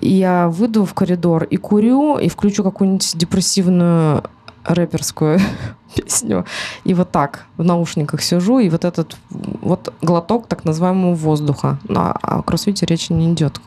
я 0.00 0.48
выйду 0.48 0.84
в 0.84 0.94
коридор 0.94 1.44
и 1.44 1.56
курю, 1.56 2.18
и 2.18 2.28
включу 2.28 2.62
какую-нибудь 2.64 3.16
депрессивную 3.16 4.24
рэперскую 4.64 5.40
песню. 5.94 6.44
И 6.84 6.94
вот 6.94 7.10
так 7.10 7.46
в 7.56 7.64
наушниках 7.64 8.22
сижу, 8.22 8.58
и 8.58 8.68
вот 8.68 8.84
этот 8.84 9.16
вот 9.30 9.92
глоток 10.02 10.46
так 10.46 10.64
называемого 10.64 11.14
воздуха. 11.14 11.78
А 11.88 12.12
о 12.22 12.42
кроссфите 12.42 12.86
речи 12.86 13.12
не 13.12 13.32
идет. 13.32 13.60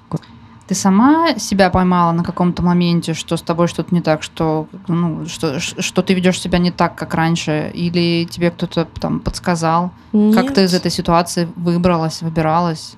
Ты 0.67 0.75
сама 0.75 1.35
себя 1.39 1.71
поймала 1.71 2.11
на 2.11 2.23
каком-то 2.23 2.61
моменте, 2.61 3.15
что 3.15 3.37
с 3.37 3.41
тобой 3.41 3.67
что-то 3.67 3.95
не 3.95 4.01
так, 4.01 4.21
что, 4.21 4.67
ну, 4.87 5.25
что, 5.25 5.59
что 5.59 6.03
ты 6.03 6.13
ведешь 6.13 6.39
себя 6.39 6.59
не 6.59 6.69
так, 6.69 6.93
как 6.93 7.15
раньше, 7.15 7.71
или 7.73 8.25
тебе 8.25 8.51
кто-то 8.51 8.85
там 8.85 9.19
подсказал? 9.19 9.89
Нет. 10.13 10.35
Как 10.35 10.53
ты 10.53 10.65
из 10.65 10.75
этой 10.75 10.91
ситуации 10.91 11.47
выбралась, 11.55 12.21
выбиралась? 12.21 12.93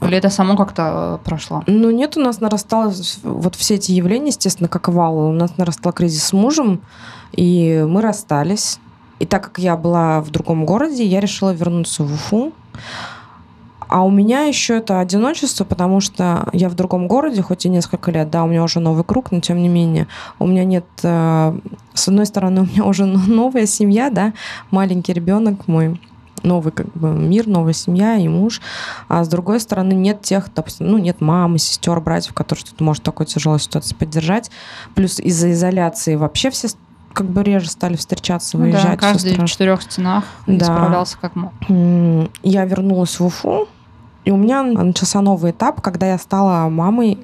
Или 0.00 0.16
это 0.16 0.30
само 0.30 0.56
как-то 0.56 1.18
э, 1.20 1.24
прошло? 1.24 1.62
Ну 1.66 1.90
нет, 1.90 2.16
у 2.16 2.20
нас 2.20 2.40
нарастало 2.40 2.92
вот 3.22 3.54
все 3.54 3.74
эти 3.74 3.92
явления, 3.92 4.28
естественно, 4.28 4.68
как 4.68 4.88
вал. 4.88 5.18
У 5.18 5.32
нас 5.32 5.56
нарастал 5.56 5.92
кризис 5.92 6.24
с 6.24 6.32
мужем, 6.32 6.80
и 7.32 7.84
мы 7.88 8.00
расстались. 8.00 8.78
И 9.18 9.26
так 9.26 9.44
как 9.44 9.58
я 9.58 9.76
была 9.76 10.20
в 10.20 10.30
другом 10.30 10.64
городе, 10.64 11.04
я 11.04 11.20
решила 11.20 11.50
вернуться 11.50 12.04
в 12.04 12.12
Уфу. 12.12 12.52
А 13.88 14.04
у 14.04 14.10
меня 14.10 14.42
еще 14.42 14.76
это 14.76 15.00
одиночество, 15.00 15.64
потому 15.64 16.00
что 16.00 16.48
я 16.52 16.68
в 16.68 16.74
другом 16.74 17.08
городе, 17.08 17.40
хоть 17.40 17.64
и 17.64 17.70
несколько 17.70 18.10
лет, 18.10 18.30
да, 18.30 18.44
у 18.44 18.46
меня 18.46 18.62
уже 18.62 18.80
новый 18.80 19.02
круг, 19.02 19.32
но 19.32 19.40
тем 19.40 19.62
не 19.62 19.68
менее, 19.68 20.06
у 20.38 20.46
меня 20.46 20.64
нет, 20.64 20.84
э, 21.02 21.58
с 21.94 22.08
одной 22.08 22.26
стороны, 22.26 22.60
у 22.62 22.64
меня 22.66 22.84
уже 22.84 23.06
новая 23.06 23.64
семья, 23.64 24.10
да, 24.10 24.34
маленький 24.70 25.14
ребенок 25.14 25.66
мой, 25.66 25.98
новый 26.42 26.72
как 26.72 26.92
бы 26.92 27.10
мир, 27.10 27.46
новая 27.46 27.72
семья 27.72 28.16
и 28.16 28.28
муж, 28.28 28.60
а 29.08 29.24
с 29.24 29.28
другой 29.28 29.60
стороны 29.60 29.92
нет 29.92 30.22
тех, 30.22 30.48
допустим, 30.54 30.88
ну 30.88 30.98
нет 30.98 31.20
мамы, 31.20 31.58
сестер, 31.58 32.00
братьев, 32.00 32.34
которые 32.34 32.60
что-то 32.60 32.84
может 32.84 33.02
такой 33.02 33.26
тяжелой 33.26 33.60
ситуации 33.60 33.94
поддержать, 33.94 34.50
плюс 34.94 35.18
из-за 35.20 35.52
изоляции 35.52 36.16
вообще 36.16 36.50
все 36.50 36.68
как 37.12 37.26
бы 37.26 37.42
реже 37.42 37.68
стали 37.68 37.96
встречаться, 37.96 38.56
выезжать. 38.56 38.84
Ну 38.84 38.90
да, 38.90 38.96
каждый 38.96 39.36
в 39.36 39.44
четырех 39.46 39.82
стенах 39.82 40.24
да. 40.46 40.66
справлялся 40.66 41.18
как 41.20 41.34
мог. 41.34 41.52
Я 42.42 42.64
вернулась 42.64 43.18
в 43.18 43.26
Уфу, 43.26 43.68
и 44.24 44.30
у 44.30 44.36
меня 44.36 44.62
начался 44.62 45.20
новый 45.20 45.52
этап, 45.52 45.80
когда 45.80 46.06
я 46.06 46.18
стала 46.18 46.68
мамой, 46.68 47.18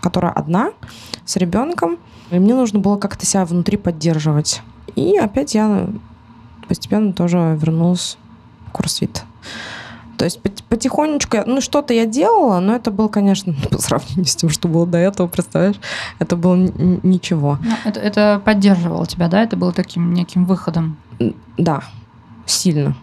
которая 0.00 0.32
одна, 0.32 0.70
с 1.24 1.36
ребенком. 1.36 1.98
И 2.30 2.38
мне 2.38 2.54
нужно 2.54 2.78
было 2.78 2.96
как-то 2.98 3.26
себя 3.26 3.44
внутри 3.44 3.76
поддерживать. 3.76 4.62
И 4.94 5.16
опять 5.16 5.54
я 5.54 5.88
постепенно 6.70 7.12
тоже 7.12 7.58
вернулась 7.60 8.16
в 8.68 8.70
курсвит. 8.70 9.24
То 10.16 10.24
есть 10.24 10.40
потихонечку, 10.68 11.38
ну 11.46 11.60
что-то 11.60 11.92
я 11.92 12.06
делала, 12.06 12.60
но 12.60 12.76
это 12.76 12.92
было, 12.92 13.08
конечно, 13.08 13.54
по 13.72 13.78
сравнению 13.78 14.26
с 14.26 14.36
тем, 14.36 14.50
что 14.50 14.68
было 14.68 14.86
до 14.86 14.98
этого, 14.98 15.26
представляешь, 15.26 15.80
это 16.20 16.36
было 16.36 16.54
ничего. 16.54 17.58
Ну, 17.60 17.74
это, 17.84 17.98
это 17.98 18.40
поддерживало 18.44 19.04
тебя, 19.04 19.26
да? 19.26 19.42
Это 19.42 19.56
было 19.56 19.72
таким 19.72 20.14
неким 20.14 20.44
выходом? 20.44 20.96
Да, 21.58 21.82
сильно. 22.46 22.94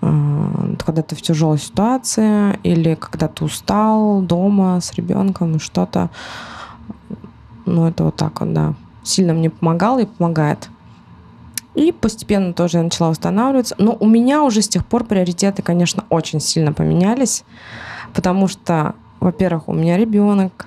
Э, 0.00 0.76
когда 0.84 1.02
ты 1.02 1.16
в 1.16 1.22
тяжелой 1.22 1.58
ситуации 1.58 2.56
или 2.62 2.94
когда 2.94 3.26
ты 3.26 3.44
устал 3.44 4.20
дома 4.20 4.80
с 4.80 4.92
ребенком, 4.92 5.58
что-то, 5.58 6.10
ну 7.64 7.88
это 7.88 8.04
вот 8.04 8.14
так 8.14 8.38
вот, 8.40 8.52
да, 8.52 8.74
сильно 9.02 9.32
мне 9.32 9.50
помогало 9.50 10.02
и 10.02 10.06
помогает. 10.06 10.68
И 11.76 11.92
постепенно 11.92 12.52
тоже 12.52 12.78
я 12.78 12.82
начала 12.82 13.10
восстанавливаться. 13.10 13.76
Но 13.78 13.96
у 14.00 14.06
меня 14.06 14.42
уже 14.42 14.62
с 14.62 14.68
тех 14.68 14.84
пор 14.84 15.04
приоритеты, 15.04 15.62
конечно, 15.62 16.04
очень 16.08 16.40
сильно 16.40 16.72
поменялись, 16.72 17.44
потому 18.12 18.48
что, 18.48 18.94
во-первых, 19.20 19.68
у 19.68 19.72
меня 19.72 19.96
ребенок, 19.96 20.66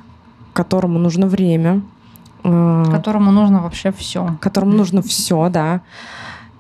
которому 0.54 1.00
нужно 1.00 1.28
время. 1.28 1.82
Э, 2.44 2.86
которому 2.92 3.32
нужно 3.32 3.62
вообще 3.62 3.92
все. 3.92 4.38
Которому 4.40 4.74
нужно 4.74 5.02
все, 5.02 5.50
да 5.50 5.82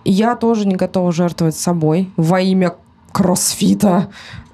я 0.05 0.35
тоже 0.35 0.67
не 0.67 0.75
готова 0.75 1.11
жертвовать 1.11 1.55
собой 1.55 2.09
во 2.17 2.39
имя 2.41 2.75
кроссфита 3.11 4.09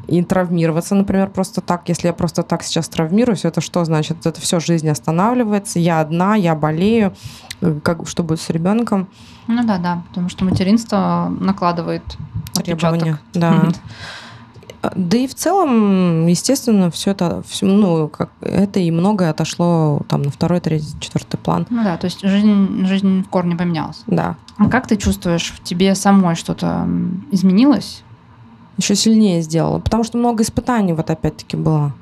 и 0.07 0.23
травмироваться, 0.23 0.95
например, 0.95 1.29
просто 1.29 1.61
так. 1.61 1.87
Если 1.89 2.07
я 2.07 2.13
просто 2.13 2.43
так 2.43 2.63
сейчас 2.63 2.87
травмируюсь, 2.89 3.45
это 3.45 3.61
что 3.61 3.83
значит? 3.85 4.25
Это 4.25 4.39
все 4.41 4.59
жизнь 4.59 4.89
останавливается. 4.89 5.79
Я 5.79 6.01
одна, 6.01 6.35
я 6.35 6.55
болею. 6.55 7.13
Как, 7.83 8.07
что 8.07 8.23
будет 8.23 8.41
с 8.41 8.49
ребенком? 8.49 9.07
Ну 9.47 9.65
да, 9.65 9.77
да, 9.77 10.03
потому 10.09 10.29
что 10.29 10.45
материнство 10.45 11.31
накладывает 11.39 12.03
требования. 12.53 13.19
Да. 13.33 13.69
Да 14.95 15.17
и 15.17 15.25
в 15.27 15.33
целом, 15.33 16.27
естественно, 16.27 16.91
все 16.91 17.11
это, 17.11 17.41
все, 17.47 17.65
ну, 17.65 18.07
как 18.07 18.29
это 18.41 18.79
и 18.79 18.91
многое 18.91 19.31
отошло 19.31 20.01
там 20.07 20.21
на 20.21 20.29
второй, 20.29 20.59
третий, 20.59 20.93
четвертый 20.99 21.37
план. 21.37 21.65
Ну 21.71 21.83
да, 21.83 21.97
то 21.97 22.05
есть 22.05 22.21
жизнь, 22.21 22.85
жизнь 22.85 23.23
в 23.23 23.29
корне 23.29 23.55
поменялась. 23.55 24.03
Да. 24.05 24.35
А 24.57 24.69
как 24.69 24.87
ты 24.87 24.95
чувствуешь, 24.95 25.51
в 25.51 25.63
тебе 25.63 25.95
самой 25.95 26.35
что-то 26.35 26.87
изменилось? 27.31 28.03
Еще 28.77 28.95
сильнее 28.95 29.41
сделала, 29.41 29.79
потому 29.79 30.03
что 30.03 30.17
много 30.17 30.43
испытаний 30.43 30.93
вот 30.93 31.09
опять-таки 31.09 31.55
было 31.55 31.93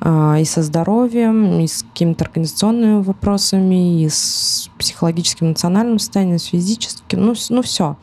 а, 0.00 0.38
и 0.38 0.44
со 0.44 0.62
здоровьем, 0.62 1.60
и 1.60 1.66
с 1.66 1.82
какими-то 1.82 2.24
организационными 2.24 3.02
вопросами, 3.02 4.02
и 4.02 4.08
с 4.08 4.70
психологическим 4.78 5.48
эмоциональным 5.48 5.98
состоянием, 5.98 6.38
с 6.38 6.44
физическим, 6.44 7.24
ну, 7.24 7.34
ну 7.50 7.62
все. 7.62 7.96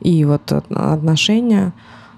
И 0.00 0.24
вот 0.24 0.50
отношения 0.50 1.72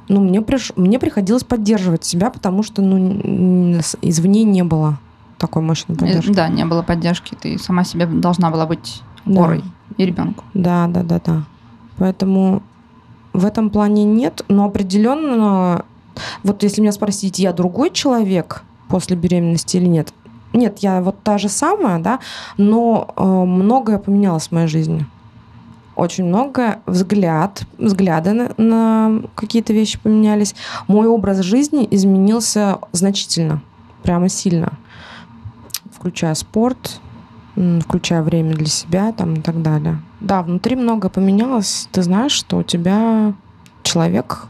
ну, 0.09 0.21
мне, 0.21 0.41
приш... 0.41 0.73
мне 0.77 0.99
приходилось 0.99 1.45
поддерживать 1.45 2.05
себя, 2.05 2.31
потому 2.31 2.63
что 2.63 2.83
ну, 2.83 3.81
извне 4.03 4.45
не 4.45 4.65
было 4.65 4.99
такой 5.39 5.63
мощной 5.63 5.97
э, 5.97 6.01
поддержки. 6.01 6.33
Да, 6.33 6.49
не 6.49 6.65
было 6.65 6.83
поддержки. 6.83 7.35
Ты 7.35 7.59
сама 7.59 7.85
себе 7.85 8.07
должна 8.07 8.51
была 8.51 8.67
быть 8.67 9.03
опорой 9.25 9.63
да. 9.63 9.95
и 10.03 10.07
ребенку. 10.07 10.45
Да, 10.55 10.87
да, 10.89 11.03
да, 11.03 11.21
да. 11.25 11.43
Поэтому 11.99 12.63
в 13.39 13.45
этом 13.45 13.71
плане 13.71 14.05
нет, 14.05 14.45
но 14.49 14.65
определенно, 14.65 15.85
вот 16.43 16.63
если 16.63 16.81
меня 16.81 16.93
спросить, 16.93 17.39
я 17.39 17.53
другой 17.53 17.91
человек 17.91 18.63
после 18.89 19.17
беременности 19.17 19.77
или 19.77 19.87
нет, 19.87 20.13
нет, 20.53 20.79
я 20.79 21.01
вот 21.01 21.23
та 21.23 21.39
же 21.39 21.49
самая, 21.49 21.99
да, 21.99 22.21
но 22.57 23.13
э, 23.17 23.23
многое 23.23 23.99
поменялось 23.99 24.49
в 24.49 24.53
моей 24.53 24.67
жизни 24.67 25.07
очень 25.99 26.27
много, 26.27 26.79
взгляд, 26.87 27.65
взгляды 27.77 28.33
на, 28.33 28.53
на 28.57 29.23
какие-то 29.35 29.73
вещи 29.73 29.99
поменялись. 29.99 30.55
Мой 30.87 31.09
образ 31.09 31.41
жизни 31.41 31.89
изменился 31.91 32.79
значительно, 32.93 33.63
прямо 34.05 34.29
сильно, 34.29 34.75
включая 35.93 36.35
спорт, 36.35 37.01
включая 37.81 38.23
время 38.23 38.55
для 38.55 38.67
себя 38.67 39.13
там, 39.13 39.35
и 39.35 39.41
так 39.41 39.63
далее. 39.63 40.01
Да, 40.21 40.43
внутри 40.43 40.77
много 40.77 41.09
поменялось. 41.09 41.89
Ты 41.91 42.03
знаешь, 42.03 42.33
что 42.33 42.59
у 42.59 42.63
тебя 42.63 43.35
человек, 43.83 44.47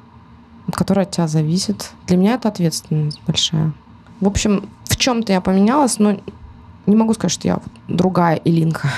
который 0.72 1.04
от 1.04 1.10
тебя 1.12 1.26
зависит. 1.26 1.92
Для 2.06 2.16
меня 2.16 2.34
это 2.34 2.48
ответственность 2.48 3.20
большая. 3.26 3.72
В 4.20 4.26
общем, 4.26 4.68
в 4.84 4.96
чем-то 4.96 5.32
я 5.32 5.40
поменялась, 5.40 5.98
но 5.98 6.18
не 6.86 6.96
могу 6.96 7.14
сказать, 7.14 7.32
что 7.32 7.48
я 7.48 7.60
другая 7.86 8.36
Илинка. 8.36 8.90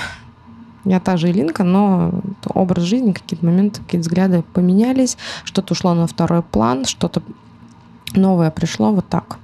Я 0.83 0.99
та 0.99 1.15
же 1.15 1.29
Илинка, 1.29 1.63
но 1.63 2.11
образ 2.53 2.85
жизни, 2.85 3.11
какие-то 3.11 3.45
моменты, 3.45 3.81
какие-то 3.81 4.07
взгляды 4.07 4.43
поменялись, 4.53 5.17
что-то 5.43 5.73
ушло 5.73 5.93
на 5.93 6.07
второй 6.07 6.41
план, 6.41 6.85
что-то 6.85 7.21
новое 8.13 8.49
пришло, 8.49 8.91
вот 8.91 9.07
так. 9.07 9.37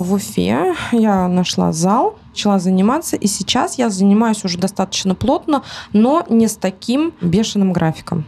В 0.00 0.14
Уфе 0.14 0.76
я 0.92 1.26
нашла 1.26 1.72
зал, 1.72 2.20
начала 2.30 2.60
заниматься, 2.60 3.16
и 3.16 3.26
сейчас 3.26 3.78
я 3.78 3.90
занимаюсь 3.90 4.44
уже 4.44 4.56
достаточно 4.56 5.16
плотно, 5.16 5.64
но 5.92 6.24
не 6.30 6.46
с 6.46 6.54
таким 6.54 7.12
бешеным 7.20 7.72
графиком. 7.72 8.24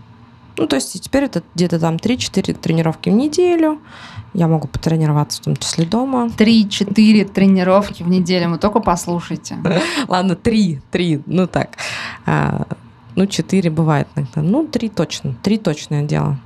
Ну, 0.56 0.66
то 0.66 0.74
есть 0.74 1.00
теперь 1.00 1.26
это 1.26 1.44
где-то 1.54 1.78
там 1.78 1.94
3-4 1.94 2.54
тренировки 2.54 3.08
в 3.08 3.12
неделю. 3.12 3.80
Я 4.34 4.48
могу 4.48 4.66
потренироваться 4.66 5.40
в 5.40 5.44
том 5.44 5.56
числе 5.58 5.86
дома. 5.86 6.26
3-4 6.36 7.32
тренировки 7.32 8.02
в 8.02 8.08
неделю, 8.08 8.50
вы 8.50 8.58
только 8.58 8.80
послушайте. 8.80 9.58
Ладно, 10.08 10.34
3, 10.34 10.82
3, 10.90 11.22
ну 11.26 11.46
так. 11.46 11.76
А, 12.26 12.66
ну, 13.14 13.26
4 13.28 13.70
бывает 13.70 14.08
иногда. 14.16 14.42
Ну, 14.42 14.66
3 14.66 14.88
точно, 14.88 15.36
3 15.44 15.58
точное 15.58 16.02
дело. 16.02 16.36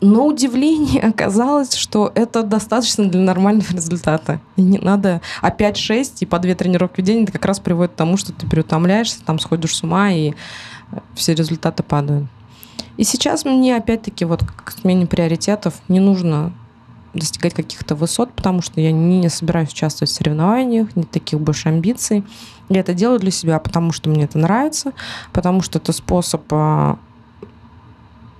Но 0.00 0.26
удивление 0.26 1.02
оказалось, 1.08 1.74
что 1.74 2.10
это 2.14 2.42
достаточно 2.42 3.08
для 3.08 3.20
нормального 3.20 3.66
результата. 3.70 4.40
И 4.56 4.62
не 4.62 4.78
надо 4.78 5.20
опять 5.42 5.76
6 5.76 6.22
и 6.22 6.26
по 6.26 6.38
2 6.38 6.54
тренировки 6.54 7.00
в 7.00 7.04
день. 7.04 7.24
Это 7.24 7.32
как 7.32 7.44
раз 7.44 7.60
приводит 7.60 7.92
к 7.92 7.96
тому, 7.96 8.16
что 8.16 8.32
ты 8.32 8.46
переутомляешься, 8.46 9.22
там 9.24 9.38
сходишь 9.38 9.76
с 9.76 9.82
ума, 9.82 10.10
и 10.10 10.34
все 11.14 11.34
результаты 11.34 11.82
падают. 11.82 12.26
И 12.96 13.04
сейчас 13.04 13.44
мне 13.44 13.76
опять-таки 13.76 14.24
вот 14.24 14.42
к 14.42 14.72
смене 14.72 15.06
приоритетов 15.06 15.74
не 15.88 16.00
нужно 16.00 16.52
достигать 17.14 17.54
каких-то 17.54 17.94
высот, 17.94 18.32
потому 18.32 18.62
что 18.62 18.80
я 18.80 18.92
не, 18.92 19.18
не 19.18 19.28
собираюсь 19.28 19.70
участвовать 19.70 20.10
в 20.10 20.14
соревнованиях, 20.14 20.94
нет 20.94 21.10
таких 21.10 21.40
больше 21.40 21.68
амбиций. 21.68 22.24
Я 22.68 22.80
это 22.80 22.94
делаю 22.94 23.18
для 23.18 23.30
себя, 23.30 23.58
потому 23.58 23.92
что 23.92 24.10
мне 24.10 24.24
это 24.24 24.38
нравится, 24.38 24.92
потому 25.32 25.60
что 25.60 25.78
это 25.78 25.92
способ 25.92 26.42
а, 26.50 26.98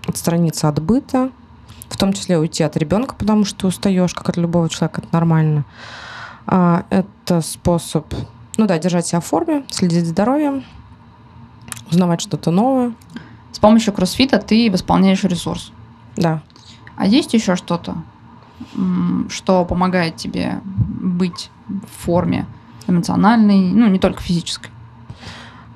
отстраниться 0.06 0.68
от 0.68 0.80
быта, 0.80 1.30
в 1.90 1.96
том 1.96 2.12
числе 2.12 2.38
уйти 2.38 2.62
от 2.62 2.76
ребенка, 2.76 3.14
потому 3.14 3.44
что 3.44 3.66
устаешь, 3.66 4.14
как 4.14 4.28
от 4.30 4.36
любого 4.36 4.68
человека, 4.68 5.02
это 5.02 5.08
нормально. 5.12 5.64
А, 6.46 6.84
это 6.88 7.42
способ, 7.42 8.06
ну 8.56 8.66
да, 8.66 8.78
держать 8.78 9.06
себя 9.06 9.20
в 9.20 9.26
форме, 9.26 9.64
следить 9.68 10.04
за 10.04 10.10
здоровьем, 10.10 10.64
узнавать 11.90 12.20
что-то 12.20 12.50
новое. 12.50 12.94
С 13.52 13.58
помощью 13.58 13.92
кроссфита 13.92 14.38
ты 14.38 14.70
восполняешь 14.70 15.22
ресурс. 15.24 15.72
Да. 16.16 16.42
А 16.96 17.06
есть 17.06 17.34
еще 17.34 17.56
что-то, 17.56 17.96
что 19.28 19.64
помогает 19.64 20.16
тебе 20.16 20.60
быть 20.64 21.50
в 21.68 22.04
форме 22.04 22.46
эмоциональной, 22.86 23.70
ну, 23.72 23.88
не 23.88 23.98
только 23.98 24.22
физической? 24.22 24.70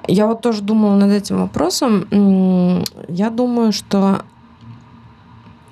Я 0.06 0.26
вот 0.26 0.42
тоже 0.42 0.60
думала 0.60 0.96
над 0.96 1.10
этим 1.10 1.38
вопросом. 1.38 2.84
Я 3.08 3.30
думаю, 3.30 3.72
что, 3.72 4.22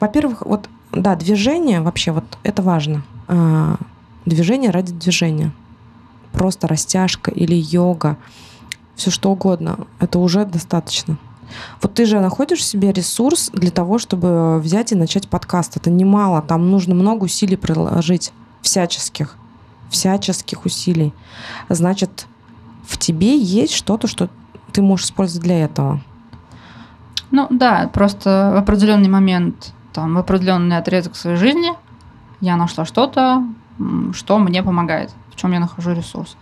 во-первых, 0.03 0.43
вот, 0.45 0.69
да, 0.91 1.15
движение 1.15 1.81
вообще, 1.81 2.11
вот 2.11 2.25
это 2.43 2.61
важно. 2.61 3.05
А, 3.29 3.77
движение 4.27 4.71
ради 4.71 4.93
движения. 4.93 5.53
Просто 6.33 6.67
растяжка 6.67 7.31
или 7.31 7.55
йога, 7.55 8.17
все 8.97 9.12
что 9.12 9.31
угодно. 9.31 9.87
Это 10.01 10.19
уже 10.19 10.45
достаточно. 10.45 11.19
Вот 11.81 11.95
ты 11.95 12.05
же 12.05 12.19
находишь 12.19 12.59
в 12.59 12.65
себе 12.65 12.91
ресурс 12.93 13.51
для 13.53 13.71
того, 13.71 14.01
чтобы 14.01 14.59
взять 14.59 14.91
и 14.91 14.97
начать 14.97 15.29
подкаст. 15.29 15.77
Это 15.77 15.88
немало, 15.88 16.43
там 16.43 16.69
нужно 16.69 16.97
много 16.97 17.23
усилий 17.27 17.57
приложить, 17.57 18.33
всяческих, 18.61 19.37
всяческих 19.88 20.65
усилий. 20.65 21.15
Значит, 21.69 22.27
в 22.88 22.99
тебе 22.99 23.38
есть 23.38 23.75
что-то, 23.75 24.09
что 24.09 24.31
ты 24.73 24.83
можешь 24.83 25.07
использовать 25.07 25.45
для 25.45 25.65
этого. 25.65 26.01
Ну 27.31 27.47
да, 27.51 27.88
просто 27.93 28.51
в 28.53 28.59
определенный 28.59 29.09
момент, 29.09 29.73
там, 29.93 30.19
определенный 30.19 30.79
отрезок 30.79 31.17
своей 31.17 31.37
жизни 31.37 31.73
я 32.41 32.57
нашла 32.57 32.85
что-то, 32.85 33.45
что 34.13 34.39
мне 34.39 34.63
помогает, 34.63 35.11
в 35.31 35.37
чем 35.37 35.53
я 35.53 35.61
нахожу 35.61 35.93
ресурс. 35.93 36.37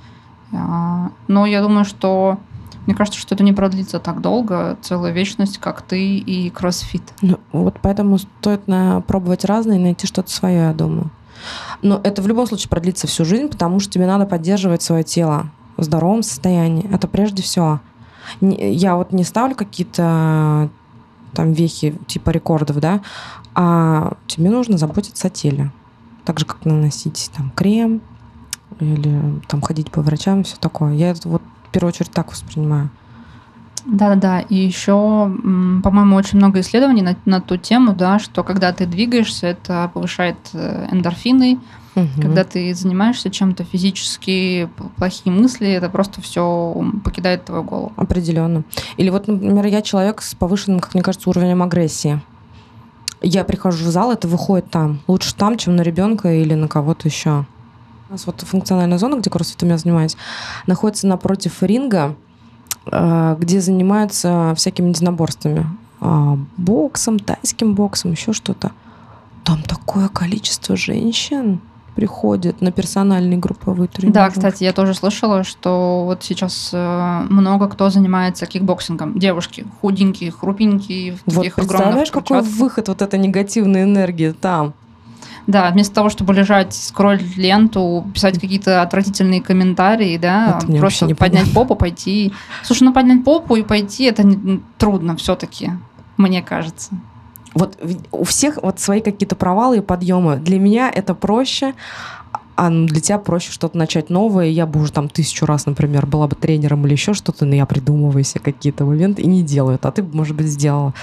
А, 0.52 1.10
но 1.28 1.46
я 1.46 1.62
думаю, 1.62 1.84
что 1.84 2.38
мне 2.86 2.94
кажется, 2.94 3.20
что 3.20 3.34
это 3.34 3.44
не 3.44 3.52
продлится 3.52 4.00
так 4.00 4.20
долго, 4.20 4.78
целая 4.82 5.12
вечность, 5.12 5.58
как 5.58 5.82
ты 5.82 6.18
и 6.18 6.50
кроссфит. 6.50 7.02
Ну, 7.20 7.38
вот 7.52 7.78
поэтому 7.82 8.18
стоит 8.18 8.66
на, 8.66 9.02
пробовать 9.02 9.44
разные 9.44 9.78
и 9.78 9.82
найти 9.82 10.06
что-то 10.06 10.30
свое, 10.30 10.56
я 10.56 10.72
думаю. 10.72 11.10
Но 11.82 12.00
это 12.02 12.22
в 12.22 12.26
любом 12.26 12.46
случае 12.46 12.68
продлится 12.68 13.06
всю 13.06 13.24
жизнь, 13.24 13.48
потому 13.48 13.80
что 13.80 13.92
тебе 13.92 14.06
надо 14.06 14.26
поддерживать 14.26 14.82
свое 14.82 15.04
тело 15.04 15.50
в 15.76 15.84
здоровом 15.84 16.22
состоянии. 16.22 16.90
Это 16.92 17.06
прежде 17.08 17.42
всего. 17.42 17.80
Я 18.40 18.96
вот 18.96 19.12
не 19.12 19.24
ставлю 19.24 19.54
какие-то 19.54 20.70
там 21.32 21.52
вехи 21.52 21.96
типа 22.06 22.30
рекордов, 22.30 22.80
да, 22.80 23.00
а 23.62 24.14
тебе 24.26 24.48
нужно 24.48 24.78
заботиться 24.78 25.26
о 25.26 25.30
теле. 25.30 25.70
Так 26.24 26.38
же, 26.38 26.46
как 26.46 26.64
наносить 26.64 27.30
там 27.36 27.50
крем 27.50 28.00
или 28.78 29.20
там 29.48 29.60
ходить 29.60 29.90
по 29.90 30.00
врачам, 30.00 30.44
все 30.44 30.56
такое. 30.56 30.94
Я 30.94 31.10
это 31.10 31.28
вот 31.28 31.42
в 31.68 31.70
первую 31.70 31.90
очередь 31.90 32.10
так 32.10 32.32
воспринимаю. 32.32 32.88
Да-да-да. 33.84 34.40
И 34.40 34.54
еще, 34.54 34.94
по-моему, 35.82 36.16
очень 36.16 36.38
много 36.38 36.60
исследований 36.60 37.02
на, 37.02 37.16
на 37.26 37.42
ту 37.42 37.58
тему, 37.58 37.94
да, 37.94 38.18
что 38.18 38.44
когда 38.44 38.72
ты 38.72 38.86
двигаешься, 38.86 39.48
это 39.48 39.90
повышает 39.92 40.38
э, 40.54 40.88
эндорфины. 40.90 41.58
Угу. 41.96 42.22
Когда 42.22 42.44
ты 42.44 42.72
занимаешься 42.74 43.28
чем-то 43.28 43.64
физически, 43.64 44.70
плохие 44.96 45.34
мысли, 45.34 45.68
это 45.68 45.90
просто 45.90 46.22
все 46.22 46.74
покидает 47.04 47.44
твою 47.44 47.62
голову. 47.62 47.92
Определенно. 47.96 48.62
Или 48.96 49.10
вот, 49.10 49.28
например, 49.28 49.66
я 49.66 49.82
человек 49.82 50.22
с 50.22 50.34
повышенным, 50.34 50.80
как 50.80 50.94
мне 50.94 51.02
кажется, 51.02 51.28
уровнем 51.28 51.62
агрессии. 51.62 52.22
Я 53.22 53.44
прихожу 53.44 53.84
в 53.84 53.88
зал, 53.88 54.12
это 54.12 54.28
выходит 54.28 54.70
там. 54.70 55.00
Лучше 55.06 55.34
там, 55.34 55.58
чем 55.58 55.76
на 55.76 55.82
ребенка 55.82 56.32
или 56.32 56.54
на 56.54 56.68
кого-то 56.68 57.08
еще. 57.08 57.44
У 58.08 58.12
нас 58.12 58.26
вот 58.26 58.40
функциональная 58.40 58.98
зона, 58.98 59.16
где 59.16 59.30
кроссфитом 59.30 59.68
я 59.68 59.78
занимаюсь, 59.78 60.16
находится 60.66 61.06
напротив 61.06 61.62
ринга, 61.62 62.16
э, 62.90 63.36
где 63.38 63.60
занимаются 63.60 64.54
всякими 64.56 64.88
единоборствами. 64.88 65.66
А, 66.00 66.38
боксом, 66.56 67.18
тайским 67.18 67.74
боксом, 67.74 68.12
еще 68.12 68.32
что-то. 68.32 68.72
Там 69.44 69.62
такое 69.62 70.08
количество 70.08 70.76
женщин 70.76 71.60
приходит 71.94 72.60
на 72.60 72.72
персональные 72.72 73.38
групповые 73.38 73.88
тренировки. 73.88 74.14
Да, 74.14 74.30
кстати, 74.30 74.64
я 74.64 74.72
тоже 74.72 74.94
слышала, 74.94 75.44
что 75.44 76.04
вот 76.04 76.22
сейчас 76.22 76.70
э, 76.72 77.26
много 77.28 77.68
кто 77.68 77.90
занимается 77.90 78.46
кикбоксингом. 78.46 79.18
Девушки 79.18 79.66
худенькие, 79.80 80.30
хрупенькие, 80.30 81.16
в 81.16 81.20
вот 81.26 81.46
представляешь, 81.54 82.10
какой 82.10 82.42
выход 82.42 82.88
вот 82.88 83.02
этой 83.02 83.18
негативной 83.18 83.84
энергии 83.84 84.30
там? 84.30 84.74
Да, 85.46 85.70
вместо 85.70 85.94
того, 85.94 86.10
чтобы 86.10 86.32
лежать, 86.34 86.74
скроллить 86.74 87.36
ленту, 87.36 88.06
писать 88.14 88.38
какие-то 88.38 88.82
отвратительные 88.82 89.42
комментарии, 89.42 90.16
да, 90.16 90.60
просто 90.78 91.06
поднять 91.06 91.18
понятно. 91.18 91.54
попу, 91.54 91.74
пойти. 91.74 92.32
Слушай, 92.62 92.84
ну 92.84 92.92
поднять 92.92 93.24
попу 93.24 93.56
и 93.56 93.62
пойти, 93.62 94.04
это 94.04 94.22
не, 94.22 94.62
трудно 94.78 95.16
все-таки, 95.16 95.72
мне 96.16 96.42
кажется. 96.42 96.92
Вот 97.54 97.78
у 98.12 98.24
всех 98.24 98.58
вот 98.62 98.78
свои 98.78 99.00
какие-то 99.00 99.36
провалы 99.36 99.78
и 99.78 99.80
подъемы. 99.80 100.36
Для 100.36 100.58
меня 100.58 100.90
это 100.90 101.14
проще, 101.14 101.74
а 102.56 102.70
для 102.70 103.00
тебя 103.00 103.18
проще 103.18 103.50
что-то 103.50 103.76
начать 103.76 104.10
новое. 104.10 104.46
Я 104.46 104.66
бы 104.66 104.80
уже 104.80 104.92
там 104.92 105.08
тысячу 105.08 105.46
раз, 105.46 105.66
например, 105.66 106.06
была 106.06 106.28
бы 106.28 106.36
тренером 106.36 106.86
или 106.86 106.92
еще 106.92 107.14
что-то, 107.14 107.46
но 107.46 107.54
я 107.54 107.66
придумываю 107.66 108.22
себе 108.22 108.40
какие-то 108.40 108.84
моменты 108.84 109.22
и 109.22 109.26
не 109.26 109.42
делаю 109.42 109.76
это. 109.76 109.88
А 109.88 109.92
ты, 109.92 110.02
может 110.02 110.36
быть, 110.36 110.46
сделала. 110.46 110.94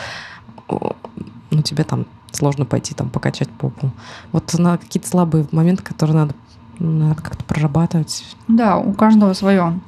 Ну, 0.69 1.61
тебе 1.63 1.83
там 1.83 2.05
сложно 2.31 2.65
пойти 2.65 2.93
там 2.93 3.09
покачать 3.09 3.49
попу. 3.49 3.91
Вот 4.31 4.53
на 4.57 4.77
какие-то 4.77 5.09
слабые 5.09 5.47
моменты, 5.51 5.83
которые 5.83 6.15
надо, 6.15 6.35
надо 6.79 7.21
как-то 7.21 7.43
прорабатывать. 7.43 8.23
Да, 8.47 8.77
у 8.77 8.93
каждого 8.93 9.33
свое. 9.33 9.79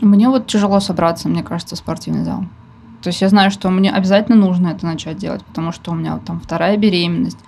Мне 0.00 0.28
вот 0.28 0.46
тяжело 0.46 0.80
собраться, 0.80 1.28
мне 1.28 1.42
кажется, 1.42 1.76
в 1.76 1.78
спортивный 1.78 2.24
зал. 2.24 2.44
То 3.06 3.10
есть 3.10 3.22
я 3.22 3.28
знаю, 3.28 3.52
что 3.52 3.70
мне 3.70 3.92
обязательно 3.92 4.36
нужно 4.36 4.68
это 4.68 4.84
начать 4.84 5.16
делать, 5.16 5.44
потому 5.44 5.70
что 5.70 5.92
у 5.92 5.94
меня 5.94 6.14
вот 6.14 6.24
там 6.24 6.40
вторая 6.40 6.76
беременность 6.76 7.38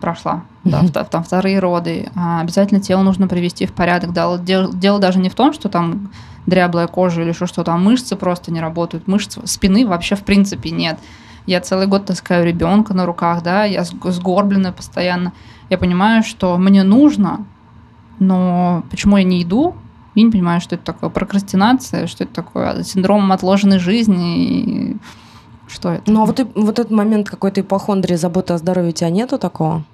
прошла, 0.00 0.44
mm-hmm. 0.64 0.90
да, 0.90 1.04
там 1.04 1.22
вторые 1.22 1.58
роды. 1.58 2.08
А 2.14 2.40
обязательно 2.40 2.80
тело 2.80 3.02
нужно 3.02 3.28
привести 3.28 3.66
в 3.66 3.74
порядок. 3.74 4.14
Да, 4.14 4.38
дело, 4.38 4.72
дело 4.72 4.98
даже 4.98 5.18
не 5.18 5.28
в 5.28 5.34
том, 5.34 5.52
что 5.52 5.68
там 5.68 6.10
дряблая 6.46 6.86
кожа 6.86 7.20
или 7.20 7.28
еще 7.28 7.44
что-то, 7.44 7.74
а 7.74 7.76
мышцы 7.76 8.16
просто 8.16 8.50
не 8.50 8.60
работают. 8.60 9.06
Мышц 9.06 9.36
спины 9.44 9.86
вообще 9.86 10.16
в 10.16 10.22
принципе 10.22 10.70
нет 10.70 10.98
я 11.46 11.60
целый 11.60 11.86
год 11.86 12.06
таскаю 12.06 12.44
ребенка 12.44 12.92
на 12.92 13.06
руках, 13.06 13.42
да, 13.42 13.64
я 13.64 13.84
сгорбленная 13.84 14.72
постоянно. 14.72 15.32
Я 15.70 15.78
понимаю, 15.78 16.22
что 16.22 16.56
мне 16.58 16.82
нужно, 16.82 17.44
но 18.18 18.82
почему 18.90 19.16
я 19.16 19.24
не 19.24 19.42
иду, 19.42 19.76
я 20.16 20.24
не 20.24 20.30
понимаю, 20.30 20.60
что 20.60 20.74
это 20.74 20.84
такое 20.84 21.10
прокрастинация, 21.10 22.06
что 22.06 22.24
это 22.24 22.34
такое 22.34 22.82
синдром 22.82 23.30
отложенной 23.30 23.78
жизни, 23.78 24.38
и 24.38 24.96
что 25.68 25.92
это. 25.92 26.10
Ну 26.10 26.22
а 26.22 26.26
вот, 26.26 26.40
и, 26.40 26.46
вот 26.54 26.78
этот 26.78 26.90
момент 26.90 27.28
какой-то 27.28 27.60
ипохондрии, 27.60 28.16
заботы 28.16 28.54
о 28.54 28.58
здоровье 28.58 28.90
у 28.90 28.92
тебя 28.92 29.10
нету 29.10 29.38
такого? 29.38 29.84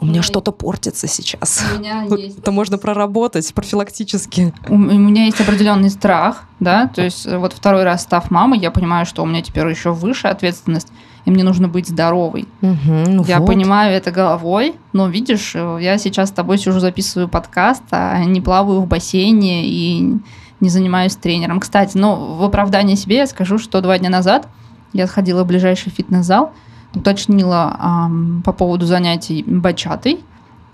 У 0.00 0.06
меня 0.06 0.22
что-то 0.22 0.52
портится 0.52 1.08
сейчас. 1.08 1.64
У 1.74 1.80
меня 1.80 2.02
есть. 2.16 2.38
Это 2.38 2.52
можно 2.52 2.78
проработать 2.78 3.52
профилактически. 3.52 4.54
У, 4.68 4.74
у 4.74 4.76
меня 4.76 5.24
есть 5.24 5.40
определенный 5.40 5.90
страх, 5.90 6.44
да, 6.60 6.86
то 6.86 7.02
есть 7.02 7.26
э, 7.26 7.36
вот 7.36 7.52
второй 7.52 7.82
раз 7.82 8.02
став 8.02 8.30
мамой, 8.30 8.58
я 8.60 8.70
понимаю, 8.70 9.06
что 9.06 9.22
у 9.22 9.26
меня 9.26 9.42
теперь 9.42 9.66
еще 9.66 9.92
выше 9.92 10.28
ответственность, 10.28 10.88
и 11.28 11.30
мне 11.30 11.44
нужно 11.44 11.68
быть 11.68 11.86
здоровой. 11.86 12.48
Угу, 12.62 13.10
ну 13.10 13.22
я 13.24 13.40
вот. 13.40 13.46
понимаю 13.46 13.94
это 13.94 14.10
головой, 14.10 14.74
но 14.94 15.08
видишь, 15.08 15.52
э, 15.54 15.78
я 15.78 15.98
сейчас 15.98 16.30
с 16.30 16.32
тобой 16.32 16.56
сижу, 16.56 16.80
записываю 16.80 17.28
подкаст, 17.28 17.82
а 17.90 18.24
не 18.24 18.40
плаваю 18.40 18.80
в 18.80 18.86
бассейне 18.86 19.66
и 19.66 20.16
не 20.60 20.68
занимаюсь 20.70 21.16
тренером. 21.16 21.60
Кстати, 21.60 21.98
ну, 21.98 22.36
в 22.36 22.42
оправдании 22.42 22.94
себе 22.94 23.16
я 23.16 23.26
скажу, 23.26 23.58
что 23.58 23.82
два 23.82 23.98
дня 23.98 24.08
назад 24.08 24.48
Я 24.94 25.06
сходила 25.06 25.44
в 25.44 25.46
ближайший 25.46 25.90
фитнес-зал, 25.90 26.52
уточнила 26.94 27.78
эм, 27.78 28.40
по 28.42 28.52
поводу 28.54 28.86
занятий 28.86 29.44
бачатой. 29.46 30.20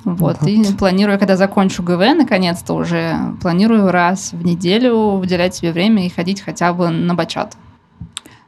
Вот, 0.05 0.37
вот. 0.41 0.49
И 0.49 0.73
планирую, 0.79 1.19
когда 1.19 1.37
закончу 1.37 1.83
ГВ, 1.83 1.99
наконец-то 2.17 2.75
уже, 2.75 3.17
планирую 3.41 3.91
раз 3.91 4.33
в 4.33 4.45
неделю 4.45 4.95
уделять 5.19 5.57
себе 5.57 5.73
время 5.73 6.07
и 6.07 6.11
ходить 6.11 6.43
хотя 6.43 6.73
бы 6.73 6.91
на 6.91 7.17
бачат. 7.17 7.57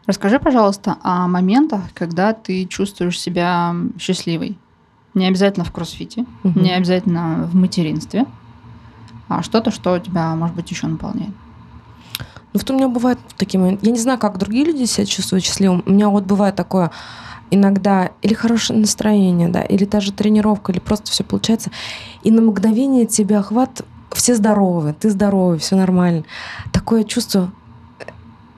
Расскажи, 0.07 0.39
пожалуйста, 0.39 0.99
о 1.03 1.27
моментах, 1.27 1.81
когда 1.95 2.33
ты 2.33 2.65
чувствуешь 2.67 3.21
себя 3.21 3.75
счастливой. 3.99 4.57
Не 5.15 5.27
обязательно 5.27 5.65
в 5.65 5.73
кроссфите, 5.73 6.27
угу. 6.45 6.61
не 6.61 6.73
обязательно 6.73 7.49
в 7.51 7.55
материнстве, 7.55 8.27
а 9.29 9.43
что-то, 9.43 9.71
что 9.71 9.99
тебя, 9.99 10.35
может 10.37 10.55
быть, 10.55 10.71
еще 10.71 10.87
наполняет. 10.87 11.33
Ну, 12.53 12.61
вот 12.61 12.71
у 12.71 12.75
меня 12.75 12.89
бывает 12.89 13.19
такие 13.37 13.59
моменты. 13.59 13.87
Я 13.87 13.93
не 13.93 13.99
знаю, 13.99 14.19
как 14.19 14.39
другие 14.39 14.65
люди 14.65 14.85
себя 14.85 15.07
чувствуют 15.07 15.45
счастливым. 15.45 15.83
У 15.87 15.91
меня 15.91 16.09
вот 16.09 16.25
бывает 16.25 16.55
такое 16.55 16.91
иногда 17.51 18.11
или 18.23 18.35
хорошее 18.35 18.79
настроение, 18.79 19.49
да, 19.49 19.63
или 19.63 19.85
та 19.85 20.01
же 20.01 20.13
тренировка, 20.13 20.73
или 20.73 20.79
просто 20.79 21.11
все 21.11 21.25
получается. 21.25 21.71
И 22.23 22.31
на 22.31 22.43
мгновение 22.43 23.07
тебя 23.07 23.41
охват, 23.41 23.83
все 24.13 24.35
здоровы, 24.35 24.95
ты 24.99 25.11
здоровый, 25.11 25.59
все 25.59 25.77
нормально. 25.77 26.25
Такое 26.73 27.05
чувство, 27.05 27.51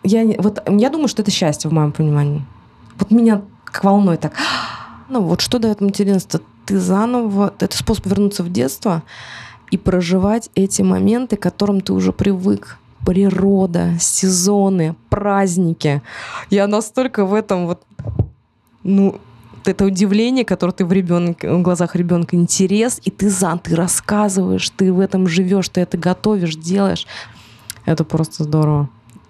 я, 0.09 0.41
вот, 0.41 0.63
я 0.69 0.91
думаю, 0.91 1.09
что 1.09 1.23
это 1.23 1.31
счастье 1.31 1.71
в 1.71 1.73
моем 1.73 1.93
понимании. 1.93 2.45
Вот 2.99 3.11
меня 3.11 3.43
как 3.65 3.85
волной 3.85 4.17
так. 4.17 4.33
Ну 5.09 5.23
вот 5.23 5.41
что 5.41 5.59
дает 5.59 5.81
материнство? 5.81 6.41
Ты 6.67 6.79
заново, 6.79 7.55
это 7.59 7.77
способ 7.77 8.07
вернуться 8.07 8.43
в 8.43 8.53
детство 8.53 9.03
и 9.71 9.77
проживать 9.77 10.51
эти 10.55 10.83
моменты, 10.83 11.37
к 11.37 11.43
которым 11.43 11.81
ты 11.81 11.93
уже 11.93 12.13
привык. 12.13 12.79
Природа, 13.07 13.93
сезоны, 14.01 14.97
праздники. 15.09 16.03
Я 16.51 16.67
настолько 16.67 17.25
в 17.25 17.33
этом 17.33 17.67
вот, 17.67 17.83
ну, 18.83 19.21
это 19.65 19.85
удивление, 19.85 20.45
которое 20.45 20.73
ты 20.73 20.85
в, 20.85 20.93
ребенке, 20.93 21.51
в 21.51 21.63
глазах 21.63 21.95
ребенка, 21.95 22.37
интерес, 22.37 23.01
и 23.05 23.11
ты 23.11 23.31
за, 23.31 23.57
ты 23.63 23.77
рассказываешь, 23.77 24.69
ты 24.71 24.93
в 24.93 25.01
этом 25.01 25.29
живешь, 25.29 25.69
ты 25.69 25.81
это 25.83 25.97
готовишь, 25.97 26.57
делаешь. 26.57 27.07
Это 27.85 28.05
просто 28.05 28.45
здорово. 28.45 28.89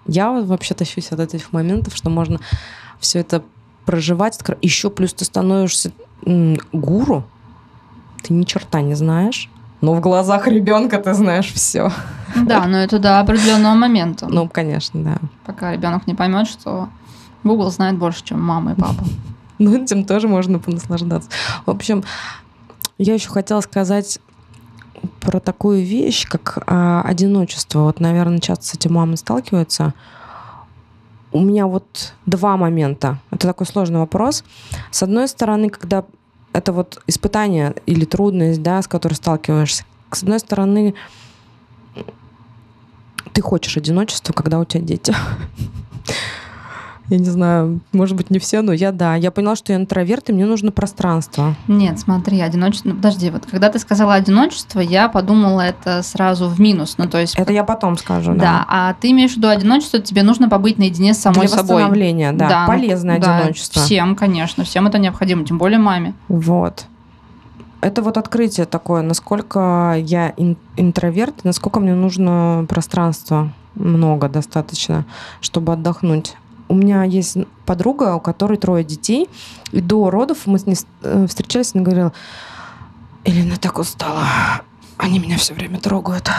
Я 0.09 0.31
вообще 0.31 0.73
тащусь 0.73 1.11
от 1.11 1.19
этих 1.19 1.53
моментов, 1.53 1.95
что 1.95 2.09
можно 2.09 2.39
все 2.99 3.19
это 3.19 3.43
проживать. 3.85 4.39
Еще 4.61 4.89
плюс 4.89 5.13
ты 5.13 5.23
становишься 5.25 5.91
гуру, 6.73 7.23
ты 8.23 8.33
ни 8.33 8.43
черта 8.43 8.81
не 8.81 8.95
знаешь, 8.95 9.49
но 9.81 9.93
в 9.93 10.01
глазах 10.01 10.47
ребенка 10.47 10.97
ты 10.97 11.13
знаешь 11.13 11.53
все. 11.53 11.91
Да, 12.35 12.65
но 12.65 12.77
это 12.77 12.99
до 12.99 13.19
определенного 13.19 13.75
момента. 13.75 14.27
Ну, 14.27 14.49
конечно, 14.49 15.03
да. 15.03 15.17
Пока 15.45 15.71
ребенок 15.71 16.05
не 16.07 16.15
поймет, 16.15 16.47
что 16.47 16.89
Google 17.43 17.71
знает 17.71 17.97
больше, 17.97 18.23
чем 18.23 18.41
мама 18.41 18.73
и 18.73 18.75
папа. 18.75 19.03
Ну, 19.61 19.75
этим 19.75 20.05
тоже 20.05 20.29
можно 20.29 20.57
понаслаждаться. 20.57 21.29
В 21.65 21.69
общем, 21.69 22.05
я 22.97 23.13
еще 23.13 23.27
хотела 23.27 23.59
сказать 23.59 24.19
про 25.19 25.39
такую 25.39 25.83
вещь, 25.83 26.27
как 26.27 26.63
а, 26.67 27.01
одиночество. 27.03 27.79
Вот, 27.79 27.99
наверное, 27.99 28.39
часто 28.39 28.65
с 28.65 28.73
этим 28.73 28.93
мамы 28.93 29.17
сталкиваются. 29.17 29.93
У 31.31 31.41
меня 31.41 31.67
вот 31.67 32.13
два 32.25 32.57
момента. 32.57 33.19
Это 33.31 33.47
такой 33.47 33.67
сложный 33.67 33.99
вопрос. 33.99 34.43
С 34.91 35.03
одной 35.03 35.27
стороны, 35.27 35.69
когда 35.69 36.03
это 36.53 36.73
вот 36.73 37.01
испытание 37.07 37.75
или 37.85 38.05
трудность, 38.05 38.63
да, 38.63 38.81
с 38.81 38.87
которой 38.87 39.13
сталкиваешься. 39.13 39.85
С 40.11 40.23
одной 40.23 40.39
стороны, 40.39 40.95
ты 43.33 43.41
хочешь 43.41 43.77
одиночества, 43.77 44.33
когда 44.33 44.59
у 44.59 44.65
тебя 44.65 44.81
дети. 44.81 45.13
Я 47.09 47.17
не 47.17 47.29
знаю, 47.29 47.79
может 47.91 48.15
быть, 48.15 48.29
не 48.29 48.39
все, 48.39 48.61
но 48.61 48.71
я 48.71 48.91
да. 48.91 49.15
Я 49.15 49.31
поняла, 49.31 49.55
что 49.55 49.73
я 49.73 49.79
интроверт, 49.79 50.29
и 50.29 50.33
мне 50.33 50.45
нужно 50.45 50.71
пространство. 50.71 51.55
Нет, 51.67 51.99
смотри, 51.99 52.39
одиночество... 52.39 52.89
Ну, 52.89 52.95
подожди, 52.95 53.29
вот 53.29 53.45
когда 53.45 53.69
ты 53.69 53.79
сказала 53.79 54.13
одиночество, 54.13 54.79
я 54.79 55.09
подумала 55.09 55.61
это 55.61 56.03
сразу 56.03 56.47
в 56.47 56.59
минус. 56.59 56.95
Ну, 56.97 57.07
то 57.07 57.19
есть... 57.19 57.35
Это 57.35 57.51
я 57.51 57.63
потом 57.63 57.97
скажу, 57.97 58.33
да. 58.33 58.39
Да, 58.39 58.65
а 58.67 58.93
ты 58.93 59.11
имеешь 59.11 59.33
в 59.33 59.37
виду 59.37 59.47
одиночество, 59.47 59.99
тебе 59.99 60.23
нужно 60.23 60.49
побыть 60.49 60.77
наедине 60.77 61.13
с 61.13 61.19
самой 61.19 61.47
Для 61.47 61.49
собой. 61.49 61.75
восстановления, 61.77 62.31
да. 62.31 62.49
да 62.49 62.61
ну, 62.61 62.67
Полезное 62.67 63.19
ну, 63.19 63.25
одиночество. 63.25 63.81
Да, 63.81 63.85
всем, 63.85 64.15
конечно, 64.15 64.63
всем 64.63 64.87
это 64.87 64.99
необходимо, 64.99 65.45
тем 65.45 65.57
более 65.57 65.79
маме. 65.79 66.13
Вот 66.27 66.85
это 67.81 68.01
вот 68.01 68.17
открытие 68.17 68.65
такое, 68.65 69.01
насколько 69.01 69.95
я 69.97 70.33
интроверт, 70.77 71.43
насколько 71.43 71.79
мне 71.79 71.95
нужно 71.95 72.65
пространства 72.67 73.53
много 73.75 74.27
достаточно, 74.27 75.05
чтобы 75.41 75.73
отдохнуть 75.73 76.35
у 76.69 76.75
меня 76.75 77.03
есть 77.03 77.37
подруга, 77.65 78.15
у 78.15 78.19
которой 78.19 78.57
трое 78.57 78.83
детей, 78.85 79.27
и 79.71 79.81
до 79.81 80.09
родов 80.09 80.45
мы 80.45 80.59
с 80.59 80.65
ней 80.65 80.77
э, 81.01 81.25
встречались, 81.27 81.71
и 81.73 81.77
она 81.77 81.85
говорила, 81.85 82.13
Элина 83.25 83.57
так 83.57 83.77
устала, 83.79 84.23
они 84.97 85.19
меня 85.19 85.37
все 85.37 85.53
время 85.53 85.79
трогают. 85.79 86.29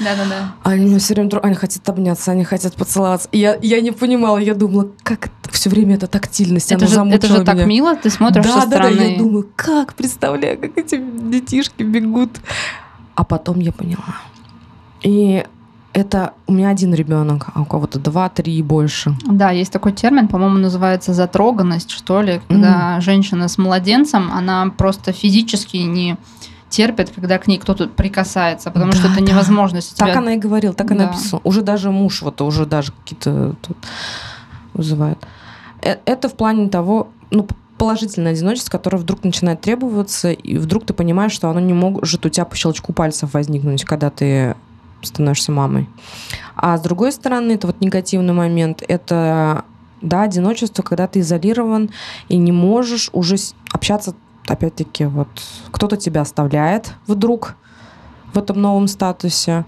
Да-да-да. 0.00 0.54
Они 0.62 0.86
меня 0.86 0.98
все 0.98 1.14
время 1.14 1.30
трогают, 1.30 1.46
они 1.46 1.54
хотят 1.54 1.88
обняться, 1.88 2.32
они 2.32 2.44
хотят 2.44 2.74
поцеловаться. 2.74 3.28
И 3.32 3.38
я, 3.38 3.58
я 3.60 3.80
не 3.80 3.92
понимала, 3.92 4.38
я 4.38 4.54
думала, 4.54 4.88
как 5.02 5.26
это, 5.26 5.52
все 5.52 5.70
время 5.70 5.96
эта 5.96 6.06
тактильность, 6.06 6.72
это 6.72 6.86
она 6.86 7.10
же, 7.10 7.16
Это 7.16 7.26
же 7.26 7.34
меня. 7.34 7.44
так 7.44 7.66
мило, 7.66 7.96
ты 7.96 8.10
смотришь 8.10 8.44
да, 8.44 8.60
со 8.60 8.66
стороны. 8.66 8.96
Да, 8.96 9.02
да, 9.02 9.04
я 9.04 9.18
думаю, 9.18 9.48
как, 9.56 9.94
представляю, 9.94 10.58
как 10.58 10.76
эти 10.78 10.96
детишки 10.98 11.82
бегут. 11.82 12.30
А 13.14 13.24
потом 13.24 13.60
я 13.60 13.72
поняла. 13.72 14.16
И 15.02 15.44
это 15.92 16.34
у 16.46 16.52
меня 16.52 16.68
один 16.68 16.94
ребенок, 16.94 17.48
а 17.54 17.62
у 17.62 17.64
кого-то 17.64 17.98
два, 17.98 18.28
три 18.28 18.54
и 18.54 18.62
больше. 18.62 19.14
Да, 19.26 19.50
есть 19.50 19.72
такой 19.72 19.92
термин, 19.92 20.28
по-моему, 20.28 20.58
называется 20.58 21.12
затроганность, 21.14 21.90
что 21.90 22.22
ли, 22.22 22.40
когда 22.48 22.98
mm. 22.98 23.00
женщина 23.00 23.48
с 23.48 23.58
младенцем, 23.58 24.30
она 24.32 24.70
просто 24.76 25.12
физически 25.12 25.78
не 25.78 26.16
терпит, 26.68 27.10
когда 27.10 27.38
к 27.38 27.48
ней 27.48 27.58
кто-то 27.58 27.88
прикасается, 27.88 28.70
потому 28.70 28.92
да, 28.92 28.98
что 28.98 29.08
это 29.08 29.18
да. 29.18 29.32
невозможно. 29.32 29.80
Тебя... 29.80 30.06
Так 30.06 30.16
она 30.16 30.34
и 30.34 30.38
говорила, 30.38 30.72
так 30.72 30.88
да. 30.88 30.94
она 30.94 31.06
написала. 31.08 31.40
Уже 31.42 31.62
даже 31.62 31.90
муж 31.90 32.22
вот 32.22 32.40
уже 32.40 32.66
даже 32.66 32.92
какие-то 32.92 33.56
тут 33.60 33.76
вызывает. 34.72 35.18
Э, 35.82 35.96
это 36.04 36.28
в 36.28 36.34
плане 36.34 36.68
того, 36.68 37.08
ну, 37.32 37.48
положительное 37.76 38.32
одиночество, 38.32 38.70
которое 38.70 38.98
вдруг 38.98 39.24
начинает 39.24 39.60
требоваться, 39.62 40.30
и 40.30 40.58
вдруг 40.58 40.86
ты 40.86 40.94
понимаешь, 40.94 41.32
что 41.32 41.48
оно 41.50 41.60
не 41.60 41.72
может 41.72 42.24
у 42.24 42.28
тебя 42.28 42.44
по 42.44 42.54
щелчку 42.54 42.92
пальцев 42.92 43.34
возникнуть, 43.34 43.84
когда 43.84 44.10
ты 44.10 44.54
становишься 45.02 45.52
мамой. 45.52 45.88
А 46.56 46.76
с 46.76 46.80
другой 46.80 47.12
стороны, 47.12 47.52
это 47.52 47.66
вот 47.66 47.80
негативный 47.80 48.34
момент, 48.34 48.82
это 48.86 49.64
да, 50.00 50.22
одиночество, 50.22 50.82
когда 50.82 51.06
ты 51.06 51.20
изолирован 51.20 51.90
и 52.28 52.36
не 52.36 52.52
можешь 52.52 53.10
уже 53.12 53.36
общаться, 53.72 54.14
опять-таки, 54.46 55.04
вот 55.04 55.28
кто-то 55.70 55.96
тебя 55.96 56.22
оставляет 56.22 56.94
вдруг 57.06 57.56
в 58.32 58.38
этом 58.38 58.60
новом 58.60 58.88
статусе, 58.88 59.64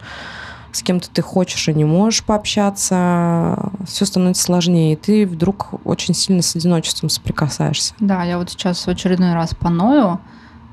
с 0.72 0.82
кем-то 0.82 1.10
ты 1.10 1.20
хочешь 1.20 1.68
и 1.68 1.74
не 1.74 1.84
можешь 1.84 2.24
пообщаться, 2.24 3.70
все 3.86 4.06
становится 4.06 4.42
сложнее, 4.42 4.94
и 4.94 4.96
ты 4.96 5.26
вдруг 5.26 5.74
очень 5.84 6.14
сильно 6.14 6.42
с 6.42 6.56
одиночеством 6.56 7.10
соприкасаешься. 7.10 7.94
Да, 8.00 8.24
я 8.24 8.38
вот 8.38 8.50
сейчас 8.50 8.86
в 8.86 8.88
очередной 8.88 9.34
раз 9.34 9.54
поною, 9.54 10.18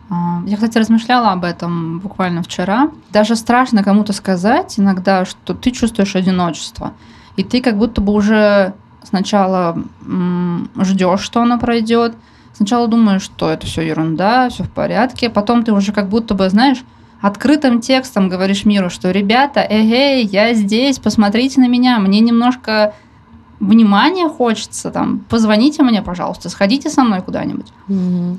я, 0.09 0.55
кстати, 0.55 0.77
размышляла 0.77 1.31
об 1.31 1.43
этом 1.43 1.99
буквально 1.99 2.41
вчера. 2.41 2.89
Даже 3.11 3.35
страшно 3.35 3.83
кому-то 3.83 4.11
сказать 4.13 4.79
иногда, 4.79 5.25
что 5.25 5.53
ты 5.53 5.71
чувствуешь 5.71 6.15
одиночество. 6.15 6.93
И 7.35 7.43
ты 7.43 7.61
как 7.61 7.77
будто 7.77 8.01
бы 8.01 8.13
уже 8.13 8.73
сначала 9.03 9.77
ждешь, 10.81 11.21
что 11.21 11.41
оно 11.41 11.59
пройдет. 11.59 12.15
Сначала 12.53 12.87
думаешь, 12.87 13.21
что 13.21 13.49
это 13.49 13.67
все 13.67 13.83
ерунда, 13.83 14.49
все 14.49 14.63
в 14.63 14.71
порядке. 14.71 15.29
Потом 15.29 15.63
ты 15.63 15.71
уже 15.73 15.91
как 15.91 16.09
будто 16.09 16.33
бы, 16.33 16.49
знаешь, 16.49 16.83
открытым 17.21 17.79
текстом 17.79 18.29
говоришь 18.29 18.65
миру, 18.65 18.89
что 18.89 19.11
ребята, 19.11 19.61
эгей, 19.61 20.25
я 20.25 20.53
здесь, 20.55 20.97
посмотрите 20.97 21.61
на 21.61 21.67
меня, 21.67 21.99
мне 21.99 22.19
немножко 22.19 22.95
внимания 23.59 24.27
хочется, 24.27 24.89
там, 24.89 25.19
позвоните 25.29 25.83
мне, 25.83 26.01
пожалуйста, 26.01 26.49
сходите 26.49 26.89
со 26.89 27.03
мной 27.03 27.21
куда-нибудь. 27.21 27.67
Mm-hmm 27.89 28.37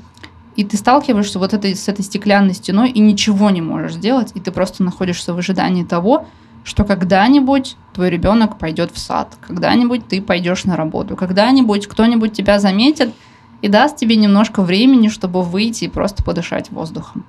и 0.55 0.63
ты 0.63 0.77
сталкиваешься 0.77 1.39
вот 1.39 1.53
этой, 1.53 1.75
с 1.75 1.87
этой 1.87 2.03
стеклянной 2.03 2.53
стеной 2.53 2.89
и 2.89 2.99
ничего 2.99 3.49
не 3.49 3.61
можешь 3.61 3.93
сделать, 3.93 4.31
и 4.35 4.39
ты 4.39 4.51
просто 4.51 4.83
находишься 4.83 5.33
в 5.33 5.37
ожидании 5.37 5.83
того, 5.83 6.25
что 6.63 6.83
когда-нибудь 6.83 7.77
твой 7.93 8.09
ребенок 8.09 8.59
пойдет 8.59 8.91
в 8.91 8.99
сад, 8.99 9.35
когда-нибудь 9.41 10.07
ты 10.07 10.21
пойдешь 10.21 10.65
на 10.65 10.75
работу, 10.75 11.15
когда-нибудь 11.15 11.87
кто-нибудь 11.87 12.33
тебя 12.33 12.59
заметит 12.59 13.13
и 13.61 13.67
даст 13.67 13.95
тебе 13.95 14.15
немножко 14.15 14.61
времени, 14.61 15.07
чтобы 15.07 15.41
выйти 15.41 15.85
и 15.85 15.89
просто 15.89 16.23
подышать 16.23 16.69
воздухом. 16.69 17.25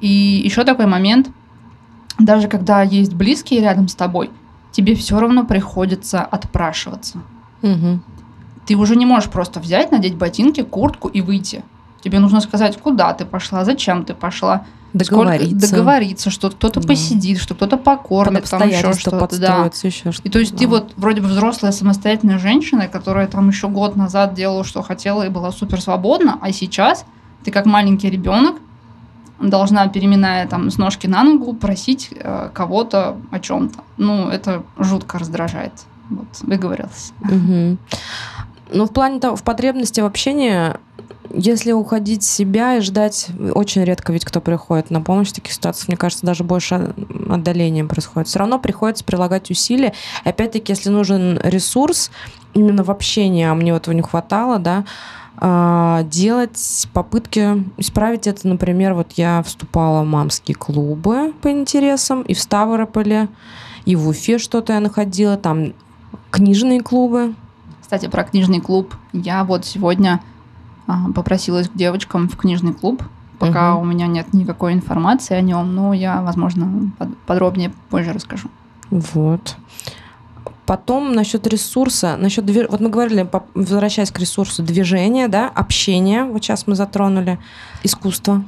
И 0.00 0.08
еще 0.08 0.64
такой 0.64 0.86
момент, 0.86 1.30
даже 2.18 2.48
когда 2.48 2.82
есть 2.82 3.14
близкие 3.14 3.60
рядом 3.60 3.88
с 3.88 3.94
тобой, 3.94 4.30
тебе 4.72 4.94
все 4.94 5.18
равно 5.18 5.44
приходится 5.44 6.22
отпрашиваться. 6.22 7.22
Угу. 7.62 8.00
Ты 8.66 8.76
уже 8.76 8.96
не 8.96 9.06
можешь 9.06 9.30
просто 9.30 9.60
взять, 9.60 9.92
надеть 9.92 10.16
ботинки, 10.16 10.62
куртку 10.62 11.08
и 11.08 11.20
выйти 11.20 11.62
Тебе 12.04 12.18
нужно 12.18 12.42
сказать, 12.42 12.76
куда 12.76 13.14
ты 13.14 13.24
пошла, 13.24 13.64
зачем 13.64 14.04
ты 14.04 14.12
пошла. 14.12 14.66
Договориться. 14.92 15.48
Сколько, 15.48 15.66
договориться, 15.70 16.30
что 16.30 16.50
кто-то 16.50 16.80
Да. 16.80 16.86
посидит, 16.86 17.38
что 17.40 17.54
кто-то 17.54 17.78
покормит, 17.78 18.44
там 18.50 18.68
еще 18.68 18.92
что-то. 18.92 19.40
Да. 19.40 19.70
еще 19.82 20.12
что-то. 20.12 20.28
И 20.28 20.30
то 20.30 20.38
есть 20.38 20.54
ты 20.54 20.64
да. 20.64 20.70
вот 20.70 20.92
вроде 20.98 21.22
бы 21.22 21.28
взрослая 21.28 21.72
самостоятельная 21.72 22.38
женщина, 22.38 22.88
которая 22.88 23.26
там 23.26 23.48
еще 23.48 23.68
год 23.68 23.96
назад 23.96 24.34
делала, 24.34 24.64
что 24.64 24.82
хотела 24.82 25.22
и 25.22 25.30
была 25.30 25.50
супер 25.50 25.80
свободна, 25.80 26.38
а 26.42 26.52
сейчас 26.52 27.06
ты 27.42 27.50
как 27.50 27.64
маленький 27.64 28.10
ребенок 28.10 28.56
должна, 29.40 29.88
переминая 29.88 30.46
там 30.46 30.70
с 30.70 30.76
ножки 30.76 31.06
на 31.06 31.24
ногу, 31.24 31.54
просить 31.54 32.10
э, 32.14 32.50
кого-то 32.52 33.16
о 33.30 33.40
чем-то. 33.40 33.78
Ну, 33.96 34.28
это 34.28 34.62
жутко 34.78 35.18
раздражает. 35.18 35.72
Вот, 36.10 36.28
выговорилась. 36.42 37.14
Мгм. 37.20 37.78
Ну, 38.70 38.84
в 38.84 38.92
плане 38.92 39.20
того, 39.20 39.36
в 39.36 39.42
потребности 39.42 40.02
в 40.02 40.04
общении, 40.04 40.74
если 41.32 41.72
уходить 41.72 42.22
себя 42.22 42.76
и 42.76 42.80
ждать, 42.80 43.28
очень 43.54 43.84
редко 43.84 44.12
ведь 44.12 44.24
кто 44.24 44.40
приходит 44.40 44.90
на 44.90 45.00
помощь 45.00 45.28
в 45.28 45.34
таких 45.34 45.52
ситуациях, 45.52 45.88
мне 45.88 45.96
кажется, 45.96 46.26
даже 46.26 46.44
больше 46.44 46.94
отдаления 47.28 47.84
происходит. 47.84 48.28
Все 48.28 48.38
равно 48.38 48.58
приходится 48.58 49.04
прилагать 49.04 49.50
усилия. 49.50 49.94
Опять-таки, 50.24 50.72
если 50.72 50.90
нужен 50.90 51.38
ресурс 51.42 52.10
именно 52.52 52.84
в 52.84 52.90
общении, 52.90 53.44
а 53.44 53.54
мне 53.54 53.72
этого 53.72 53.94
не 53.94 54.02
хватало, 54.02 54.58
да, 54.58 54.84
а, 55.36 56.04
делать 56.04 56.88
попытки 56.92 57.64
исправить 57.76 58.26
это. 58.26 58.46
Например, 58.46 58.94
вот 58.94 59.12
я 59.12 59.42
вступала 59.42 60.02
в 60.02 60.06
мамские 60.06 60.54
клубы 60.54 61.32
по 61.42 61.50
интересам, 61.50 62.22
и 62.22 62.34
в 62.34 62.40
Ставрополе, 62.40 63.28
и 63.84 63.96
в 63.96 64.08
Уфе 64.08 64.38
что-то 64.38 64.74
я 64.74 64.80
находила, 64.80 65.36
там 65.36 65.72
книжные 66.30 66.80
клубы, 66.80 67.34
Кстати, 67.80 68.06
про 68.06 68.24
книжный 68.24 68.60
клуб. 68.60 68.94
Я 69.12 69.44
вот 69.44 69.64
сегодня 69.66 70.20
попросилась 71.14 71.68
к 71.68 71.74
девочкам 71.74 72.28
в 72.28 72.36
книжный 72.36 72.72
клуб. 72.72 73.02
Пока 73.38 73.72
Мгм. 73.74 73.80
у 73.82 73.84
меня 73.84 74.06
нет 74.06 74.32
никакой 74.32 74.72
информации 74.74 75.34
о 75.34 75.40
нем, 75.40 75.74
но 75.74 75.92
я, 75.92 76.22
возможно, 76.22 76.90
под- 76.98 77.16
подробнее 77.26 77.72
позже 77.90 78.12
расскажу. 78.12 78.48
Вот. 78.90 79.56
Потом 80.66 81.12
насчет 81.12 81.46
ресурса, 81.46 82.16
насчет 82.16 82.46
две- 82.46 82.66
вот 82.68 82.80
мы 82.80 82.88
говорили, 82.88 83.28
возвращаясь 83.54 84.10
к 84.10 84.18
ресурсу, 84.18 84.62
движения, 84.62 85.28
да, 85.28 85.48
общение, 85.48 86.24
вот 86.24 86.42
сейчас 86.42 86.66
мы 86.66 86.74
затронули, 86.74 87.38
искусство, 87.82 88.42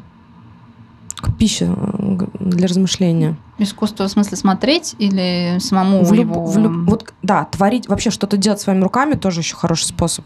к 1.17 1.35
пище 1.37 1.75
э, 1.75 2.19
для 2.41 2.67
размышления. 2.67 3.37
Искусство 3.59 4.07
в 4.07 4.11
смысле 4.11 4.37
смотреть 4.37 4.95
или 4.99 5.59
самому 5.61 6.05
В 6.05 6.13
люб- 6.13 6.31
его... 6.31 6.45
в 6.47 6.59
люб- 6.59 6.89
вот, 6.89 7.15
да, 7.23 7.45
творить, 7.45 7.89
вообще 7.89 8.11
что-то 8.11 8.37
делать 8.37 8.61
своими 8.61 8.83
руками 8.83 9.15
тоже 9.15 9.41
еще 9.41 9.57
хороший 9.57 9.85
способ 9.85 10.25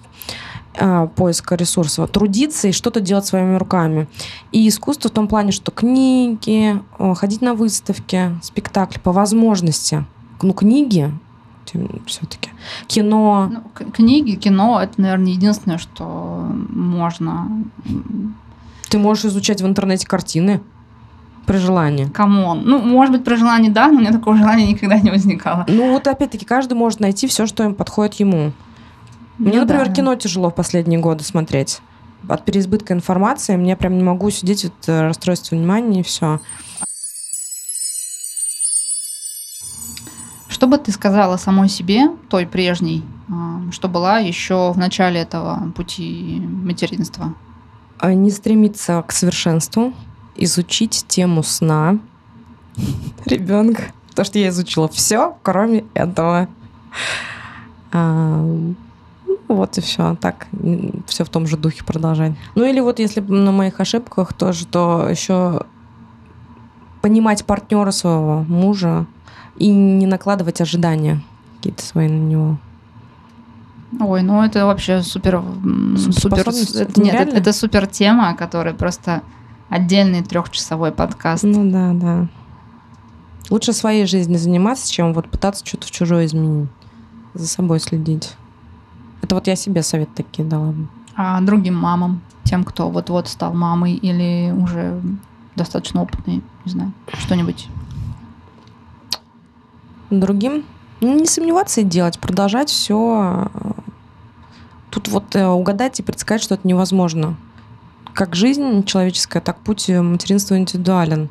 э, 0.74 1.09
поиска 1.14 1.55
ресурсов. 1.55 2.11
Трудиться 2.11 2.68
и 2.68 2.72
что-то 2.72 3.01
делать 3.01 3.26
своими 3.26 3.57
руками. 3.57 4.09
И 4.53 4.68
искусство 4.68 5.11
в 5.11 5.12
том 5.12 5.28
плане, 5.28 5.53
что 5.53 5.70
книги, 5.70 6.80
э, 6.99 7.14
ходить 7.14 7.41
на 7.41 7.55
выставки, 7.55 8.36
спектакли 8.43 8.99
по 8.99 9.12
возможности. 9.12 10.05
Ну, 10.43 10.53
книги 10.53 11.12
все-таки. 12.07 12.51
Кино. 12.88 13.49
Ну, 13.53 13.84
книги, 13.93 14.34
кино— 14.34 14.80
это, 14.82 15.01
наверное, 15.01 15.30
единственное, 15.30 15.78
что 15.78 16.45
можно... 16.68 17.64
Ты 18.88 18.99
можешь 18.99 19.26
изучать 19.26 19.62
в 19.62 19.66
интернете 19.66 20.05
картины 20.05 20.61
при 21.47 21.57
желании. 21.57 22.05
Come 22.07 22.39
on. 22.39 22.62
Ну, 22.64 22.78
может 22.80 23.12
быть, 23.14 23.24
про 23.24 23.36
желание 23.36 23.70
да, 23.70 23.88
но 23.88 23.97
у 23.97 24.01
меня 24.01 24.12
такого 24.12 24.36
желания 24.36 24.66
никогда 24.66 24.99
не 24.99 25.11
возникало. 25.11 25.64
Ну, 25.68 25.93
вот 25.93 26.07
опять-таки, 26.07 26.45
каждый 26.45 26.74
может 26.74 27.01
найти 27.01 27.26
все, 27.26 27.47
что 27.47 27.64
им 27.64 27.74
подходит 27.74 28.14
ему. 28.14 28.53
Мне, 29.38 29.55
Ну 29.55 29.61
например, 29.62 29.88
да. 29.88 29.93
кино 29.95 30.14
тяжело 30.16 30.51
в 30.51 30.55
последние 30.55 31.01
годы 31.01 31.24
смотреть. 31.24 31.80
От 32.28 32.45
переизбытка 32.45 32.93
информации 32.93 33.57
мне 33.57 33.74
прям 33.76 33.97
не 33.97 34.05
могу 34.05 34.28
сидеть, 34.30 34.64
вот, 34.64 34.74
э, 34.86 35.01
расстройство 35.01 35.57
внимания 35.57 36.01
и 36.01 36.03
все. 36.03 36.41
Что 40.49 40.66
бы 40.66 40.76
ты 40.76 40.93
сказала 40.93 41.36
самой 41.38 41.68
себе, 41.68 42.11
той 42.28 42.47
прежней, 42.47 43.03
а, 43.30 43.62
что 43.72 43.88
была 43.88 44.18
еще 44.18 44.72
в 44.72 44.78
начале 44.78 45.20
этого 45.20 45.72
пути 45.74 46.38
материнства? 46.41 47.34
А 47.99 48.12
Не 48.12 48.30
стремиться 48.30 49.03
к 49.07 49.12
совершенству, 49.12 49.93
изучить 50.41 51.05
тему 51.09 51.43
сна 51.43 51.99
ребенка. 53.26 53.84
Потому 54.09 54.26
что 54.26 54.38
я 54.38 54.49
изучила 54.49 54.88
все, 54.88 55.36
кроме 55.43 55.84
этого. 55.95 56.49
А, 57.93 58.43
ну, 58.43 58.76
вот 59.49 59.78
и 59.78 59.80
все. 59.80 60.16
Так, 60.20 60.47
все 61.07 61.24
в 61.24 61.28
том 61.28 61.47
же 61.47 61.57
духе 61.57 61.84
продолжать. 61.84 62.32
Ну 62.55 62.64
или 62.64 62.80
вот 62.80 62.99
если 62.99 63.20
на 63.20 63.53
моих 63.53 63.80
ошибках 63.80 64.32
тоже, 64.32 64.66
то 64.66 65.07
еще 65.09 65.62
понимать 67.03 67.45
партнера 67.45 67.91
своего 67.93 68.43
мужа 68.43 69.07
и 69.57 69.68
не 69.68 70.07
накладывать 70.07 70.61
ожидания 70.61 71.22
какие-то 71.57 71.82
свои 71.82 72.09
на 72.09 72.18
него. 72.18 72.59
Ой, 73.99 74.22
ну 74.22 74.43
это 74.43 74.66
вообще 74.66 75.03
супер... 75.03 75.43
супер 75.97 76.49
это- 76.49 77.01
нет, 77.01 77.14
это, 77.14 77.36
это 77.36 77.53
супер 77.53 77.86
тема, 77.86 78.34
которая 78.34 78.72
просто 78.74 79.22
отдельный 79.71 80.23
трехчасовой 80.23 80.93
подкаст. 80.93 81.45
Ну 81.45 81.71
да, 81.71 81.93
да. 81.95 82.29
Лучше 83.49 83.73
своей 83.73 84.05
жизнью 84.05 84.39
заниматься, 84.39 84.93
чем 84.93 85.14
вот 85.14 85.29
пытаться 85.29 85.64
что-то 85.66 85.87
в 85.87 85.91
чужое 85.91 86.27
изменить. 86.27 86.68
За 87.33 87.47
собой 87.47 87.81
следить. 87.81 88.37
Это 89.23 89.35
вот 89.37 89.47
я 89.47 89.57
себе 89.57 89.83
совет 89.83 90.12
такие 90.14 90.47
дала. 90.47 90.73
бы. 90.73 90.89
А 91.14 91.41
другим 91.41 91.77
мамам, 91.77 92.21
тем, 92.45 92.64
кто 92.64 92.91
вот-вот 92.91 93.29
стал 93.29 93.55
мамой 93.55 93.95
или 93.95 94.53
уже 94.53 95.01
достаточно 95.55 96.03
опытный, 96.03 96.43
не 96.64 96.73
знаю, 96.73 96.93
что-нибудь. 97.18 97.68
Другим 100.11 100.64
ну, 101.01 101.18
не 101.18 101.27
сомневаться 101.27 101.81
и 101.81 101.85
делать, 101.85 102.18
продолжать 102.18 102.68
все. 102.68 103.49
Тут 104.91 105.09
вот 105.09 105.37
э, 105.37 105.47
угадать 105.47 106.01
и 106.01 106.03
предсказать, 106.03 106.43
что 106.43 106.55
это 106.55 106.66
невозможно. 106.66 107.37
Как 108.21 108.35
жизнь 108.35 108.85
человеческая, 108.85 109.41
так 109.41 109.61
путь 109.61 109.89
э, 109.89 110.03
материнства 110.03 110.59
индивидуален. 110.59 111.31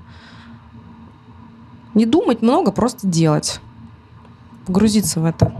Не 1.94 2.08
думать 2.08 2.42
много, 2.42 2.72
просто 2.72 3.06
делать. 3.06 3.62
Погрузиться 4.66 5.20
в 5.20 5.26
это. 5.26 5.54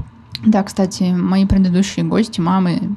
Да, 0.44 0.64
кстати, 0.64 1.04
мои 1.04 1.46
предыдущие 1.46 2.04
гости, 2.04 2.42
мамы, 2.42 2.96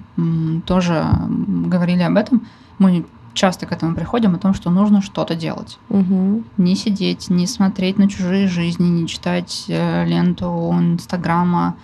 тоже 0.64 1.04
говорили 1.28 2.00
об 2.00 2.16
этом. 2.16 2.46
Мы 2.78 3.04
часто 3.34 3.66
к 3.66 3.72
этому 3.72 3.94
приходим, 3.94 4.34
о 4.34 4.38
том, 4.38 4.54
что 4.54 4.70
нужно 4.70 5.02
что-то 5.02 5.34
делать. 5.34 5.78
Угу. 5.90 6.42
Не 6.56 6.74
сидеть, 6.74 7.28
не 7.28 7.46
смотреть 7.46 7.98
на 7.98 8.08
чужие 8.08 8.48
жизни, 8.48 8.88
не 8.88 9.06
читать 9.06 9.66
э, 9.68 10.06
ленту 10.06 10.72
Инстаграма 10.72 11.76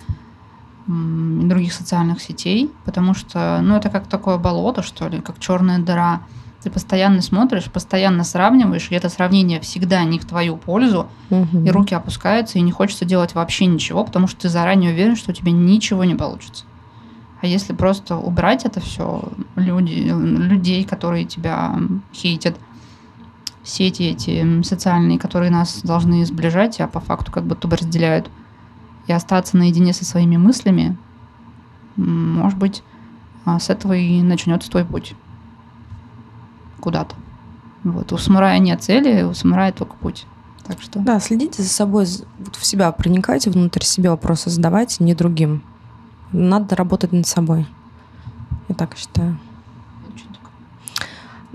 других 0.89 1.73
социальных 1.73 2.19
сетей, 2.21 2.71
потому 2.83 3.13
что, 3.13 3.59
ну, 3.61 3.75
это 3.75 3.89
как 3.89 4.07
такое 4.07 4.37
болото, 4.37 4.81
что 4.81 5.07
ли, 5.07 5.21
как 5.21 5.39
черная 5.39 5.77
дыра. 5.77 6.21
Ты 6.63 6.69
постоянно 6.69 7.21
смотришь, 7.21 7.71
постоянно 7.71 8.23
сравниваешь, 8.23 8.87
и 8.89 8.95
это 8.95 9.07
сравнение 9.07 9.61
всегда 9.61 10.03
не 10.03 10.19
в 10.19 10.25
твою 10.25 10.57
пользу, 10.57 11.07
и 11.29 11.69
руки 11.69 11.93
опускаются, 11.93 12.57
и 12.57 12.61
не 12.61 12.71
хочется 12.71 13.05
делать 13.05 13.35
вообще 13.35 13.65
ничего, 13.65 14.03
потому 14.03 14.27
что 14.27 14.41
ты 14.41 14.49
заранее 14.49 14.91
уверен, 14.91 15.15
что 15.15 15.31
у 15.31 15.33
тебя 15.33 15.51
ничего 15.51 16.03
не 16.03 16.15
получится. 16.15 16.65
А 17.41 17.47
если 17.47 17.71
просто 17.71 18.17
убрать 18.17 18.65
это 18.65 18.81
все, 18.81 19.23
люди, 19.55 19.93
людей, 19.93 20.83
которые 20.83 21.23
тебя 21.23 21.79
хейтят, 22.13 22.57
сети 23.63 24.03
эти 24.03 24.63
социальные, 24.63 25.19
которые 25.19 25.51
нас 25.51 25.81
должны 25.83 26.25
сближать, 26.25 26.81
а 26.81 26.87
по 26.87 26.99
факту 26.99 27.31
как 27.31 27.45
будто 27.45 27.67
бы 27.67 27.77
разделяют, 27.77 28.29
и 29.09 29.13
остаться 29.13 29.57
наедине 29.57 29.91
со 29.93 30.05
своими 30.05 30.37
мыслями, 30.37 30.97
может 31.95 32.57
быть, 32.57 32.83
а, 33.43 33.59
с 33.59 33.69
этого 33.69 33.93
и 33.93 34.21
начнется 34.21 34.69
твой 34.69 34.85
путь 34.85 35.15
куда-то. 36.79 37.15
Вот. 37.83 38.11
У 38.11 38.17
самурая 38.17 38.59
нет 38.59 38.83
цели, 38.83 39.23
у 39.23 39.33
самурая 39.33 39.71
только 39.71 39.95
путь. 39.95 40.25
Так 40.65 40.81
что... 40.81 40.99
Да, 40.99 41.19
следите 41.19 41.63
за 41.63 41.69
собой, 41.69 42.05
вот 42.37 42.55
в 42.55 42.65
себя 42.65 42.91
проникайте, 42.91 43.49
внутрь 43.49 43.83
себя 43.83 44.11
вопросы 44.11 44.49
задавайте, 44.49 45.03
не 45.03 45.15
другим. 45.15 45.63
Надо 46.31 46.75
работать 46.75 47.11
над 47.11 47.25
собой. 47.25 47.67
Я 48.67 48.75
так 48.75 48.95
считаю. 48.95 49.39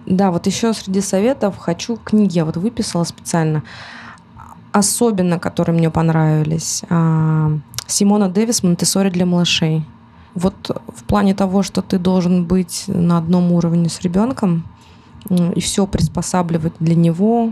Да, 0.06 0.30
вот 0.30 0.46
еще 0.46 0.74
среди 0.74 1.00
советов 1.00 1.56
хочу 1.56 1.96
книги, 1.96 2.34
я 2.36 2.44
вот 2.44 2.56
выписала 2.56 3.04
специально, 3.04 3.62
особенно, 4.74 5.38
которые 5.38 5.78
мне 5.78 5.88
понравились. 5.88 6.82
А, 6.90 7.52
Симона 7.86 8.28
Дэвис 8.28 8.64
«Монтессори 8.64 9.08
для 9.08 9.24
малышей». 9.24 9.84
Вот 10.34 10.82
в 10.88 11.04
плане 11.04 11.32
того, 11.32 11.62
что 11.62 11.80
ты 11.80 11.96
должен 11.96 12.44
быть 12.44 12.84
на 12.88 13.18
одном 13.18 13.52
уровне 13.52 13.88
с 13.88 14.00
ребенком 14.00 14.64
и 15.30 15.60
все 15.60 15.86
приспосабливать 15.86 16.72
для 16.80 16.96
него, 16.96 17.50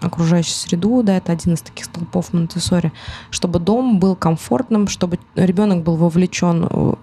окружающую 0.00 0.54
среду, 0.54 1.04
да, 1.04 1.16
это 1.16 1.30
один 1.30 1.54
из 1.54 1.60
таких 1.60 1.84
столпов 1.84 2.32
Монтессори, 2.32 2.92
чтобы 3.30 3.60
дом 3.60 4.00
был 4.00 4.16
комфортным, 4.16 4.88
чтобы 4.88 5.20
ребенок 5.36 5.84
был 5.84 5.94
вовлечен 5.94 6.66
в 6.66 6.98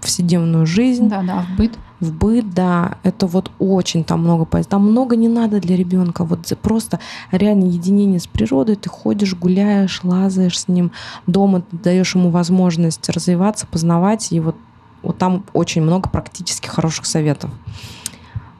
повседневную 0.00 0.66
жизнь. 0.66 1.08
Да, 1.08 1.22
да, 1.22 1.42
в 1.42 1.56
быт. 1.56 1.78
В 2.00 2.12
быт, 2.12 2.50
да. 2.50 2.96
Это 3.02 3.26
вот 3.26 3.50
очень 3.58 4.04
там 4.04 4.20
много 4.20 4.44
позиций. 4.44 4.70
Там 4.70 4.90
много 4.90 5.16
не 5.16 5.28
надо 5.28 5.60
для 5.60 5.76
ребенка. 5.76 6.24
Вот 6.24 6.40
просто 6.62 6.98
реально 7.30 7.64
единение 7.64 8.20
с 8.20 8.26
природой. 8.26 8.76
Ты 8.76 8.88
ходишь, 8.88 9.34
гуляешь, 9.34 10.00
лазаешь 10.02 10.58
с 10.58 10.68
ним. 10.68 10.92
Дома 11.26 11.62
ты 11.62 11.76
даешь 11.76 12.14
ему 12.14 12.30
возможность 12.30 13.08
развиваться, 13.10 13.66
познавать. 13.66 14.32
И 14.32 14.40
вот, 14.40 14.56
вот 15.02 15.18
там 15.18 15.44
очень 15.52 15.82
много 15.82 16.08
практически 16.08 16.68
хороших 16.68 17.06
советов. 17.06 17.50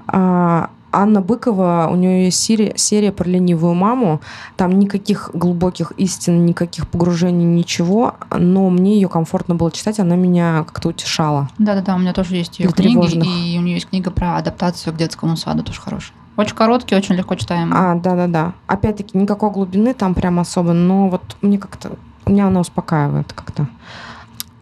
А, 0.06 0.70
Анна 0.92 1.20
Быкова, 1.20 1.88
у 1.90 1.96
нее 1.96 2.24
есть 2.24 2.40
серия, 2.40 2.72
серия 2.76 3.12
про 3.12 3.28
ленивую 3.28 3.74
маму. 3.74 4.20
Там 4.56 4.78
никаких 4.78 5.30
глубоких 5.34 5.92
истин, 5.96 6.46
никаких 6.46 6.88
погружений, 6.88 7.44
ничего. 7.44 8.14
Но 8.36 8.70
мне 8.70 8.94
ее 8.94 9.08
комфортно 9.08 9.54
было 9.54 9.70
читать, 9.70 10.00
она 10.00 10.16
меня 10.16 10.64
как-то 10.66 10.88
утешала. 10.88 11.48
Да-да-да, 11.58 11.94
у 11.94 11.98
меня 11.98 12.12
тоже 12.12 12.36
есть 12.36 12.58
ее 12.58 12.68
книги, 12.70 12.88
тревожных. 12.88 13.26
и 13.26 13.56
у 13.58 13.62
нее 13.62 13.74
есть 13.74 13.88
книга 13.88 14.10
про 14.10 14.36
адаптацию 14.36 14.92
к 14.92 14.96
детскому 14.96 15.36
саду, 15.36 15.62
тоже 15.62 15.80
хорошая. 15.80 16.14
Очень 16.36 16.56
короткий, 16.56 16.94
очень 16.94 17.16
легко 17.16 17.34
читаемый. 17.34 17.76
А, 17.76 17.94
да-да-да. 17.94 18.54
Опять-таки, 18.66 19.18
никакой 19.18 19.50
глубины 19.50 19.94
там 19.94 20.14
прям 20.14 20.40
особо, 20.40 20.72
но 20.72 21.08
вот 21.08 21.36
мне 21.42 21.58
как-то... 21.58 21.92
Меня 22.26 22.46
она 22.46 22.60
успокаивает 22.60 23.32
как-то. 23.32 23.66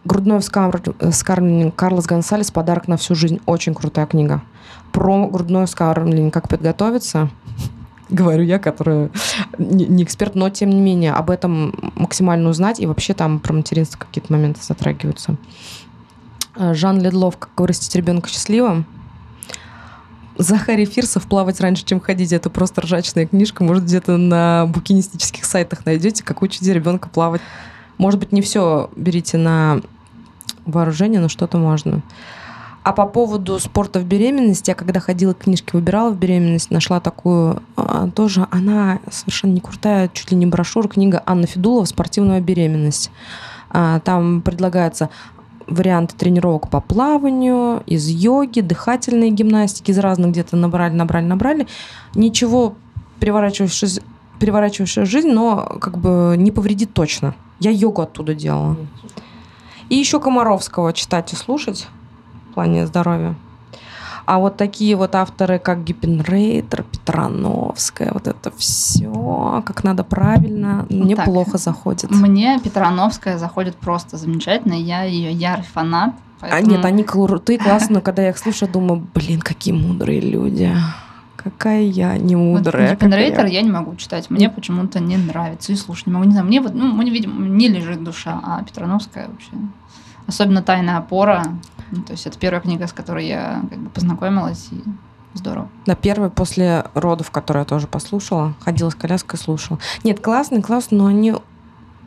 Грудной 0.05 0.39
вскармливание 0.39 1.71
Карлос 1.71 2.05
Гонсалес 2.05 2.51
«Подарок 2.51 2.87
на 2.87 2.97
всю 2.97 3.15
жизнь». 3.15 3.41
Очень 3.45 3.73
крутая 3.73 4.05
книга. 4.05 4.41
Про 4.91 5.27
грудное 5.27 5.65
вскармливание, 5.65 6.31
как 6.31 6.47
подготовиться. 6.47 7.29
Говорю 8.09 8.43
я, 8.43 8.59
которая 8.59 9.11
не 9.57 10.03
эксперт, 10.03 10.35
но 10.35 10.49
тем 10.49 10.69
не 10.69 10.79
менее 10.79 11.13
об 11.13 11.29
этом 11.29 11.93
максимально 11.95 12.49
узнать. 12.49 12.79
И 12.79 12.85
вообще 12.85 13.13
там 13.13 13.39
про 13.39 13.53
материнство 13.53 13.99
какие-то 13.99 14.31
моменты 14.31 14.61
затрагиваются. 14.63 15.35
Э, 16.55 16.73
Жан 16.73 17.01
Ледлов 17.01 17.37
«Как 17.37 17.51
вырастить 17.57 17.95
ребенка 17.95 18.29
счастливым». 18.29 18.85
Захарий 20.37 20.85
Фирсов 20.85 21.27
«Плавать 21.27 21.59
раньше, 21.59 21.83
чем 21.85 21.99
ходить». 21.99 22.31
Это 22.31 22.49
просто 22.49 22.81
ржачная 22.81 23.27
книжка. 23.27 23.63
Может, 23.63 23.83
где-то 23.83 24.15
на 24.15 24.65
букинистических 24.67 25.43
сайтах 25.43 25.85
найдете, 25.85 26.23
как 26.23 26.41
учить 26.41 26.65
ребенка 26.67 27.09
плавать. 27.09 27.41
Может 27.99 28.19
быть, 28.19 28.31
не 28.31 28.41
все 28.41 28.89
берите 28.95 29.37
на 29.37 29.81
вооружение, 30.65 31.21
но 31.21 31.27
что-то 31.27 31.57
можно. 31.57 32.01
А 32.81 32.93
по 32.93 33.05
поводу 33.05 33.59
спорта 33.59 33.99
в 33.99 34.05
беременности, 34.05 34.71
я 34.71 34.75
когда 34.75 34.99
ходила 35.01 35.33
книжки, 35.33 35.71
выбирала 35.73 36.09
в 36.11 36.17
беременность, 36.17 36.71
нашла 36.71 37.01
такую 37.01 37.61
а, 37.75 38.09
тоже, 38.09 38.47
она 38.51 38.99
совершенно 39.11 39.51
не 39.51 39.59
крутая, 39.59 40.09
чуть 40.13 40.31
ли 40.31 40.37
не 40.37 40.45
брошюра, 40.45 40.87
книга 40.87 41.21
Анны 41.25 41.45
Федулова 41.45 41.85
«Спортивная 41.85 42.39
беременность». 42.39 43.11
А, 43.69 43.99
Там 43.99 44.41
предлагается 44.41 45.09
варианты 45.67 46.15
тренировок 46.15 46.69
по 46.69 46.79
плаванию, 46.79 47.83
из 47.85 48.07
йоги, 48.07 48.61
дыхательной 48.61 49.29
гимнастики, 49.29 49.91
из 49.91 49.99
разных 49.99 50.31
где-то 50.31 50.55
набрали, 50.55 50.93
набрали, 50.93 51.25
набрали. 51.25 51.67
Ничего 52.15 52.75
переворачивающего, 53.19 54.01
переворачивающего 54.39 55.05
жизнь, 55.05 55.29
но 55.31 55.77
как 55.81 55.97
бы 55.97 56.35
не 56.37 56.51
повредит 56.51 56.93
точно. 56.93 57.35
Я 57.59 57.71
йогу 57.71 58.01
оттуда 58.01 58.33
делала. 58.33 58.77
И 59.89 59.95
еще 59.95 60.19
Комаровского 60.19 60.93
читать 60.93 61.33
и 61.33 61.35
слушать 61.35 61.87
в 62.49 62.53
плане 62.53 62.85
здоровья. 62.87 63.35
А 64.25 64.37
вот 64.37 64.57
такие 64.57 64.95
вот 64.95 65.15
авторы, 65.15 65.57
как 65.57 65.83
Гиппенрейтер, 65.83 66.83
Петрановская, 66.83 68.11
вот 68.13 68.27
это 68.27 68.51
все, 68.57 69.63
как 69.65 69.83
надо 69.83 70.03
правильно, 70.03 70.85
мне 70.89 71.15
Так. 71.15 71.25
плохо 71.25 71.57
заходит. 71.57 72.11
Мне 72.11 72.59
Петрановская 72.63 73.39
заходит 73.39 73.75
просто 73.77 74.17
замечательно. 74.17 74.73
Я 74.73 75.01
ее 75.03 75.31
ярый 75.31 75.65
фанат. 75.65 76.13
А 76.41 76.47
поэтому- 76.51 76.71
нет, 76.75 76.85
они 76.85 77.03
крутые, 77.03 77.57
классные, 77.57 77.95
но 77.95 78.01
когда 78.01 78.21
я 78.21 78.29
их 78.29 78.37
слушаю, 78.37 78.71
думаю, 78.71 79.07
блин, 79.15 79.41
какие 79.41 79.73
мудрые 79.73 80.21
люди. 80.21 80.71
Какая 81.41 81.83
я 81.83 82.17
не 82.17 82.35
Вот 82.35 82.57
мудрая. 82.57 82.91
Гиппенрейтер 82.91 83.37
какая 83.37 83.51
я. 83.51 83.59
я 83.59 83.61
не 83.61 83.71
могу 83.71 83.95
читать. 83.95 84.29
Мне 84.29 84.49
почему-то 84.49 84.99
не 84.99 85.15
нравится. 85.15 85.71
И 85.71 85.75
слушать 85.75 86.07
не 86.07 86.13
могу. 86.13 86.25
Не 86.25 86.31
знаю, 86.31 86.45
мне 86.45 86.59
вот, 86.59 86.73
ну, 86.73 86.91
мне, 86.91 87.11
видимо, 87.11 87.47
не 87.47 87.69
лежит 87.69 88.03
душа. 88.03 88.41
А 88.43 88.61
Петрановская 88.63 89.29
вообще... 89.29 89.51
Особенно 90.27 90.61
«Тайная 90.61 90.97
опора». 90.97 91.43
Ну, 91.91 92.03
то 92.03 92.11
есть 92.11 92.27
это 92.27 92.37
первая 92.37 92.61
книга, 92.61 92.87
с 92.87 92.93
которой 92.93 93.25
я 93.25 93.61
как 93.69 93.79
бы 93.79 93.89
познакомилась. 93.89 94.67
И 94.71 94.83
здорово. 95.33 95.69
На 95.85 95.95
первой 95.95 96.29
после 96.29 96.85
родов, 96.93 97.31
которую 97.31 97.61
я 97.61 97.65
тоже 97.65 97.87
послушала, 97.87 98.53
ходила 98.59 98.89
с 98.89 98.95
коляской, 98.95 99.39
слушала. 99.39 99.79
Нет, 100.03 100.19
классный, 100.19 100.61
классно, 100.61 100.97
но 100.97 101.05
они... 101.05 101.33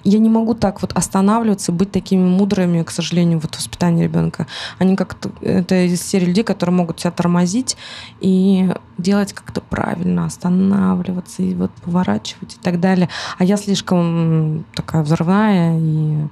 Я 0.05 0.19
не 0.19 0.29
могу 0.29 0.55
так 0.55 0.83
вот 0.83 0.93
останавливаться, 0.95 1.73
быть 1.73 1.93
такими 1.93 2.27
мудрыми, 2.27 2.83
к 2.83 2.91
сожалению, 2.91 3.39
вот 3.39 3.55
в 3.55 3.59
воспитании 3.59 4.05
ребенка. 4.05 4.47
Они 4.79 4.97
как-то... 4.97 5.31
Это 5.41 5.87
из 5.87 6.03
серии 6.03 6.27
людей, 6.27 6.45
которые 6.45 6.75
могут 6.75 7.01
себя 7.01 7.11
тормозить 7.13 7.77
и 8.21 8.73
делать 8.99 9.33
как-то 9.33 9.61
правильно, 9.61 10.27
останавливаться 10.27 11.43
и 11.43 11.55
вот 11.55 11.71
поворачивать 11.85 12.55
и 12.55 12.59
так 12.59 12.81
далее. 12.81 13.09
А 13.39 13.45
я 13.45 13.57
слишком 13.57 14.65
такая 14.75 15.03
взрывная 15.03 15.79
и 15.79 16.27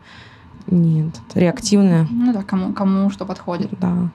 нет, 0.66 1.20
реактивная. 1.34 2.06
Ну 2.10 2.32
да, 2.32 2.42
кому, 2.42 2.72
кому 2.72 3.10
что 3.10 3.24
подходит. 3.24 3.70
Да. 3.80 4.08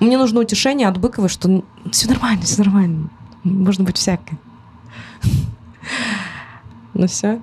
Мне 0.00 0.16
нужно 0.16 0.40
утешение 0.40 0.88
от 0.88 0.98
Быковой, 0.98 1.28
что 1.28 1.64
все 1.90 2.08
нормально, 2.08 2.42
все 2.42 2.62
нормально. 2.62 3.10
Можно 3.44 3.84
быть 3.84 3.96
всякой. 3.96 4.38
Ну 6.94 7.06
все. 7.06 7.40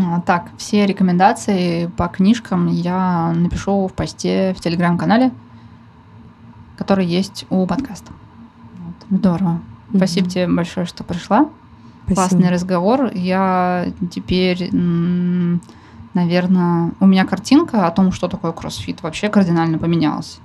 А, 0.00 0.20
Так, 0.20 0.50
все 0.58 0.86
рекомендации 0.86 1.86
по 1.86 2.08
книжкам 2.08 2.68
я 2.68 3.32
напишу 3.34 3.86
в 3.86 3.92
посте 3.92 4.54
в 4.54 4.60
телеграм-канале, 4.60 5.32
который 6.76 7.06
есть 7.06 7.46
у 7.50 7.66
подкаста. 7.66 8.12
Вот. 8.78 9.18
Здорово. 9.18 9.60
Спасибо 9.94 10.28
тебе 10.28 10.46
большое, 10.48 10.86
что 10.86 11.04
пришла. 11.04 11.48
Классный 12.06 12.48
разговор. 12.50 13.10
Я 13.14 13.92
теперь, 14.10 14.70
наверное, 16.14 16.92
у 17.00 17.06
меня 17.06 17.24
картинка 17.26 17.86
о 17.86 17.90
том, 17.90 18.12
что 18.12 18.28
такое 18.28 18.52
кроссфит, 18.52 19.02
вообще 19.02 19.28
кардинально 19.28 19.78
поменялась. 19.78 20.40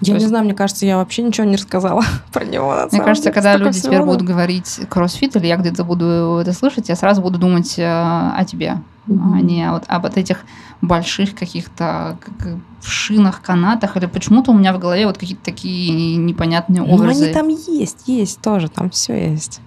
Я 0.00 0.06
То 0.06 0.12
не 0.12 0.14
есть- 0.16 0.28
знаю, 0.28 0.44
мне 0.44 0.54
кажется, 0.54 0.86
я 0.86 0.96
вообще 0.96 1.22
ничего 1.22 1.46
не 1.46 1.54
рассказала 1.56 2.02
про 2.32 2.44
него. 2.44 2.74
Мне 2.90 3.00
кажется, 3.00 3.30
деле. 3.30 3.34
когда 3.34 3.56
люди 3.56 3.80
теперь 3.80 4.02
будут 4.02 4.22
говорить 4.22 4.80
кроссфит, 4.90 5.36
или 5.36 5.46
я 5.46 5.56
где-то 5.56 5.84
буду 5.84 6.38
это 6.40 6.52
слышать, 6.52 6.88
я 6.88 6.96
сразу 6.96 7.22
буду 7.22 7.38
думать 7.38 7.78
э, 7.78 7.84
о 7.84 8.44
тебе, 8.44 8.78
Мгм. 9.06 9.34
а 9.34 9.40
не 9.40 9.70
вот 9.70 9.84
об 9.86 10.02
вот 10.02 10.16
этих 10.16 10.40
больших 10.82 11.34
каких-то 11.36 12.18
как- 12.20 12.58
шинах, 12.82 13.40
канатах, 13.40 13.96
или 13.96 14.06
почему-то 14.06 14.50
у 14.50 14.54
меня 14.58 14.72
в 14.74 14.78
голове 14.78 15.06
вот 15.06 15.16
какие-то 15.16 15.44
такие 15.44 16.16
непонятные 16.16 16.82
Ну, 16.82 16.92
образы. 16.92 17.24
они 17.26 17.32
там 17.32 17.48
есть, 17.48 18.02
есть 18.08 18.40
тоже, 18.40 18.68
там 18.68 18.90
все 18.90 19.30
есть. 19.30 19.60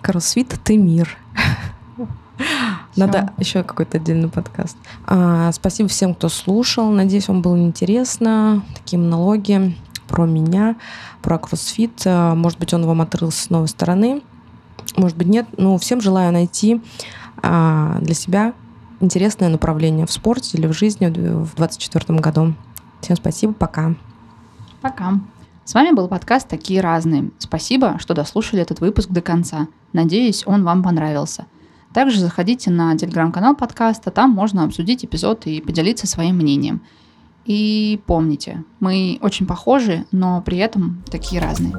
Кроссфит— 0.00 0.48
ты 0.64 0.76
мир. 0.78 1.16
Надо 2.96 3.32
еще 3.38 3.62
какой-то 3.62 3.98
отдельный 3.98 4.28
подкаст. 4.28 4.76
А, 5.06 5.50
спасибо 5.52 5.88
всем, 5.88 6.14
кто 6.14 6.28
слушал. 6.28 6.90
Надеюсь, 6.90 7.28
вам 7.28 7.42
было 7.42 7.58
интересно. 7.58 8.62
Такие 8.74 8.98
монологи 8.98 9.76
про 10.08 10.26
меня, 10.26 10.76
про 11.22 11.38
кроссфит. 11.38 12.02
А, 12.04 12.34
Может 12.34 12.58
быть, 12.58 12.74
он 12.74 12.86
вам 12.86 13.00
открылся 13.00 13.44
с 13.44 13.50
новой 13.50 13.68
стороны. 13.68 14.22
Может 14.96 15.16
быть, 15.16 15.28
нет. 15.28 15.46
Но 15.56 15.78
всем 15.78 16.00
желаю 16.00 16.32
найти 16.32 16.82
а, 17.42 17.98
для 18.00 18.14
себя 18.14 18.52
интересное 19.00 19.48
направление 19.48 20.06
в 20.06 20.12
спорте 20.12 20.58
или 20.58 20.66
в 20.66 20.72
жизни 20.72 21.06
в 21.06 21.56
2024 21.56 22.18
году. 22.18 22.54
Всем 23.00 23.16
спасибо. 23.16 23.52
Пока. 23.52 23.94
Пока. 24.80 25.14
С 25.64 25.74
вами 25.74 25.94
был 25.94 26.08
подкаст 26.08 26.48
«Такие 26.48 26.80
разные». 26.80 27.30
Спасибо, 27.38 27.96
что 28.00 28.14
дослушали 28.14 28.62
этот 28.62 28.80
выпуск 28.80 29.08
до 29.10 29.20
конца. 29.20 29.68
Надеюсь, 29.92 30.42
он 30.46 30.64
вам 30.64 30.82
понравился. 30.82 31.46
Также 31.94 32.20
заходите 32.20 32.70
на 32.70 32.96
телеграм-канал 32.96 33.54
подкаста, 33.54 34.10
там 34.10 34.30
можно 34.30 34.64
обсудить 34.64 35.04
эпизод 35.04 35.46
и 35.46 35.60
поделиться 35.60 36.06
своим 36.06 36.36
мнением. 36.36 36.82
И 37.44 38.00
помните, 38.06 38.64
мы 38.80 39.18
очень 39.20 39.46
похожи, 39.46 40.04
но 40.12 40.42
при 40.42 40.58
этом 40.58 41.02
такие 41.10 41.40
разные. 41.42 41.74